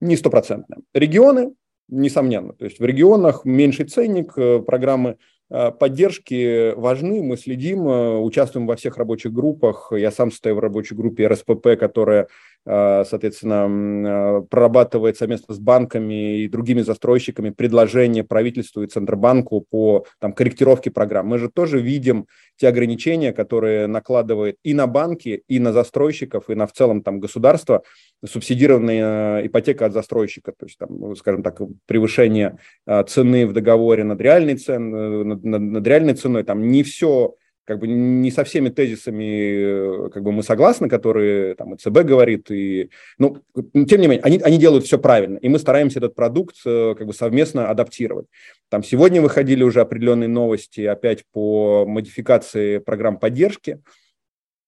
не 0.00 0.16
стопроцентное. 0.16 0.78
Регионы, 0.94 1.52
несомненно, 1.88 2.54
то 2.54 2.64
есть 2.64 2.78
в 2.78 2.84
регионах 2.84 3.44
меньший 3.44 3.86
ценник, 3.86 4.32
э, 4.36 4.60
программы 4.60 5.16
поддержки 5.50 6.74
важны, 6.74 7.22
мы 7.22 7.36
следим, 7.36 7.88
э, 7.88 8.18
участвуем 8.18 8.66
во 8.66 8.76
всех 8.76 8.96
рабочих 8.96 9.32
группах. 9.32 9.92
Я 9.92 10.12
сам 10.12 10.30
стою 10.30 10.56
в 10.56 10.60
рабочей 10.60 10.94
группе 10.94 11.26
РСПП, 11.26 11.76
которая, 11.78 12.28
э, 12.66 13.04
соответственно, 13.04 14.46
прорабатывает 14.48 15.16
совместно 15.16 15.54
с 15.54 15.58
банками 15.58 16.38
и 16.38 16.48
другими 16.48 16.82
застройщиками 16.82 17.50
предложения 17.50 18.22
правительству 18.22 18.82
и 18.82 18.86
Центробанку 18.86 19.66
по 19.68 20.06
там, 20.20 20.32
корректировке 20.32 20.90
программ. 20.90 21.26
Мы 21.26 21.38
же 21.38 21.50
тоже 21.50 21.80
видим 21.80 22.26
те 22.56 22.68
ограничения, 22.68 23.32
которые 23.32 23.86
накладывает 23.88 24.56
и 24.62 24.72
на 24.72 24.86
банки, 24.86 25.42
и 25.48 25.58
на 25.58 25.72
застройщиков, 25.72 26.48
и 26.48 26.54
на 26.54 26.66
в 26.66 26.72
целом 26.72 27.02
там 27.02 27.18
государство 27.18 27.82
субсидированная 28.24 29.46
ипотека 29.46 29.86
от 29.86 29.92
застройщика, 29.92 30.52
то 30.52 30.66
есть 30.66 30.78
там, 30.78 31.14
скажем 31.16 31.42
так, 31.42 31.60
превышение 31.86 32.58
цены 33.06 33.46
в 33.46 33.52
договоре 33.52 34.04
над 34.04 34.20
реальной 34.20 34.56
ценой, 34.56 35.24
над, 35.24 35.42
над 35.44 35.86
реальной 35.86 36.14
ценой, 36.14 36.44
там 36.44 36.68
не 36.68 36.82
все, 36.82 37.34
как 37.70 37.78
бы 37.78 37.86
не 37.86 38.32
со 38.32 38.42
всеми 38.42 38.68
тезисами 38.68 40.06
э, 40.06 40.10
как 40.10 40.24
бы 40.24 40.32
мы 40.32 40.42
согласны, 40.42 40.88
которые 40.88 41.54
там 41.54 41.78
ЦБ 41.78 42.00
говорит, 42.00 42.50
и, 42.50 42.90
ну, 43.16 43.36
тем 43.54 44.00
не 44.00 44.08
менее, 44.08 44.22
они, 44.22 44.38
они 44.38 44.58
делают 44.58 44.86
все 44.86 44.98
правильно, 44.98 45.38
и 45.38 45.48
мы 45.48 45.60
стараемся 45.60 46.00
этот 46.00 46.16
продукт 46.16 46.56
э, 46.66 46.96
как 46.98 47.06
бы 47.06 47.14
совместно 47.14 47.68
адаптировать. 47.68 48.26
Там 48.70 48.82
сегодня 48.82 49.22
выходили 49.22 49.62
уже 49.62 49.82
определенные 49.82 50.28
новости 50.28 50.80
опять 50.80 51.24
по 51.32 51.86
модификации 51.86 52.78
программ 52.78 53.20
поддержки, 53.20 53.80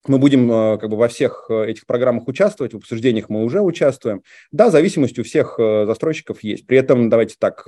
мы 0.06 0.18
будем 0.18 0.50
э, 0.50 0.78
как 0.78 0.90
бы 0.90 0.96
во 0.96 1.08
всех 1.08 1.50
этих 1.50 1.86
программах 1.86 2.28
участвовать, 2.28 2.74
в 2.74 2.78
обсуждениях 2.78 3.28
мы 3.28 3.44
уже 3.44 3.60
участвуем. 3.60 4.22
Да, 4.50 4.70
зависимость 4.70 5.18
у 5.18 5.22
всех 5.22 5.54
застройщиков 5.58 6.42
есть. 6.42 6.66
При 6.66 6.78
этом, 6.78 7.08
давайте 7.08 7.36
так, 7.38 7.66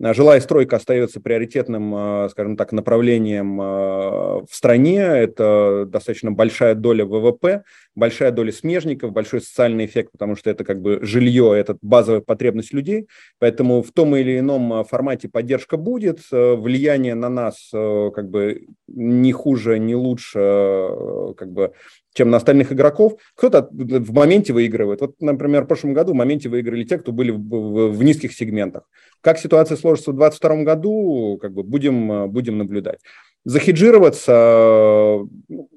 Э, 0.00 0.12
жилая 0.12 0.40
стройка 0.40 0.76
остается 0.76 1.20
приоритетным, 1.20 1.94
э, 1.94 2.28
скажем 2.30 2.56
так, 2.56 2.72
направлением 2.72 3.60
э, 3.60 3.64
в 3.64 4.48
стране. 4.50 4.98
Это 4.98 5.84
достаточно 5.86 6.32
большая 6.32 6.74
доля 6.74 7.04
ВВП, 7.04 7.64
большая 7.94 8.30
доля 8.30 8.52
смежников, 8.52 9.12
большой 9.12 9.40
социальный 9.40 9.86
эффект, 9.86 10.12
потому 10.12 10.36
что 10.36 10.50
это 10.50 10.64
как 10.64 10.80
бы 10.80 11.00
жилье, 11.02 11.54
это 11.56 11.76
базовая 11.82 12.20
потребность 12.20 12.72
людей. 12.72 13.08
Поэтому 13.38 13.82
в 13.82 13.92
том 13.92 14.16
или 14.16 14.38
ином 14.38 14.84
формате 14.84 15.28
поддержка 15.28 15.76
будет. 15.76 16.20
Влияние 16.30 17.14
на 17.14 17.28
нас 17.28 17.68
как 17.72 18.28
бы 18.28 18.66
не 18.86 19.32
хуже, 19.32 19.78
не 19.78 19.94
лучше 19.94 20.88
как 21.36 21.52
бы 21.52 21.72
чем 22.14 22.30
на 22.30 22.38
остальных 22.38 22.72
игроков. 22.72 23.16
Кто-то 23.34 23.68
в 23.70 24.12
моменте 24.12 24.52
выигрывает. 24.52 25.00
Вот, 25.00 25.20
например, 25.20 25.64
в 25.64 25.66
прошлом 25.66 25.92
году 25.92 26.12
в 26.12 26.16
моменте 26.16 26.48
выиграли 26.48 26.84
те, 26.84 26.96
кто 26.98 27.12
были 27.12 27.30
в, 27.30 27.38
в, 27.38 27.90
в 27.90 28.02
низких 28.02 28.32
сегментах. 28.32 28.84
Как 29.20 29.38
ситуация 29.38 29.76
сложится 29.76 30.12
в 30.12 30.16
2022 30.16 30.64
году, 30.64 31.38
как 31.42 31.52
бы 31.52 31.62
будем, 31.62 32.30
будем 32.30 32.58
наблюдать. 32.58 33.00
Захеджироваться, 33.44 35.20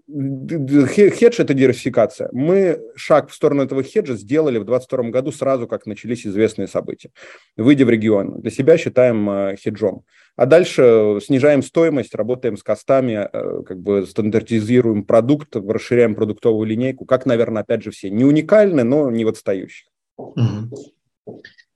хедж– 0.08 1.36
это 1.40 1.54
диверсификация. 1.54 2.30
Мы 2.32 2.80
шаг 2.96 3.30
в 3.30 3.34
сторону 3.34 3.64
этого 3.64 3.84
хеджа 3.84 4.16
сделали 4.16 4.58
в 4.58 4.64
2022 4.64 5.10
году 5.10 5.32
сразу, 5.32 5.68
как 5.68 5.86
начались 5.86 6.26
известные 6.26 6.68
события. 6.68 7.10
Выйдя 7.58 7.86
в 7.86 7.90
регион, 7.90 8.40
для 8.40 8.52
себя 8.52 8.78
считаем 8.78 9.30
э, 9.30 9.56
хеджом. 9.58 10.04
А 10.38 10.46
дальше 10.46 11.20
снижаем 11.22 11.62
стоимость, 11.62 12.16
работаем 12.16 12.56
с 12.56 12.64
костами, 12.64 13.28
э, 13.32 13.64
как 13.64 13.80
бы 13.82 14.06
стандартизируем 14.06 15.04
продукт, 15.04 15.56
расширяем 15.56 16.16
продуктовую 16.16 16.68
линейку, 16.68 17.06
как, 17.06 17.26
наверное, 17.26 17.64
опять 17.64 17.84
же 17.84 17.92
все. 17.92 18.10
Не 18.10 18.24
уникальны, 18.24 18.84
но 18.84 19.12
не 19.12 19.26
в 19.26 19.28
отстающих. 19.28 19.88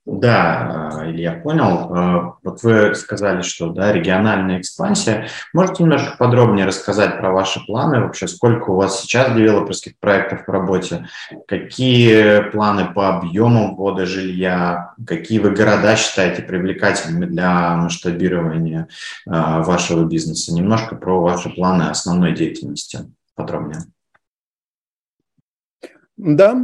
Да, 0.04 1.00
Илья, 1.04 1.34
понял. 1.34 1.94
Э, 1.94 2.32
вот 2.42 2.62
вы 2.64 2.92
сказали, 2.96 3.42
что 3.42 3.68
да, 3.68 3.92
региональная 3.92 4.60
экспансия. 4.60 5.28
Можете 5.52 5.84
немножко 5.84 6.16
подробнее 6.16 6.66
рассказать 6.66 7.18
про 7.18 7.30
ваши 7.30 7.64
планы? 7.64 8.00
Вообще, 8.00 8.26
сколько 8.26 8.70
у 8.70 8.74
вас 8.74 9.00
сейчас 9.00 9.32
девелоперских 9.32 9.96
проектов 10.00 10.44
в 10.44 10.50
работе? 10.50 11.06
Какие 11.46 12.50
планы 12.50 12.92
по 12.92 13.16
объему 13.16 13.76
ввода 13.76 14.04
жилья? 14.04 14.94
Какие 15.06 15.38
вы 15.38 15.52
города 15.52 15.94
считаете 15.94 16.42
привлекательными 16.42 17.26
для 17.26 17.76
масштабирования 17.76 18.88
э, 19.26 19.30
вашего 19.30 20.04
бизнеса? 20.04 20.52
Немножко 20.52 20.96
про 20.96 21.20
ваши 21.20 21.48
планы 21.48 21.84
основной 21.84 22.32
деятельности 22.32 23.12
подробнее. 23.36 23.82
Да, 26.24 26.54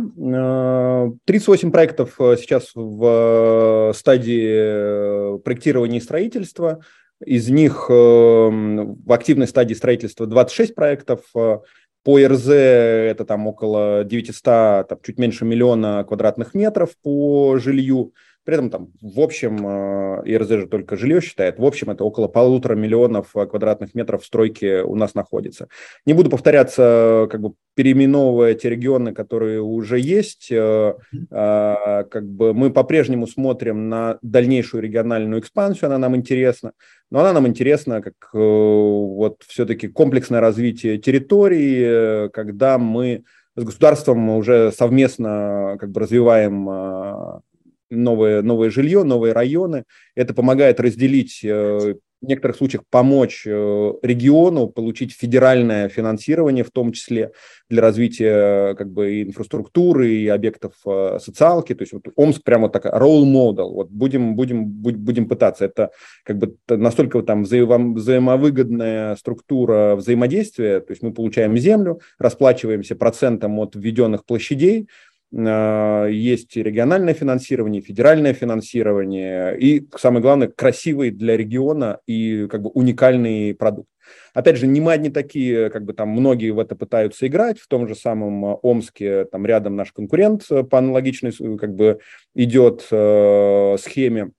38 1.24 1.68
э, 1.68 1.72
проектов 1.72 2.14
э, 2.20 2.36
сейчас 2.38 2.70
в 2.76 3.90
э, 3.90 3.92
стадии 3.92 5.38
проектирования 5.38 5.98
и 5.98 6.00
строительства. 6.00 6.80
Из 7.24 7.48
них 7.48 7.88
в 7.88 9.12
активной 9.12 9.48
стадии 9.48 9.74
строительства 9.74 10.28
26 10.28 10.76
проектов. 10.76 11.22
По 11.32 11.64
РЗ 12.06 12.48
это 12.50 13.24
там 13.24 13.48
около 13.48 14.04
900, 14.04 14.86
там, 14.86 14.98
чуть 15.02 15.18
меньше 15.18 15.44
миллиона 15.44 16.04
квадратных 16.06 16.54
метров 16.54 16.90
по 17.02 17.59
жилью. 17.59 18.12
При 18.49 18.55
этом 18.55 18.70
там 18.70 18.88
в 19.03 19.20
общем, 19.20 19.59
э, 19.62 20.22
ИРЗ 20.24 20.49
же 20.49 20.66
только 20.68 20.96
жилье 20.96 21.20
считает, 21.20 21.59
в 21.59 21.64
общем 21.66 21.90
это 21.90 22.03
около 22.03 22.28
полутора 22.28 22.76
миллионов 22.76 23.36
э, 23.36 23.44
квадратных 23.44 23.94
метров 23.94 24.24
стройки 24.24 24.80
у 24.80 24.94
нас 24.94 25.14
находится. 25.14 25.68
Не 26.07 26.14
буду 26.14 26.30
повторяться, 26.30 27.28
как 27.30 27.42
бы 27.42 27.53
переименовывая 27.74 28.55
те 28.55 28.70
регионы, 28.70 29.12
которые 29.12 29.61
уже 29.61 30.01
есть, 30.01 30.51
э, 30.51 30.94
как 31.30 32.26
бы 32.26 32.55
мы 32.55 32.70
по-прежнему 32.70 33.26
смотрим 33.26 33.90
на 33.90 34.18
дальнейшую 34.22 34.82
региональную 34.82 35.42
экспансию, 35.42 35.88
она 35.88 35.99
нам 35.99 36.16
интересна, 36.16 36.72
но 37.11 37.20
она 37.20 37.34
нам 37.34 37.46
интересна 37.46 38.01
как 38.01 38.14
вот 38.32 39.42
все-таки 39.46 39.88
комплексное 39.88 40.40
развитие 40.40 40.96
территории, 40.96 42.30
когда 42.30 42.78
мы 42.78 43.24
с 43.57 43.62
государством 43.62 44.30
уже 44.30 44.72
совместно 44.72 45.76
как 45.78 45.90
бы 45.90 46.01
развиваем 46.01 47.42
новое, 47.91 48.43
новое 48.43 48.70
жилье, 48.70 49.05
новые 49.05 49.32
районы. 49.32 49.84
Это 50.14 50.34
помогает 50.34 50.80
разделить 50.80 51.41
э, 51.45 51.95
в 52.20 52.26
некоторых 52.26 52.57
случаях 52.57 52.82
помочь 52.91 53.45
э, 53.47 53.93
региону 54.03 54.68
получить 54.68 55.12
федеральное 55.12 55.89
финансирование, 55.89 56.64
в 56.64 56.70
том 56.70 56.93
числе 56.93 57.30
для 57.68 57.82
развития 57.82 58.74
как 58.74 58.91
бы 58.91 59.22
инфраструктуры 59.22 60.11
и 60.11 60.26
объектов 60.26 60.72
э, 60.84 61.18
социалки. 61.20 61.74
То 61.74 61.82
есть 61.82 61.93
вот 61.93 62.09
Омск 62.16 62.43
прямо 62.43 62.70
такая 62.70 62.93
role 62.93 63.24
model. 63.24 63.72
Вот 63.72 63.91
будем, 63.91 64.34
будем, 64.34 64.66
будем 64.66 65.28
пытаться. 65.28 65.66
Это 65.66 65.91
как 66.24 66.39
бы 66.39 66.57
настолько 66.68 67.22
там 67.22 67.45
взаимо, 67.45 67.95
взаимовыгодная 67.95 69.14
структура 69.16 69.95
взаимодействия. 69.95 70.80
То 70.80 70.93
есть 70.93 71.03
мы 71.03 71.12
получаем 71.12 71.57
землю, 71.57 72.01
расплачиваемся 72.18 72.97
процентом 72.97 73.59
от 73.61 73.76
введенных 73.76 74.24
площадей, 74.24 74.89
а, 75.37 76.07
есть 76.07 76.57
региональное 76.57 77.14
финансирование, 77.14 77.83
федеральное 77.83 78.33
финансирование 78.33 79.59
и, 79.59 79.87
самое 79.97 80.22
главное, 80.22 80.49
красивый 80.49 81.11
для 81.11 81.37
региона 81.37 82.01
и 82.07 82.47
как 82.47 82.62
бы 82.62 82.70
уникальный 82.70 83.55
продукт. 83.55 83.89
Опять 84.33 84.57
же, 84.57 84.66
не 84.66 84.81
мы 84.81 84.93
одни 84.93 85.11
такие, 85.11 85.68
как 85.68 85.85
бы 85.85 85.93
там 85.93 86.09
многие 86.09 86.51
в 86.51 86.59
это 86.59 86.74
пытаются 86.74 87.26
играть. 87.26 87.59
В 87.59 87.68
том 87.68 87.87
же 87.87 87.95
самом 87.95 88.45
а, 88.47 88.55
Омске, 88.55 89.26
там 89.26 89.45
рядом 89.45 89.76
наш 89.76 89.93
конкурент 89.93 90.47
по 90.70 90.79
аналогичной 90.79 91.33
как 91.59 91.74
бы 91.74 91.99
идет 92.35 92.87
э, 92.91 93.76
схеме 93.79 94.31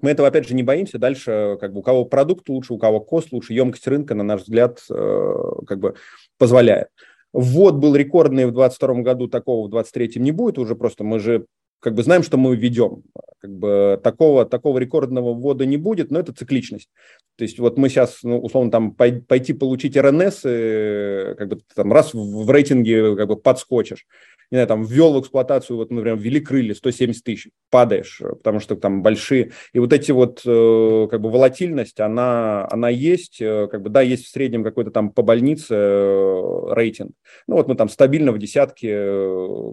Мы 0.00 0.10
этого, 0.10 0.28
опять 0.28 0.48
же, 0.48 0.54
не 0.54 0.64
боимся. 0.64 0.98
Дальше, 0.98 1.56
как 1.60 1.72
бы, 1.72 1.80
у 1.80 1.82
кого 1.82 2.04
продукт 2.06 2.48
лучше, 2.48 2.74
у 2.74 2.78
кого 2.78 3.00
кост 3.00 3.32
лучше, 3.32 3.54
емкость 3.54 3.86
рынка, 3.86 4.14
на 4.14 4.24
наш 4.24 4.42
взгляд, 4.42 4.80
как 4.88 5.78
бы 5.78 5.94
позволяет. 6.38 6.88
Ввод 7.34 7.74
был 7.74 7.96
рекордный 7.96 8.46
в 8.46 8.52
2022 8.52 9.02
году, 9.02 9.26
такого 9.26 9.66
в 9.66 9.70
2023 9.70 10.22
не 10.22 10.30
будет 10.30 10.56
уже 10.56 10.76
просто. 10.76 11.02
Мы 11.02 11.18
же 11.18 11.46
как 11.80 11.94
бы 11.94 12.04
знаем, 12.04 12.22
что 12.22 12.38
мы 12.38 12.54
ведем. 12.54 13.02
Как 13.40 13.50
бы 13.50 14.00
такого, 14.02 14.46
такого 14.46 14.78
рекордного 14.78 15.34
ввода 15.34 15.66
не 15.66 15.76
будет, 15.76 16.12
но 16.12 16.20
это 16.20 16.32
цикличность. 16.32 16.88
То 17.36 17.42
есть 17.42 17.58
вот 17.58 17.76
мы 17.78 17.88
сейчас, 17.88 18.20
ну, 18.22 18.38
условно, 18.38 18.70
там 18.70 18.92
пойти 18.92 19.52
получить 19.52 19.96
РНС, 19.96 20.42
и, 20.44 21.34
как 21.36 21.48
бы 21.48 21.60
там 21.74 21.92
раз 21.92 22.14
в, 22.14 22.50
рейтинге 22.50 23.16
как 23.16 23.28
бы 23.28 23.36
подскочишь 23.36 24.06
не 24.54 24.56
знаю, 24.56 24.68
там 24.68 24.84
ввел 24.84 25.14
в 25.14 25.20
эксплуатацию, 25.20 25.76
вот, 25.76 25.90
например, 25.90 26.16
ввели 26.16 26.38
крылья 26.38 26.74
170 26.74 27.24
тысяч, 27.24 27.50
падаешь, 27.70 28.20
потому 28.20 28.60
что 28.60 28.76
там 28.76 29.02
большие. 29.02 29.50
И 29.72 29.80
вот 29.80 29.92
эти 29.92 30.12
вот, 30.12 30.42
э, 30.46 31.08
как 31.10 31.20
бы, 31.20 31.30
волатильность, 31.30 31.98
она, 31.98 32.68
она 32.70 32.88
есть, 32.88 33.40
э, 33.40 33.66
как 33.68 33.82
бы, 33.82 33.90
да, 33.90 34.00
есть 34.00 34.26
в 34.26 34.30
среднем 34.30 34.62
какой-то 34.62 34.90
там 34.92 35.10
по 35.10 35.22
больнице 35.22 35.74
э, 35.74 36.72
рейтинг. 36.72 37.12
Ну, 37.48 37.56
вот 37.56 37.66
мы 37.66 37.74
там 37.74 37.88
стабильно 37.88 38.30
в 38.30 38.38
десятке 38.38 38.94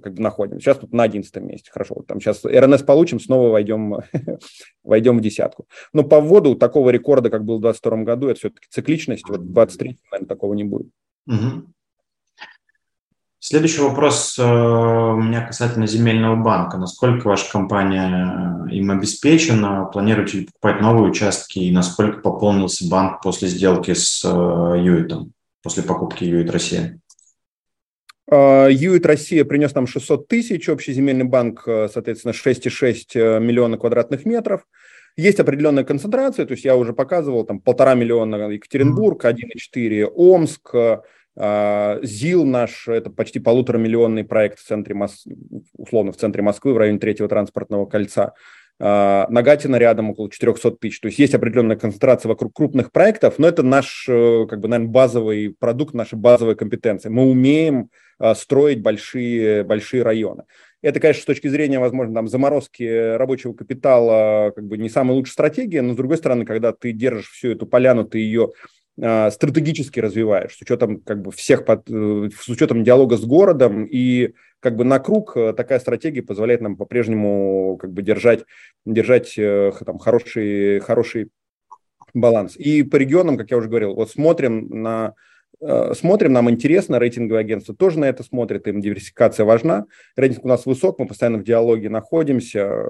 как 0.02 0.14
бы 0.14 0.22
находимся. 0.22 0.66
Сейчас 0.66 0.78
тут 0.78 0.94
на 0.94 1.04
одиннадцатом 1.04 1.48
месте, 1.48 1.70
хорошо. 1.72 1.96
Вот 1.98 2.08
там 2.08 2.20
сейчас 2.20 2.44
РНС 2.44 2.82
получим, 2.82 3.20
снова 3.20 3.50
войдем, 3.50 3.98
войдем 4.84 5.20
в 5.20 5.22
десятку. 5.22 5.68
Но 5.94 6.04
по 6.04 6.20
вводу 6.20 6.56
такого 6.56 6.90
рекорда, 6.90 7.30
как 7.30 7.44
был 7.52 7.58
в 7.58 7.62
2022 7.62 8.04
году, 8.04 8.28
это 8.28 8.40
все-таки 8.40 8.68
цикличность. 8.70 9.28
Вот 9.28 9.42
в 9.42 9.54
2023, 9.54 9.98
наверное, 10.12 10.28
такого 10.28 10.54
не 10.54 10.64
будет. 10.64 10.88
Угу. 11.28 11.68
Следующий 13.44 13.82
вопрос 13.82 14.38
э, 14.38 14.44
у 14.44 15.20
меня 15.20 15.46
касательно 15.46 15.88
земельного 15.88 16.36
банка. 16.36 16.78
Насколько 16.78 17.28
ваша 17.28 17.52
компания 17.52 18.68
э, 18.70 18.76
им 18.76 18.92
обеспечена? 18.92 19.90
Планируете 19.92 20.38
ли 20.38 20.46
покупать 20.46 20.80
новые 20.80 21.10
участки? 21.10 21.58
И 21.58 21.72
насколько 21.72 22.20
пополнился 22.20 22.88
банк 22.88 23.20
после 23.24 23.48
сделки 23.48 23.96
с 23.96 24.24
э, 24.24 24.28
Юитом, 24.80 25.34
после 25.64 25.82
покупки 25.82 26.24
Юит 26.24 26.52
Россия? 26.52 27.00
Юит 28.30 29.06
Россия 29.08 29.44
принес 29.44 29.74
нам 29.74 29.88
600 29.88 30.28
тысяч, 30.28 30.70
общий 30.70 30.94
земельный 30.94 31.26
банк, 31.26 31.64
соответственно, 31.66 32.32
6,6 32.32 33.40
миллиона 33.42 33.78
квадратных 33.78 34.24
метров. 34.24 34.62
Есть 35.18 35.40
определенная 35.40 35.84
концентрация, 35.84 36.46
то 36.46 36.54
есть 36.54 36.66
я 36.66 36.76
уже 36.76 36.94
показывал, 36.94 37.44
там 37.44 37.60
полтора 37.60 37.96
миллиона 37.96 38.50
Екатеринбург, 38.50 39.24
1,4 39.26 40.06
Омск, 40.06 40.74
а, 41.38 42.00
ЗИЛ 42.02 42.46
наш– 42.46 42.88
это 42.88 43.10
почти 43.10 43.40
полуторамиллионный 43.40 44.24
проект 44.24 44.60
в 44.60 44.66
центре, 44.66 44.96
Мос... 44.96 45.26
условно, 45.78 46.12
в 46.12 46.18
центре 46.18 46.42
Москвы, 46.42 46.74
в 46.74 46.78
районе 46.78 47.00
третьего 47.00 47.30
транспортного 47.30 47.86
кольца. 47.86 48.34
А, 48.80 49.28
Нагатина 49.30 49.78
рядом 49.78 50.10
около 50.10 50.30
400 50.30 50.72
тысяч. 50.72 51.00
То 51.00 51.08
есть 51.08 51.20
есть 51.20 51.34
определенная 51.34 51.78
концентрация 51.78 52.30
вокруг 52.30 52.54
крупных 52.54 52.92
проектов, 52.92 53.36
но 53.38 53.48
это 53.48 53.64
наш, 53.64 54.08
э, 54.10 54.46
как 54.50 54.60
бы, 54.60 54.68
наверное, 54.68 54.92
базовый 54.92 55.56
продукт, 55.58 55.94
наша 55.94 56.16
базовая 56.16 56.56
компетенция. 56.56 57.12
Мы 57.12 57.30
умеем 57.30 57.90
а, 58.20 58.36
строить 58.36 58.82
большие, 58.82 59.64
большие 59.64 60.04
районы. 60.04 60.44
Это, 60.82 61.00
конечно, 61.00 61.22
с 61.22 61.26
точки 61.26 61.48
зрения, 61.48 61.80
возможно, 61.80 62.14
там, 62.16 62.28
заморозки 62.28 63.16
рабочего 63.16 63.54
капитала, 63.54 64.52
как 64.56 64.66
бы 64.66 64.78
не 64.78 64.90
самая 64.90 65.16
лучшая 65.16 65.34
стратегия, 65.34 65.82
но, 65.82 65.94
с 65.94 65.96
другой 65.98 66.18
стороны, 66.18 66.46
когда 66.46 66.72
ты 66.72 66.92
держишь 66.92 67.30
всю 67.30 67.50
эту 67.50 67.68
поляну, 67.68 68.04
ты 68.04 68.18
ее 68.20 68.52
а, 69.00 69.32
стратегически 69.32 70.00
развиваешь, 70.00 70.56
с 70.56 70.62
учетом 70.62 71.00
как 71.02 71.22
бы 71.22 71.32
всех, 71.32 71.66
под, 71.66 71.90
э, 71.90 72.30
с 72.38 72.50
учетом 72.50 72.84
диалога 72.84 73.18
с 73.18 73.26
городом 73.26 73.86
и 73.86 74.34
как 74.60 74.76
бы 74.76 74.84
на 74.84 75.00
круг 75.00 75.36
э, 75.36 75.54
такая 75.54 75.80
стратегия 75.80 76.22
позволяет 76.22 76.62
нам 76.62 76.76
по-прежнему 76.76 77.78
как 77.78 77.94
бы 77.94 78.02
держать, 78.02 78.44
держать 78.86 79.38
э, 79.38 79.72
там 79.86 79.98
хороший, 79.98 80.82
хороший 80.82 81.30
баланс. 82.14 82.56
И 82.58 82.84
по 82.84 82.98
регионам, 82.98 83.38
как 83.38 83.50
я 83.50 83.58
уже 83.58 83.70
говорил, 83.70 83.96
вот 83.96 84.12
смотрим 84.12 84.68
на 84.70 85.14
смотрим, 85.94 86.34
нам 86.34 86.50
интересно, 86.50 86.98
рейтинговые 86.98 87.42
агентства 87.42 87.76
тоже 87.76 88.00
на 88.00 88.06
это 88.06 88.24
смотрят, 88.24 88.68
им 88.68 88.82
диверсификация 88.82 89.46
важна. 89.46 89.86
Рейтинг 90.16 90.46
у 90.46 90.48
нас 90.48 90.66
высок, 90.66 90.98
мы 90.98 91.08
постоянно 91.08 91.38
в 91.38 91.44
диалоге 91.44 91.90
находимся. 91.90 92.60
Э, 92.60 92.84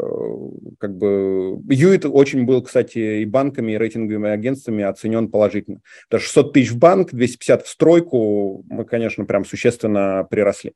как 0.80 0.96
бы 0.96 1.60
Юит 1.70 2.06
очень 2.06 2.46
был, 2.46 2.62
кстати, 2.62 3.22
и 3.22 3.26
банками, 3.26 3.74
и 3.74 3.78
рейтинговыми 3.78 4.30
агентствами 4.30 4.84
оценен 4.84 5.30
положительно. 5.30 5.82
Потому 6.10 6.22
600 6.22 6.54
тысяч 6.54 6.72
в 6.72 6.78
банк, 6.78 7.12
250 7.12 7.66
в 7.66 7.68
стройку, 7.68 8.64
мы, 8.70 8.86
конечно, 8.86 9.26
прям 9.26 9.44
существенно 9.44 10.26
приросли. 10.30 10.74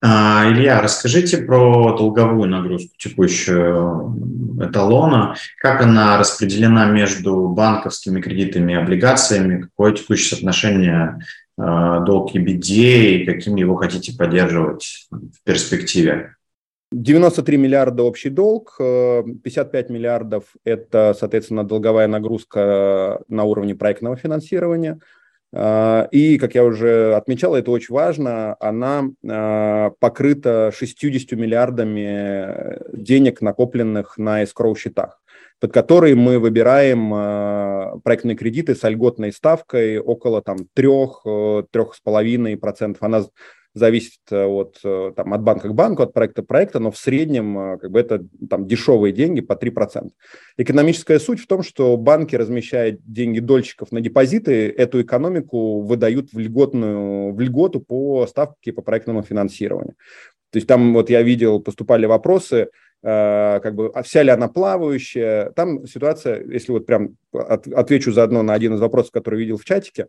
А, 0.00 0.48
Илья, 0.48 0.80
расскажите 0.80 1.38
про 1.38 1.96
долговую 1.96 2.48
нагрузку 2.48 2.94
текущую 2.96 4.56
эталона, 4.60 5.34
как 5.60 5.80
она 5.80 6.16
распределена 6.18 6.86
между 6.86 7.48
банковскими 7.48 8.20
кредитами 8.20 8.72
и 8.72 8.76
облигациями, 8.76 9.62
какое 9.62 9.92
текущее 9.92 10.30
соотношение 10.30 11.18
а, 11.56 11.98
долг 12.00 12.32
и 12.36 12.38
беде 12.38 13.16
и 13.16 13.26
каким 13.26 13.56
его 13.56 13.74
хотите 13.74 14.16
поддерживать 14.16 15.08
в 15.10 15.42
перспективе? 15.42 16.36
93 16.92 17.56
миллиарда 17.56 18.04
общий 18.04 18.30
долг, 18.30 18.76
55 18.78 19.90
миллиардов– 19.90 20.44
это, 20.64 21.14
соответственно, 21.18 21.64
долговая 21.64 22.06
нагрузка 22.06 23.20
на 23.28 23.44
уровне 23.44 23.74
проектного 23.74 24.16
финансирования– 24.16 25.00
и, 25.52 26.38
как 26.38 26.54
я 26.54 26.64
уже 26.64 27.14
отмечал, 27.14 27.54
это 27.54 27.70
очень 27.70 27.94
важно, 27.94 28.54
она 28.60 29.04
а, 29.26 29.92
покрыта 29.98 30.70
60 30.76 31.32
миллиардами 31.38 32.78
денег, 32.92 33.40
накопленных 33.40 34.18
на 34.18 34.44
эскроу-счетах, 34.44 35.22
под 35.58 35.72
которые 35.72 36.16
мы 36.16 36.38
выбираем 36.38 37.14
а, 37.14 37.98
проектные 38.04 38.36
кредиты 38.36 38.74
с 38.74 38.86
льготной 38.86 39.32
ставкой 39.32 39.96
около 39.98 40.42
там, 40.42 40.58
3-3,5%. 40.76 42.98
Она 43.00 43.24
зависит 43.78 44.20
э, 44.30 44.44
от, 44.44 44.78
э, 44.84 45.12
там, 45.16 45.32
от 45.32 45.42
банка 45.42 45.68
к 45.68 45.74
банку, 45.74 46.02
от 46.02 46.12
проекта 46.12 46.42
к 46.42 46.46
проекту, 46.46 46.80
но 46.80 46.90
в 46.90 46.98
среднем 46.98 47.58
э, 47.58 47.78
как 47.78 47.90
бы 47.90 48.00
это 48.00 48.24
там, 48.48 48.66
дешевые 48.66 49.12
деньги 49.12 49.40
по 49.40 49.54
3%. 49.54 50.10
Экономическая 50.56 51.18
суть 51.18 51.40
в 51.40 51.46
том, 51.46 51.62
что 51.62 51.96
банки, 51.96 52.36
размещая 52.36 52.98
деньги 53.04 53.40
дольщиков 53.40 53.92
на 53.92 54.00
депозиты, 54.00 54.68
эту 54.68 55.02
экономику 55.02 55.80
выдают 55.80 56.32
в, 56.32 56.38
льготную, 56.38 57.32
в 57.32 57.40
льготу 57.40 57.80
по 57.80 58.26
ставке 58.26 58.72
по 58.72 58.82
проектному 58.82 59.22
финансированию. 59.22 59.94
То 60.50 60.58
есть 60.58 60.66
там 60.66 60.94
вот 60.94 61.10
я 61.10 61.22
видел, 61.22 61.60
поступали 61.60 62.06
вопросы, 62.06 62.68
как 63.02 63.74
бы, 63.74 63.92
а 63.94 64.02
вся 64.02 64.22
ли 64.22 64.30
она 64.30 64.48
плавающая. 64.48 65.50
Там 65.50 65.86
ситуация, 65.86 66.42
если 66.42 66.72
вот 66.72 66.86
прям 66.86 67.16
от, 67.32 67.68
отвечу 67.68 68.12
заодно 68.12 68.42
на 68.42 68.54
один 68.54 68.74
из 68.74 68.80
вопросов, 68.80 69.12
который 69.12 69.38
видел 69.38 69.58
в 69.58 69.64
чатике, 69.64 70.06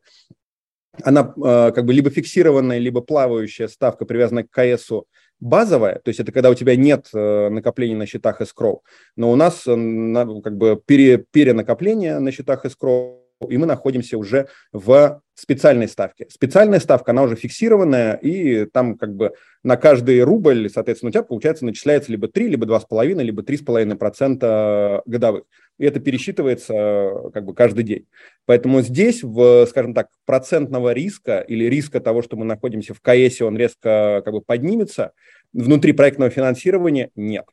она 1.03 1.33
э, 1.35 1.71
как 1.73 1.85
бы 1.85 1.93
либо 1.93 2.09
фиксированная, 2.09 2.77
либо 2.77 3.01
плавающая 3.01 3.67
ставка, 3.67 4.05
привязанная 4.05 4.43
к 4.43 4.51
КСу, 4.51 5.07
базовая, 5.39 5.95
то 5.95 6.09
есть 6.09 6.19
это 6.19 6.31
когда 6.31 6.49
у 6.49 6.53
тебя 6.53 6.75
нет 6.75 7.09
э, 7.13 7.49
накоплений 7.49 7.95
на 7.95 8.05
счетах 8.05 8.41
escrow, 8.41 8.79
но 9.15 9.31
у 9.31 9.35
нас 9.35 9.65
э, 9.67 9.75
на, 9.75 10.41
как 10.41 10.57
бы 10.57 10.81
пере, 10.85 11.17
перенакопление 11.17 12.19
на 12.19 12.31
счетах 12.31 12.65
escrow, 12.65 13.18
и 13.47 13.57
мы 13.57 13.65
находимся 13.65 14.17
уже 14.17 14.47
в 14.73 15.21
специальной 15.33 15.87
ставке. 15.87 16.27
Специальная 16.29 16.79
ставка, 16.79 17.11
она 17.11 17.23
уже 17.23 17.35
фиксированная, 17.35 18.15
и 18.15 18.65
там 18.65 18.97
как 18.97 19.15
бы 19.15 19.33
на 19.63 19.77
каждый 19.77 20.21
рубль, 20.23 20.69
соответственно, 20.69 21.09
у 21.09 21.11
тебя, 21.11 21.23
получается, 21.23 21.65
начисляется 21.65 22.11
либо 22.11 22.27
3, 22.27 22.49
либо 22.49 22.65
2,5, 22.65 23.21
либо 23.21 23.41
3,5% 23.41 25.03
годовых. 25.05 25.43
И 25.77 25.85
это 25.85 26.01
пересчитывается 26.01 27.31
как 27.33 27.45
бы 27.45 27.53
каждый 27.53 27.85
день. 27.85 28.05
Поэтому 28.45 28.81
здесь, 28.81 29.23
в, 29.23 29.65
скажем 29.67 29.93
так, 29.93 30.09
процентного 30.25 30.91
риска 30.91 31.39
или 31.39 31.65
риска 31.65 32.01
того, 32.01 32.21
что 32.21 32.35
мы 32.35 32.43
находимся 32.43 32.93
в 32.93 32.99
КС, 32.99 33.41
он 33.41 33.57
резко 33.57 34.21
как 34.25 34.33
бы 34.33 34.41
поднимется, 34.41 35.13
внутри 35.53 35.93
проектного 35.93 36.29
финансирования 36.29 37.11
нет. 37.15 37.45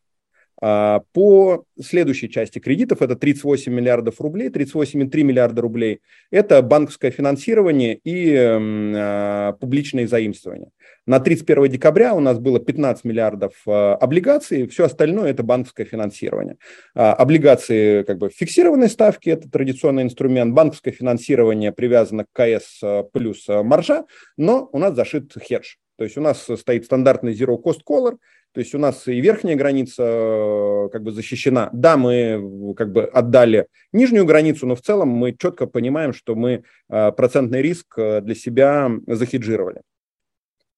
А, 0.60 1.02
по 1.12 1.64
следующей 1.80 2.30
части 2.30 2.58
кредитов, 2.58 3.02
это 3.02 3.14
38 3.14 3.72
миллиардов 3.72 4.20
рублей, 4.20 4.48
38,3 4.48 5.22
миллиарда 5.22 5.60
рублей, 5.60 6.00
это 6.30 6.62
банковское 6.62 7.10
финансирование 7.10 7.98
и 8.04 8.32
э, 8.34 9.52
публичные 9.60 10.08
заимствования. 10.08 10.70
На 11.04 11.20
31 11.20 11.68
декабря 11.68 12.14
у 12.14 12.20
нас 12.20 12.38
было 12.38 12.58
15 12.58 13.04
миллиардов 13.04 13.52
э, 13.66 13.70
облигаций, 13.70 14.66
все 14.68 14.86
остальное 14.86 15.30
это 15.30 15.42
банковское 15.42 15.84
финансирование. 15.84 16.56
Э, 16.94 17.10
облигации 17.10 18.02
как 18.04 18.16
бы 18.18 18.30
фиксированной 18.30 18.88
ставки, 18.88 19.28
это 19.28 19.50
традиционный 19.50 20.04
инструмент, 20.04 20.54
банковское 20.54 20.92
финансирование 20.92 21.72
привязано 21.72 22.24
к 22.24 22.28
КС 22.32 22.80
плюс 23.12 23.46
маржа, 23.48 24.04
но 24.38 24.70
у 24.72 24.78
нас 24.78 24.94
зашит 24.94 25.34
хедж. 25.34 25.74
То 25.96 26.04
есть 26.04 26.16
у 26.18 26.20
нас 26.20 26.42
стоит 26.42 26.84
стандартный 26.84 27.34
zero 27.34 27.56
cost 27.62 27.80
collar, 27.88 28.16
то 28.52 28.60
есть 28.60 28.74
у 28.74 28.78
нас 28.78 29.06
и 29.06 29.20
верхняя 29.20 29.56
граница 29.56 30.02
э, 30.02 30.88
как 30.90 31.02
бы 31.02 31.12
защищена. 31.12 31.68
Да, 31.72 31.96
мы 31.96 32.74
как 32.76 32.92
бы 32.92 33.04
отдали 33.04 33.66
нижнюю 33.92 34.24
границу, 34.24 34.66
но 34.66 34.74
в 34.74 34.80
целом 34.80 35.08
мы 35.08 35.36
четко 35.36 35.66
понимаем, 35.66 36.12
что 36.12 36.34
мы 36.34 36.64
э, 36.88 37.12
процентный 37.12 37.62
риск 37.62 37.98
э, 37.98 38.20
для 38.20 38.34
себя 38.34 38.90
захеджировали. 39.06 39.82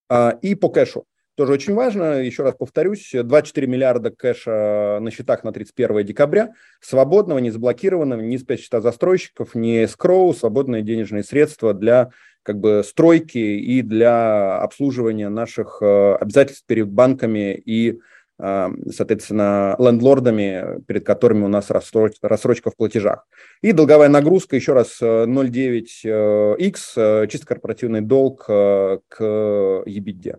А, 0.08 0.38
и 0.42 0.54
по 0.54 0.70
кэшу. 0.70 1.04
Тоже 1.38 1.52
очень 1.52 1.74
важно. 1.74 2.20
Еще 2.20 2.42
раз 2.42 2.56
повторюсь, 2.56 3.12
24 3.14 3.68
миллиарда 3.68 4.10
кэша 4.10 4.98
на 5.00 5.10
счетах 5.12 5.44
на 5.44 5.52
31 5.52 6.04
декабря, 6.04 6.52
свободного, 6.80 7.38
не 7.38 7.52
заблокированного, 7.52 8.20
ни 8.20 8.36
спецсчета 8.38 8.80
застройщиков, 8.80 9.54
ни 9.54 9.86
скроу, 9.86 10.34
свободные 10.34 10.82
денежные 10.82 11.22
средства 11.22 11.74
для 11.74 12.10
как 12.42 12.58
бы 12.58 12.82
стройки 12.84 13.38
и 13.38 13.82
для 13.82 14.58
обслуживания 14.58 15.28
наших 15.28 15.78
э, 15.80 16.16
обязательств 16.16 16.66
перед 16.66 16.88
банками 16.88 17.54
и 17.54 18.00
соответственно, 18.40 19.74
лендлордами, 19.80 20.80
перед 20.86 21.04
которыми 21.04 21.44
у 21.44 21.48
нас 21.48 21.70
рассрочка 21.72 22.70
в 22.70 22.76
платежах. 22.76 23.26
И 23.62 23.72
долговая 23.72 24.08
нагрузка, 24.08 24.54
еще 24.54 24.74
раз, 24.74 25.02
0,9x, 25.02 26.76
э, 26.94 27.26
чисто 27.26 27.46
корпоративный 27.48 28.00
долг 28.00 28.44
к 28.46 29.02
EBITDA. 29.18 30.38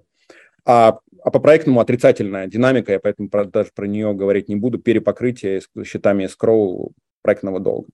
А, 0.70 1.00
а 1.24 1.32
по 1.32 1.40
проектному 1.40 1.80
отрицательная 1.80 2.46
динамика, 2.46 2.92
я 2.92 3.00
поэтому 3.00 3.28
про, 3.28 3.46
даже 3.46 3.72
про 3.74 3.88
нее 3.88 4.14
говорить 4.14 4.50
не 4.50 4.56
буду, 4.56 4.78
перепокрытие 4.78 5.62
счетами 5.84 6.28
скроу 6.28 6.92
проектного 7.24 7.60
долга. 7.60 7.90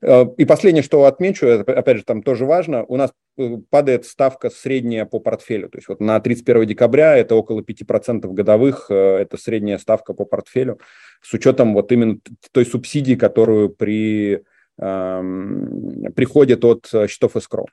Э, 0.00 0.24
и 0.38 0.46
последнее, 0.46 0.82
что 0.82 1.04
отмечу, 1.04 1.46
опять 1.46 1.98
же, 1.98 2.04
там 2.04 2.22
тоже 2.22 2.46
важно, 2.46 2.82
у 2.84 2.96
нас 2.96 3.12
э, 3.36 3.58
падает 3.68 4.06
ставка 4.06 4.48
средняя 4.48 5.04
по 5.04 5.20
портфелю. 5.20 5.68
То 5.68 5.76
есть 5.76 5.88
вот 5.88 6.00
на 6.00 6.18
31 6.18 6.66
декабря 6.66 7.14
это 7.14 7.34
около 7.34 7.60
5% 7.60 8.26
годовых, 8.32 8.86
э, 8.88 8.94
это 8.94 9.36
средняя 9.36 9.76
ставка 9.76 10.14
по 10.14 10.24
портфелю, 10.24 10.80
с 11.20 11.34
учетом 11.34 11.74
вот 11.74 11.92
именно 11.92 12.20
той 12.52 12.64
субсидии, 12.64 13.16
которую 13.16 13.68
при, 13.68 14.44
эм, 14.78 16.10
приходит 16.16 16.64
от 16.64 16.86
счетов 16.86 17.36
escrow. 17.36 17.66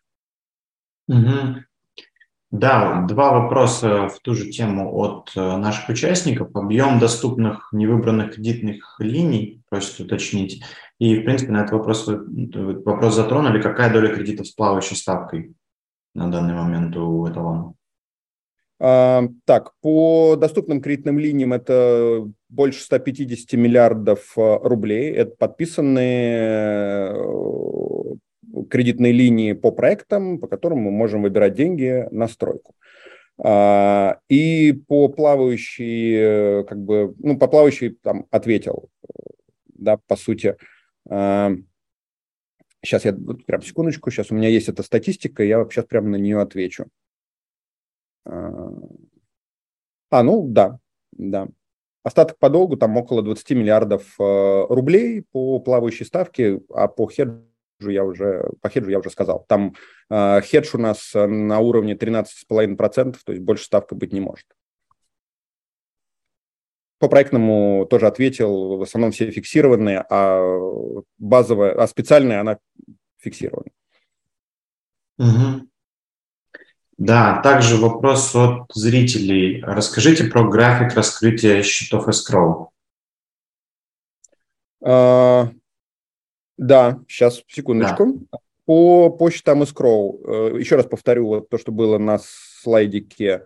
Угу. 1.08 1.64
Да, 2.52 3.06
два 3.08 3.32
вопроса 3.32 4.10
в 4.10 4.20
ту 4.20 4.36
же 4.36 4.52
тему 4.52 4.94
от 4.98 5.32
э, 5.38 5.58
наших 5.58 5.88
участников. 5.88 6.54
Объем 6.54 7.00
доступных 7.00 7.70
невыбранных 7.72 8.36
кредитных 8.36 8.98
линий, 9.00 9.62
просят 9.70 10.02
уточнить. 10.02 10.62
И, 11.00 11.16
в 11.16 11.24
принципе, 11.24 11.54
на 11.54 11.62
этот 11.62 11.72
вопрос, 11.72 12.08
вопрос 12.08 13.16
затронули. 13.16 13.62
Какая 13.62 13.92
доля 13.92 14.14
кредитов 14.14 14.48
с 14.48 14.52
плавающей 14.52 14.98
ставкой 14.98 15.54
на 16.14 16.30
данный 16.30 16.54
момент 16.54 16.96
у 16.98 17.26
эталона? 17.30 17.74
А, 18.82 19.24
так, 19.46 19.72
по 19.82 20.36
доступным 20.36 20.82
кредитным 20.82 21.20
линиям 21.20 21.54
это 21.54 22.28
больше 22.50 22.82
150 22.82 23.54
миллиардов 23.54 24.34
э, 24.36 24.58
рублей. 24.62 25.14
Это 25.14 25.36
подписанные 25.38 27.14
э, 27.14 28.16
кредитные 28.70 29.12
линии 29.12 29.54
по 29.54 29.72
проектам, 29.72 30.40
по 30.40 30.48
которым 30.48 30.80
мы 30.80 30.92
можем 30.92 31.22
выбирать 31.22 31.54
деньги 31.54 32.08
на 32.12 32.28
стройку. 32.28 32.76
А, 33.44 34.20
и 34.30 34.74
по 34.88 35.08
плавающей, 35.10 36.64
как 36.66 36.78
бы, 36.80 37.16
ну, 37.20 37.38
по 37.38 37.48
плавающей 37.48 37.92
там 38.02 38.26
ответил, 38.32 38.90
да, 39.74 39.98
по 40.08 40.16
сути. 40.16 40.58
Сейчас 42.84 43.06
я, 43.06 43.14
прям 43.46 43.62
секундочку, 43.62 44.10
сейчас 44.10 44.32
у 44.32 44.36
меня 44.36 44.50
есть 44.50 44.68
эта 44.68 44.82
статистика, 44.82 45.44
я 45.44 45.64
сейчас 45.66 45.86
прямо 45.86 46.10
на 46.10 46.16
нее 46.16 46.42
отвечу. 46.42 46.88
А, 48.26 48.72
а 50.10 50.24
ну, 50.24 50.48
да, 50.48 50.80
да. 51.12 51.48
Остаток 52.04 52.40
по 52.40 52.50
долгу 52.50 52.78
там 52.78 52.98
около 52.98 53.22
20 53.22 53.52
миллиардов 53.52 54.16
э, 54.20 54.66
рублей 54.70 55.24
по 55.32 55.60
плавающей 55.60 56.06
ставке, 56.06 56.60
а 56.74 56.88
по 56.88 57.08
хеджу 57.08 57.46
я 57.90 58.04
уже, 58.04 58.50
по 58.62 58.70
хеджу 58.70 58.90
я 58.90 59.00
уже 59.00 59.10
сказал. 59.10 59.46
Там 59.48 59.76
э, 60.10 60.42
хедж 60.42 60.70
у 60.74 60.78
нас 60.78 61.12
на 61.14 61.60
уровне 61.60 61.96
13,5%, 61.96 63.18
то 63.26 63.32
есть 63.32 63.44
больше 63.44 63.66
ставка 63.66 63.96
быть 63.96 64.14
не 64.14 64.22
может. 64.22 64.46
По 67.00 67.08
проектному 67.08 67.88
тоже 67.90 68.06
ответил, 68.06 68.78
в 68.78 68.82
основном 68.84 69.12
все 69.12 69.32
фиксированные, 69.32 70.06
а 70.08 70.40
базовая, 71.18 71.74
а 71.74 71.88
специальная 71.88 72.42
она 72.42 72.60
фиксирована. 73.18 73.72
Угу. 75.18 75.68
Да, 76.98 77.42
также 77.42 77.78
вопрос 77.78 78.36
от 78.36 78.72
зрителей. 78.76 79.64
Расскажите 79.64 80.26
про 80.26 80.48
график 80.48 80.96
раскрытия 80.96 81.64
счетов 81.64 82.08
escrow. 82.08 82.68
Да, 86.62 87.00
сейчас, 87.08 87.44
секундочку. 87.48 88.20
Да. 88.32 88.38
По, 88.66 89.10
по 89.10 89.32
счетам 89.32 89.64
escrow, 89.64 90.54
э, 90.54 90.60
еще 90.60 90.76
раз 90.76 90.86
повторю 90.86 91.26
вот 91.26 91.50
то, 91.50 91.58
что 91.58 91.72
было 91.72 91.98
на 91.98 92.20
слайдике 92.20 93.46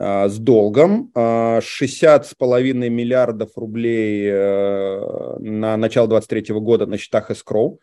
э, 0.00 0.28
с 0.30 0.38
долгом. 0.38 1.12
60,5 1.14 2.34
э, 2.40 2.88
миллиардов 2.88 3.50
рублей 3.56 4.32
на 4.32 5.76
начало 5.76 6.08
2023 6.08 6.54
года 6.58 6.86
на 6.86 6.96
счетах 6.96 7.30
escrow. 7.30 7.76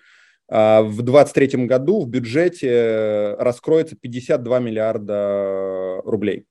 В 0.49 1.03
2023 1.03 1.65
году 1.67 2.01
в 2.01 2.09
бюджете 2.09 3.35
раскроется 3.37 3.95
52 3.95 4.59
миллиарда 4.59 6.01
рублей. 6.03 6.45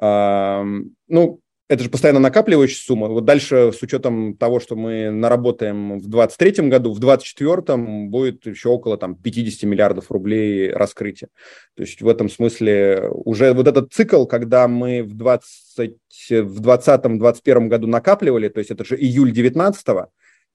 Ну, 0.00 1.40
это 1.68 1.84
же 1.84 1.90
постоянно 1.90 2.20
накапливающая 2.20 2.82
сумма. 2.82 3.08
Вот 3.08 3.26
дальше, 3.26 3.72
с 3.72 3.82
учетом 3.82 4.34
того, 4.36 4.58
что 4.58 4.74
мы 4.74 5.10
наработаем 5.10 5.98
в 5.98 6.08
2023 6.08 6.68
году, 6.68 6.92
в 6.92 6.98
2024 6.98 8.08
будет 8.08 8.46
еще 8.46 8.70
около 8.70 8.96
там, 8.96 9.14
50 9.14 9.64
миллиардов 9.64 10.10
рублей 10.10 10.72
раскрытия. 10.72 11.28
То 11.76 11.82
есть 11.82 12.00
в 12.00 12.08
этом 12.08 12.30
смысле 12.30 13.10
уже 13.12 13.52
вот 13.52 13.68
этот 13.68 13.92
цикл, 13.92 14.24
когда 14.24 14.66
мы 14.66 15.02
в 15.02 15.14
2020-2021 15.14 17.68
году 17.68 17.86
накапливали, 17.86 18.48
то 18.48 18.60
есть 18.60 18.70
это 18.70 18.82
же 18.84 18.96
июль 18.96 19.32
19 19.32 19.86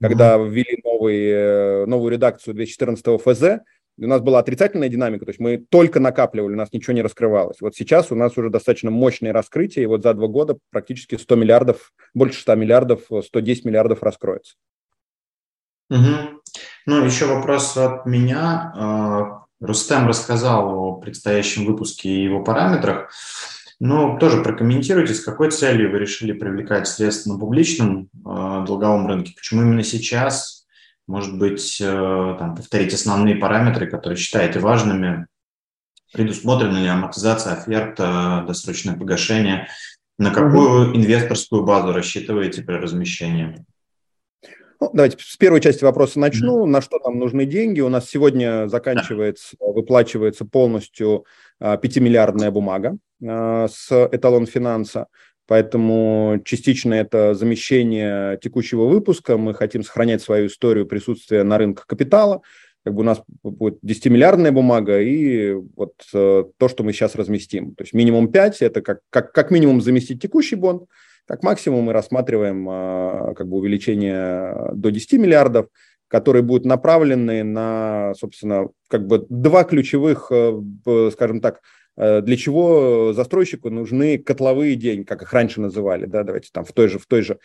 когда 0.01 0.38
ввели 0.38 0.82
новый, 0.84 1.30
э, 1.30 1.86
новую 1.86 2.11
редакцию 2.11 2.55
2014 2.55 3.22
ФЗ, 3.22 3.61
у 3.98 4.08
нас 4.08 4.22
была 4.22 4.39
отрицательная 4.39 4.89
динамика, 4.89 5.26
то 5.26 5.30
есть 5.30 5.39
мы 5.39 5.58
только 5.58 6.00
накапливали, 6.00 6.54
у 6.54 6.58
нас 6.58 6.74
ничего 6.74 6.94
не 6.94 7.02
раскрывалось. 7.02 7.62
Вот 7.62 7.76
сейчас 7.76 8.12
у 8.12 8.16
нас 8.16 8.38
уже 8.38 8.50
достаточно 8.50 8.91
мощное 8.91 9.34
раскрытие, 9.34 9.84
и 9.84 9.88
вот 9.88 10.04
за 10.04 10.14
два 10.14 10.28
года 10.28 10.58
практически 10.72 11.16
100 11.16 11.36
миллиардов, 11.36 11.94
больше 12.14 12.41
100 12.41 12.56
миллиардов, 12.56 13.02
110 13.10 13.66
миллиардов 13.66 14.02
раскроется. 14.02 14.56
Угу. 15.89 16.41
Ну, 16.88 17.06
еще 17.06 17.26
вопрос 17.26 17.78
от 17.78 18.06
меня. 18.06 18.74
А, 18.76 19.44
Рустем 19.60 20.08
рассказал 20.08 20.70
о 20.70 21.00
предстоящем 21.00 21.66
выпуске 21.66 22.10
и 22.10 22.24
его 22.24 22.44
параметрах. 22.44 23.12
Ну, 23.80 24.18
тоже 24.18 24.41
прокомментируйте, 24.41 25.14
с 25.14 25.24
какой 25.24 25.52
целью 25.52 25.91
вы 25.91 26.00
решили 26.00 26.32
привлекать 26.32 26.88
средства 26.88 27.34
на 27.34 27.39
публичном 27.39 28.10
э, 28.14 28.64
долговом 28.66 29.08
рынке? 29.08 29.34
Почему 29.36 29.62
именно 29.62 29.84
сейчас? 29.84 30.62
Может 31.08 31.38
быть, 31.38 31.80
э, 31.82 32.36
там, 32.39 32.56
повторить 32.56 32.93
основные 32.93 33.36
параметры, 33.36 33.88
которые 33.88 34.18
считаете 34.18 34.60
важными. 34.60 35.28
Предусмотрена 36.14 36.78
ли 36.78 36.88
амортизация 36.88 37.54
оферт, 37.54 37.97
досрочное 37.97 38.95
погашение? 38.95 39.68
На 40.20 40.32
какую 40.32 40.89
угу. 40.89 40.95
инвесторскую 40.95 41.64
базу 41.66 41.91
рассчитываете 41.91 42.62
при 42.62 42.76
размещении? 42.76 43.66
Ну, 44.84 44.89
давайте 44.93 45.18
с 45.20 45.38
первой 45.38 45.62
части 45.62 45.84
вопроса 45.86 46.20
начну. 46.20 46.66
Mm-hmm. 46.66 46.70
На 46.70 46.82
что 46.82 46.99
нам 46.99 47.18
нужны 47.18 47.45
деньги? 47.45 47.80
У 47.80 47.88
нас 47.88 48.10
сегодня 48.10 48.68
заканчивается, 48.68 49.56
выплачивается 49.60 50.43
полностью 50.43 51.26
5-миллиардная 51.62 52.51
бумага 52.51 52.97
с 53.22 53.88
эталон 53.89 54.45
финанса. 54.45 55.08
Поэтому 55.48 56.41
частично 56.46 56.94
это 56.94 57.34
замещение 57.34 58.38
текущего 58.41 58.86
выпуска. 58.86 59.38
Мы 59.38 59.54
хотим 59.54 59.84
сохранять 59.84 60.22
свою 60.22 60.48
историю 60.48 60.86
присутствия 60.86 61.44
на 61.44 61.58
рынках 61.58 61.86
капитала. 61.86 62.41
Как 62.84 62.94
бы 62.94 63.02
у 63.02 63.04
нас 63.04 63.22
будет 63.44 63.80
10-миллиардная 63.84 64.52
бумага 64.52 65.00
и 65.02 65.54
вот 65.54 65.94
э, 66.14 66.44
то, 66.58 66.68
что 66.68 66.84
мы 66.84 66.91
сейчас 66.91 67.16
разместим. 67.16 67.76
То 67.76 67.84
есть 67.84 67.94
минимум 67.94 68.30
5– 68.30 68.62
это 68.62 68.82
как, 68.82 69.00
как, 69.10 69.32
как 69.32 69.52
минимум 69.52 69.82
заместить 69.82 70.22
текущий 70.22 70.56
бонд, 70.56 70.84
как 71.26 71.44
максимум 71.44 71.86
мы 71.86 71.94
рассматриваем 71.94 72.70
э, 72.70 73.34
как 73.36 73.48
бы 73.48 73.58
увеличение 73.58 74.72
до 74.74 74.91
10 74.91 75.14
миллиардов, 75.14 75.68
которые 76.10 76.44
будут 76.44 76.66
направлены 76.66 77.44
на, 77.44 78.14
собственно, 78.16 78.68
как 78.89 79.08
бы 79.08 79.26
два 79.30 79.64
ключевых, 79.64 80.30
э, 80.30 80.62
скажем 81.14 81.39
так, 81.39 81.62
для 81.96 82.38
чего 82.38 83.14
застройщику 83.14 83.70
нужны 83.70 84.18
котловые 84.18 84.76
деньги, 84.76 85.04
как 85.04 85.22
их 85.22 85.32
раньше 85.32 85.62
называли, 85.62 86.06
да, 86.06 86.24
давайте 86.24 86.50
там 86.52 86.66
в 86.66 86.72
той 86.72 86.88
же, 86.88 86.98
в 86.98 87.06
той 87.06 87.22
же. 87.22 87.38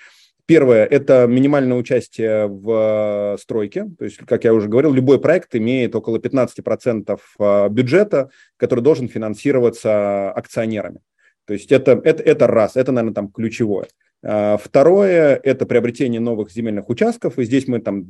Первое– 0.48 0.86
это 0.90 1.26
минимальное 1.26 1.76
участие 1.76 2.46
в 2.46 3.36
стройке. 3.38 3.90
То 3.98 4.06
есть, 4.06 4.16
как 4.16 4.44
я 4.44 4.54
уже 4.54 4.66
говорил, 4.66 4.94
любой 4.94 5.20
проект 5.20 5.54
имеет 5.54 5.94
около 5.94 6.16
15% 6.16 7.20
э, 7.38 7.68
бюджета, 7.68 8.30
который 8.56 8.80
должен 8.80 9.08
финансироваться 9.10 10.30
акционерами. 10.30 11.00
То 11.44 11.52
есть 11.52 11.70
это, 11.70 12.00
это, 12.02 12.22
это 12.22 12.46
раз, 12.46 12.76
это, 12.76 12.92
наверное, 12.92 13.14
там 13.14 13.28
ключевое. 13.28 13.88
Э, 14.22 14.56
второе– 14.56 15.38
это 15.44 15.66
приобретение 15.66 16.18
новых 16.18 16.50
земельных 16.50 16.88
участков. 16.88 17.38
И 17.38 17.44
здесь 17.44 17.68
мы 17.68 17.80
там 17.80 18.06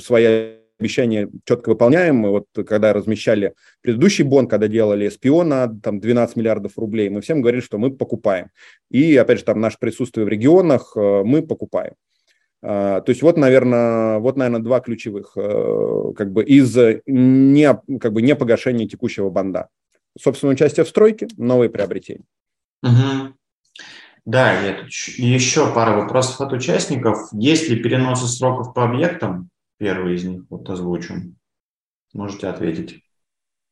своя 0.00 0.56
обещания 0.78 1.28
четко 1.44 1.70
выполняем. 1.70 2.16
Мы 2.16 2.30
вот 2.30 2.46
когда 2.66 2.92
размещали 2.92 3.54
предыдущий 3.80 4.24
бон, 4.24 4.48
когда 4.48 4.68
делали 4.68 5.08
СПО 5.08 5.44
на 5.44 5.68
там, 5.80 6.00
12 6.00 6.36
миллиардов 6.36 6.72
рублей, 6.76 7.08
мы 7.08 7.20
всем 7.20 7.40
говорили, 7.40 7.60
что 7.60 7.78
мы 7.78 7.90
покупаем. 7.90 8.50
И, 8.90 9.16
опять 9.16 9.38
же, 9.38 9.44
там 9.44 9.60
наше 9.60 9.78
присутствие 9.78 10.24
в 10.24 10.28
регионах 10.28 10.92
э, 10.96 11.22
мы 11.24 11.42
покупаем. 11.42 11.94
А, 12.62 13.00
то 13.00 13.10
есть 13.10 13.22
вот, 13.22 13.36
наверное, 13.36 14.18
вот, 14.18 14.36
наверное, 14.36 14.60
два 14.60 14.80
ключевых 14.80 15.32
э, 15.36 16.12
как 16.16 16.32
бы 16.32 16.44
из 16.44 16.76
не, 17.06 17.80
как 18.00 18.12
бы 18.12 18.22
не 18.22 18.34
погашения 18.34 18.88
текущего 18.88 19.30
банда. 19.30 19.68
Собственное 20.18 20.54
участие 20.54 20.84
в 20.84 20.88
стройке, 20.88 21.28
новые 21.36 21.70
приобретения. 21.70 22.24
Угу. 22.82 23.34
Да, 24.24 24.68
и 24.68 25.22
еще 25.22 25.72
пара 25.72 25.96
вопросов 25.96 26.40
от 26.40 26.52
участников. 26.52 27.28
Есть 27.32 27.68
ли 27.68 27.80
переносы 27.80 28.26
сроков 28.26 28.74
по 28.74 28.84
объектам? 28.84 29.50
Первый 29.78 30.14
из 30.14 30.24
них 30.24 30.42
вот 30.48 30.68
озвучим. 30.68 31.36
Можете 32.12 32.48
ответить. 32.48 33.02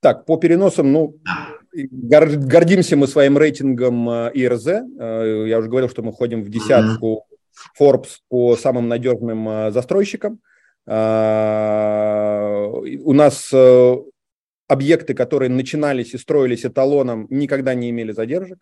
Так, 0.00 0.26
по 0.26 0.36
переносам, 0.36 0.92
ну, 0.92 1.16
гордимся 1.72 2.96
мы 2.96 3.06
своим 3.06 3.38
рейтингом 3.38 4.08
ИРЗ. 4.10 4.66
Э, 4.66 5.44
я 5.48 5.58
уже 5.58 5.68
говорил, 5.68 5.88
что 5.88 6.02
мы 6.02 6.12
входим 6.12 6.42
в 6.42 6.50
десятку 6.50 7.26
Forbes 7.80 8.18
по 8.28 8.56
самым 8.56 8.88
надежным 8.88 9.48
э, 9.48 9.70
застройщикам. 9.70 10.40
У 10.86 10.90
нас 13.14 13.50
объекты, 14.68 15.14
которые 15.14 15.48
начинались 15.48 16.12
и 16.12 16.18
строились 16.18 16.66
эталоном, 16.66 17.26
никогда 17.30 17.72
не 17.72 17.88
имели 17.88 18.12
задержек 18.12 18.58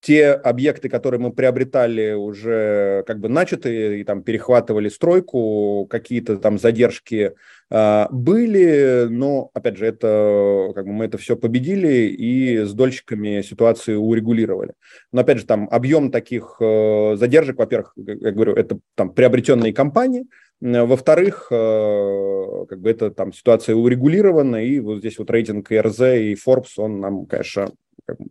те 0.00 0.30
объекты, 0.30 0.88
которые 0.88 1.20
мы 1.20 1.32
приобретали, 1.32 2.12
уже 2.12 3.02
как 3.06 3.18
бы 3.18 3.28
начаты 3.28 4.00
и 4.00 4.04
там 4.04 4.22
перехватывали 4.22 4.88
стройку, 4.88 5.86
какие-то 5.90 6.36
там 6.36 6.58
задержки 6.58 7.34
э, 7.70 8.06
были, 8.10 9.06
но 9.10 9.50
опять 9.54 9.76
же 9.76 9.86
это 9.86 10.72
как 10.74 10.84
бы 10.86 10.92
мы 10.92 11.06
это 11.06 11.18
все 11.18 11.36
победили 11.36 12.06
и 12.06 12.58
с 12.58 12.72
дольщиками 12.74 13.42
ситуацию 13.42 14.00
урегулировали. 14.00 14.74
Но 15.12 15.22
опять 15.22 15.38
же 15.38 15.46
там 15.46 15.68
объем 15.70 16.12
таких 16.12 16.56
э, 16.60 17.16
задержек, 17.16 17.58
во-первых, 17.58 17.92
я 17.96 18.30
говорю, 18.30 18.54
это 18.54 18.78
там 18.94 19.10
приобретенные 19.10 19.72
компании, 19.72 20.26
во-вторых, 20.60 21.48
э, 21.50 22.66
как 22.68 22.80
бы 22.80 22.90
это 22.90 23.10
там 23.10 23.32
ситуация 23.32 23.74
урегулирована, 23.74 24.64
и 24.64 24.78
вот 24.78 24.98
здесь 24.98 25.18
вот 25.18 25.30
рейтинг 25.30 25.70
РЗ 25.72 26.00
и 26.00 26.34
Forbes, 26.34 26.74
он 26.76 27.00
нам, 27.00 27.26
конечно, 27.26 27.72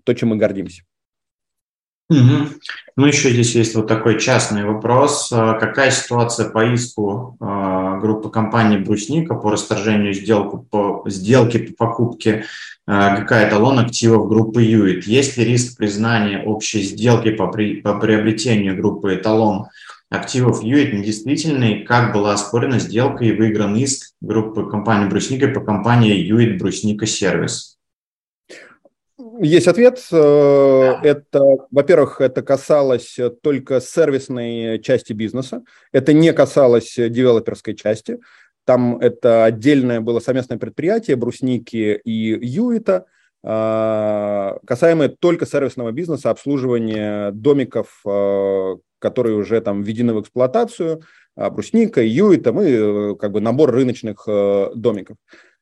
то, 0.05 0.13
чем 0.13 0.29
мы 0.29 0.37
гордимся. 0.37 0.83
Угу. 2.09 2.47
Ну, 2.95 3.05
еще 3.05 3.31
здесь 3.31 3.53
есть 3.53 3.75
вот 3.75 3.87
такой 3.87 4.19
частный 4.19 4.63
вопрос. 4.63 5.29
А 5.31 5.53
какая 5.53 5.91
ситуация 5.91 6.49
по 6.49 6.65
иску 6.65 7.35
а, 7.41 7.97
группы 7.99 8.29
компаний 8.29 8.77
«Брусника» 8.77 9.35
по 9.35 9.51
расторжению 9.51 10.13
сделку 10.13 10.65
по, 10.69 11.03
сделки 11.07 11.57
по 11.57 11.85
покупке 11.85 12.45
а, 12.85 13.17
ГК 13.17 13.47
«Эталон» 13.47 13.79
активов 13.79 14.29
группы 14.29 14.63
«Юит»? 14.63 15.05
Есть 15.05 15.37
ли 15.37 15.43
риск 15.43 15.77
признания 15.77 16.41
общей 16.43 16.81
сделки 16.81 17.31
по, 17.31 17.47
при, 17.47 17.81
по 17.81 17.99
приобретению 17.99 18.77
группы 18.77 19.15
«Эталон» 19.15 19.65
активов 20.09 20.63
«Юит» 20.63 20.93
недействительной? 20.93 21.83
Как 21.83 22.13
была 22.13 22.33
оспорена 22.33 22.79
сделка 22.79 23.25
и 23.25 23.35
выигран 23.35 23.75
иск 23.75 24.13
группы 24.21 24.69
компании 24.69 25.09
«Брусника» 25.09 25.49
по 25.49 25.59
компании 25.59 26.15
«Юит 26.15 26.57
Брусника 26.57 27.05
Сервис»? 27.05 27.76
Есть 29.39 29.67
ответ. 29.67 30.03
Э, 30.11 30.93
это, 31.03 31.41
во-первых, 31.71 32.21
это 32.21 32.41
касалось 32.41 33.17
только 33.41 33.81
сервисной 33.81 34.79
части 34.81 35.13
бизнеса. 35.13 35.63
Это 35.91 36.13
не 36.13 36.33
касалось 36.33 36.95
девелоперской 36.95 37.75
части. 37.75 38.19
Там 38.65 38.97
это 38.99 39.45
отдельное 39.45 40.01
было 40.01 40.19
совместное 40.19 40.57
предприятие 40.57 41.15
Брусники 41.17 41.99
и 42.03 42.37
Юита, 42.45 43.05
э, 43.43 44.57
касаемое 44.65 45.09
только 45.09 45.45
сервисного 45.45 45.91
бизнеса, 45.91 46.31
обслуживания 46.31 47.31
домиков, 47.31 48.01
э, 48.05 48.75
которые 48.99 49.35
уже 49.35 49.61
там 49.61 49.83
введены 49.83 50.13
в 50.13 50.21
эксплуатацию, 50.21 51.01
Брусника, 51.35 52.01
Юита, 52.01 52.51
мы 52.51 53.15
как 53.15 53.31
бы 53.31 53.41
набор 53.41 53.69
рыночных 53.69 54.27
домиков. 54.73 55.17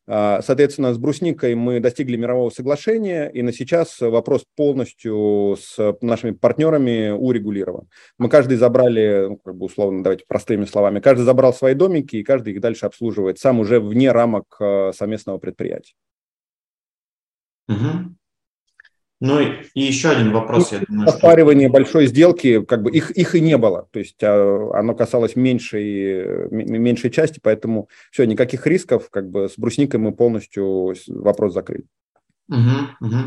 А, 0.07 0.41
соответственно, 0.41 0.93
с 0.93 0.97
брусникой 0.97 1.55
мы 1.55 1.79
достигли 1.79 2.15
мирового 2.15 2.49
соглашения, 2.49 3.27
и 3.27 3.41
на 3.41 3.51
сейчас 3.51 3.99
вопрос 4.01 4.45
полностью 4.55 5.57
с 5.59 5.95
нашими 6.01 6.31
партнерами 6.31 7.09
урегулирован. 7.09 7.87
Мы 8.17 8.29
каждый 8.29 8.57
забрали, 8.57 9.27
ну, 9.29 9.37
как 9.37 9.55
бы 9.55 9.65
условно, 9.65 10.03
давайте 10.03 10.25
простыми 10.27 10.65
словами, 10.65 10.99
каждый 10.99 11.23
забрал 11.23 11.53
свои 11.53 11.73
домики, 11.73 12.17
и 12.17 12.23
каждый 12.23 12.53
их 12.53 12.61
дальше 12.61 12.85
обслуживает 12.85 13.39
сам 13.39 13.59
уже 13.59 13.79
вне 13.79 14.11
рамок 14.11 14.55
а, 14.59 14.91
совместного 14.93 15.39
предприятия. 15.39 15.95
Угу. 17.67 18.15
Ну 19.21 19.39
и 19.39 19.63
еще 19.73 20.09
один 20.09 20.33
вопрос, 20.33 20.73
я 20.73 20.81
думаю, 20.85 21.07
Оспаривание 21.07 21.69
что... 21.69 21.73
большой 21.73 22.07
сделки, 22.07 22.61
как 22.63 22.83
бы 22.83 22.91
их, 22.91 23.11
их 23.11 23.33
и 23.33 23.39
не 23.39 23.57
было, 23.57 23.87
то 23.91 23.99
есть 23.99 24.21
а, 24.21 24.71
оно 24.73 24.93
касалось 24.93 25.37
меньшей, 25.37 26.49
меньшей 26.49 27.11
части, 27.11 27.39
поэтому 27.41 27.87
все, 28.11 28.25
никаких 28.25 28.67
рисков, 28.67 29.09
как 29.09 29.29
бы 29.29 29.47
с 29.47 29.57
брусникой 29.57 30.01
мы 30.01 30.11
полностью 30.11 30.93
вопрос 31.07 31.53
закрыли. 31.53 31.85
Угу, 32.49 33.07
угу. 33.07 33.17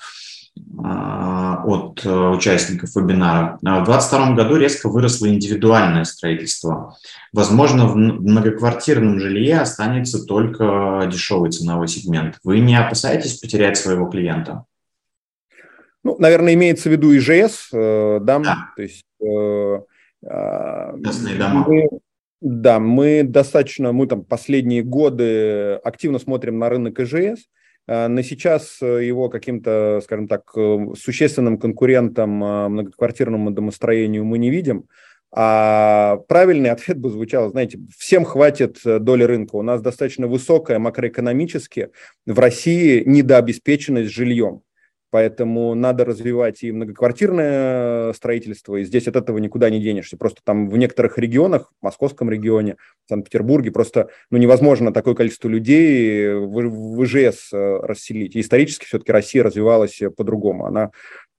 А, 0.83 1.63
от 1.65 2.05
э, 2.05 2.09
участников 2.09 2.95
вебинара. 2.95 3.57
А 3.65 3.79
в 3.81 3.85
2022 3.85 4.35
году 4.35 4.55
резко 4.57 4.89
выросло 4.89 5.27
индивидуальное 5.27 6.03
строительство. 6.03 6.95
Возможно, 7.33 7.87
в 7.87 7.95
многоквартирном 7.95 9.19
жилье 9.19 9.59
останется 9.59 10.23
только 10.23 11.09
дешевый 11.11 11.51
ценовой 11.51 11.87
сегмент. 11.87 12.39
Вы 12.43 12.59
не 12.59 12.75
опасаетесь 12.75 13.39
потерять 13.39 13.77
своего 13.77 14.07
клиента? 14.07 14.65
Ну, 16.03 16.15
наверное, 16.19 16.53
имеется 16.53 16.89
в 16.89 16.91
виду 16.91 17.15
ИЖС, 17.17 17.69
э, 17.73 18.19
да, 18.21 18.39
да. 18.39 18.69
то 18.75 18.81
есть... 18.81 19.05
Э, 19.19 19.79
Частные 21.03 21.35
дома. 21.35 21.65
Мы, 21.67 21.89
да, 22.41 22.79
мы 22.79 23.23
достаточно, 23.23 23.91
мы 23.91 24.07
там 24.07 24.23
последние 24.23 24.83
годы 24.83 25.73
активно 25.83 26.19
смотрим 26.19 26.59
на 26.59 26.69
рынок 26.69 26.99
ИЖС, 26.99 27.47
На 27.87 28.21
сейчас 28.21 28.79
э, 28.81 29.05
его 29.05 29.29
каким-то, 29.29 30.01
скажем 30.03 30.27
так, 30.27 30.43
э, 30.57 30.87
существенным 30.99 31.57
конкурентом 31.57 32.31
многоквартирному 32.31 33.51
домостроению 33.51 34.25
мы 34.25 34.39
не 34.39 34.49
видим. 34.49 34.87
А 35.31 36.17
правильный 36.27 36.69
ответ 36.69 36.97
бы 36.99 37.09
звучал, 37.09 37.49
знаете, 37.49 37.79
всем 37.97 38.23
хватит 38.23 38.79
э, 38.85 38.99
доли 38.99 39.23
рынка. 39.23 39.55
У 39.55 39.61
нас 39.61 39.81
достаточно 39.81 40.27
высокая 40.27 40.79
макроэкономически 40.79 41.89
в 42.25 42.39
России 42.39 43.03
недообеспеченность 43.05 44.09
жильем. 44.09 44.61
Поэтому 45.09 45.73
надо 45.73 46.03
развивать 46.03 46.63
и 46.63 46.71
многоквартирное 46.71 48.11
строительство, 48.13 48.75
и 48.75 48.83
здесь 48.83 49.07
от 49.07 49.15
этого 49.15 49.37
никуда 49.37 49.69
не 49.69 49.79
денешься. 49.79 50.17
Просто 50.17 50.41
там 50.43 50.69
в 50.69 50.77
некоторых 50.77 51.17
регионах, 51.17 51.71
в 51.79 51.83
Московском 51.83 52.29
регионе, 52.29 52.75
в 53.05 53.09
Санкт-Петербурге, 53.09 53.71
просто 53.71 54.09
ну, 54.29 54.37
невозможно 54.37 54.91
такое 54.91 55.15
количество 55.15 55.47
людей 55.47 56.33
в, 56.33 56.51
в 56.51 57.03
ИЖС 57.05 57.53
э, 57.53 57.77
расселить. 57.83 58.35
И 58.35 58.41
исторически 58.41 58.85
все-таки 58.85 59.11
Россия 59.11 59.43
развивалась 59.43 60.01
по-другому. 60.15 60.65
Она 60.65 60.91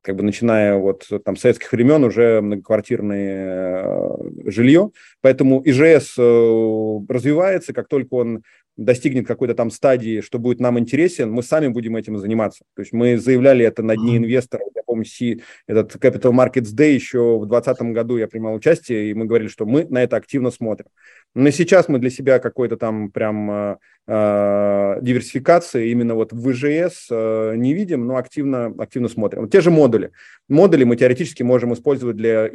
как 0.03 0.17
бы 0.17 0.23
начиная 0.23 0.77
вот 0.79 1.07
там 1.25 1.37
советских 1.37 1.71
времен 1.73 2.05
уже 2.05 2.41
многоквартирное 2.41 3.83
э, 3.85 4.51
жилье, 4.51 4.91
поэтому 5.21 5.61
ИЖС 5.65 6.15
э, 6.17 6.99
развивается, 7.09 7.75
как 7.75 7.89
только 7.89 8.15
он 8.15 8.43
достигнет 8.79 9.27
какой-то 9.27 9.55
там 9.55 9.71
стадии, 9.71 10.21
что 10.21 10.39
будет 10.39 10.61
нам 10.61 10.79
интересен, 10.79 11.31
мы 11.31 11.43
сами 11.43 11.69
будем 11.69 11.97
этим 11.97 12.17
заниматься. 12.17 12.65
То 12.75 12.83
есть 12.83 12.93
мы 12.93 13.19
заявляли 13.19 13.67
это 13.67 13.83
на 13.83 13.97
Дни 13.97 14.17
инвесторов, 14.17 14.69
я 14.75 14.83
помню, 14.87 15.05
си, 15.05 15.43
этот 15.67 15.97
Capital 15.97 16.33
Markets 16.33 16.75
Day 16.75 16.93
еще 16.93 17.39
в 17.39 17.47
2020 17.47 17.83
году 17.93 18.17
я 18.17 18.29
принимал 18.29 18.55
участие, 18.55 19.11
и 19.11 19.15
мы 19.15 19.27
говорили, 19.27 19.49
что 19.49 19.67
мы 19.67 19.85
на 19.85 20.03
это 20.03 20.17
активно 20.17 20.51
смотрим. 20.51 20.87
Но 21.35 21.51
сейчас 21.51 21.89
мы 21.89 21.99
для 21.99 22.11
себя 22.11 22.39
какой-то 22.39 22.77
там 22.77 23.11
прям 23.11 23.51
э, 23.51 23.77
э 24.07 24.99
диверсификации 25.03 25.91
именно 25.91 26.15
вот 26.15 26.33
в 26.33 26.49
ВЖС 26.49 27.09
э, 27.11 27.55
не 27.57 27.75
видим, 27.75 28.07
но 28.07 28.17
активно, 28.17 28.67
активно 28.79 29.09
смотрим. 29.09 29.49
Те 29.49 29.61
же 29.61 29.71
модули. 29.71 30.13
Модули 30.49 30.85
мы 30.85 30.97
теоретически 30.97 31.43
можем 31.43 31.75
использовать 31.75 32.17
для 32.17 32.49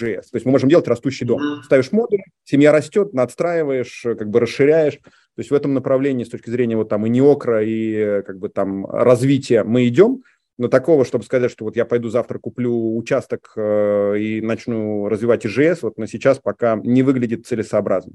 JS. 0.00 0.22
То 0.22 0.36
есть 0.36 0.46
мы 0.46 0.52
можем 0.52 0.68
делать 0.68 0.88
растущий 0.88 1.26
дом. 1.26 1.62
Ставишь 1.64 1.92
модуль, 1.92 2.20
семья 2.44 2.72
растет, 2.72 3.12
надстраиваешь, 3.12 4.02
как 4.02 4.28
бы 4.30 4.40
расширяешь. 4.40 4.94
То 4.94 5.38
есть 5.38 5.50
в 5.50 5.54
этом 5.54 5.74
направлении 5.74 6.24
с 6.24 6.28
точки 6.28 6.50
зрения 6.50 6.76
вот 6.76 6.88
там 6.88 7.06
и 7.06 7.08
неокра, 7.08 7.62
и 7.64 8.22
как 8.22 8.38
бы 8.38 8.48
там 8.48 8.86
развития 8.86 9.64
мы 9.64 9.86
идем, 9.86 10.22
но 10.60 10.68
такого, 10.68 11.06
чтобы 11.06 11.24
сказать, 11.24 11.50
что 11.50 11.64
вот 11.64 11.74
я 11.74 11.86
пойду 11.86 12.10
завтра 12.10 12.38
куплю 12.38 12.94
участок 12.94 13.52
э, 13.56 14.18
и 14.18 14.42
начну 14.42 15.08
развивать 15.08 15.46
ИЖС, 15.46 15.80
вот 15.80 15.96
на 15.96 16.06
сейчас 16.06 16.38
пока 16.38 16.76
не 16.76 17.02
выглядит 17.02 17.46
целесообразно. 17.46 18.12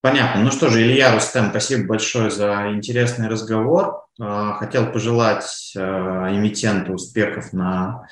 Понятно. 0.00 0.44
Ну 0.44 0.50
что 0.50 0.70
же, 0.70 0.80
Илья 0.80 1.12
Рустем, 1.12 1.50
спасибо 1.50 1.88
большое 1.88 2.30
за 2.30 2.70
интересный 2.72 3.28
разговор. 3.28 4.06
Э, 4.18 4.52
хотел 4.58 4.90
пожелать 4.90 5.74
э, 5.76 5.78
эмитенту 5.78 6.94
успехов 6.94 7.52
на 7.52 8.06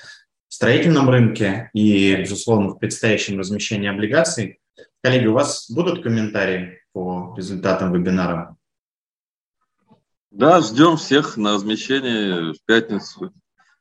строительном 0.55 1.11
рынке 1.11 1.71
и, 1.73 2.15
безусловно, 2.17 2.71
в 2.71 2.79
предстоящем 2.79 3.39
размещении 3.39 3.89
облигаций. 3.89 4.61
Коллеги, 5.03 5.27
у 5.27 5.35
вас 5.35 5.71
будут 5.71 6.03
комментарии 6.03 6.81
по 6.93 7.35
результатам 7.37 7.93
вебинара? 7.93 8.57
Да, 10.31 10.61
ждем 10.61 10.97
всех 10.97 11.37
на 11.37 11.55
размещение 11.55 12.53
в 12.53 12.65
пятницу. 12.65 13.33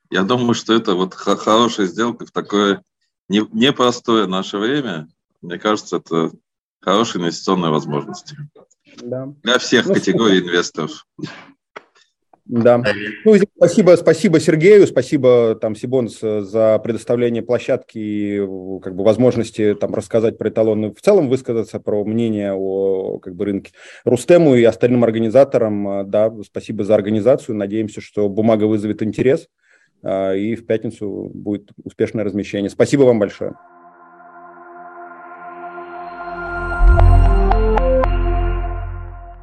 Я 0.10 0.24
думаю, 0.24 0.54
что 0.54 0.74
это 0.74 0.94
вот 0.94 1.14
хорошая 1.14 1.88
сделка 1.88 2.26
в 2.26 2.32
такое 2.32 2.84
непростое 3.30 4.28
наше 4.28 4.58
время. 4.58 5.08
Мне 5.42 5.58
кажется, 5.58 5.98
это 5.98 6.32
хорошая 6.80 7.24
инвестиционная 7.24 7.70
возможность. 7.70 8.36
Да. 9.02 9.34
Для 9.42 9.58
всех 9.58 9.88
ну, 9.88 9.96
категорий 9.96 10.42
инвесторов. 10.42 11.08
Да. 12.46 12.84
Ну, 13.24 13.36
спасибо, 13.56 13.96
спасибо 13.96 14.40
Сергею, 14.40 14.86
спасибо 14.86 15.56
там 15.56 15.76
Сибонс 15.76 16.20
за 16.20 16.78
предоставление 16.84 17.42
площадки 17.42 17.98
и 17.98 18.38
как 18.82 18.96
бы 18.96 19.06
возможности 19.06 19.74
там 19.76 19.94
рассказать 19.94 20.38
про 20.38 20.50
эталоны, 20.50 20.94
в 20.94 21.02
целом 21.02 21.30
высказаться 21.30 21.80
про 21.80 22.04
мнение 22.04 22.54
о 22.54 23.20
как 23.20 23.36
бы 23.36 23.46
рынке. 23.46 23.72
Рустему 24.04 24.56
и 24.56 24.64
остальным 24.64 25.06
организаторам, 25.06 26.10
да, 26.10 26.34
спасибо 26.46 26.84
за 26.84 26.96
организацию. 26.96 27.56
Надеемся, 27.56 28.02
что 28.02 28.28
бумага 28.28 28.66
вызовет 28.66 29.02
интерес 29.02 29.48
и 30.06 30.58
в 30.60 30.66
пятницу 30.66 31.32
будет 31.34 31.70
успешное 31.82 32.26
размещение. 32.26 32.70
Спасибо 32.70 33.04
вам 33.04 33.20
большое. 33.20 33.54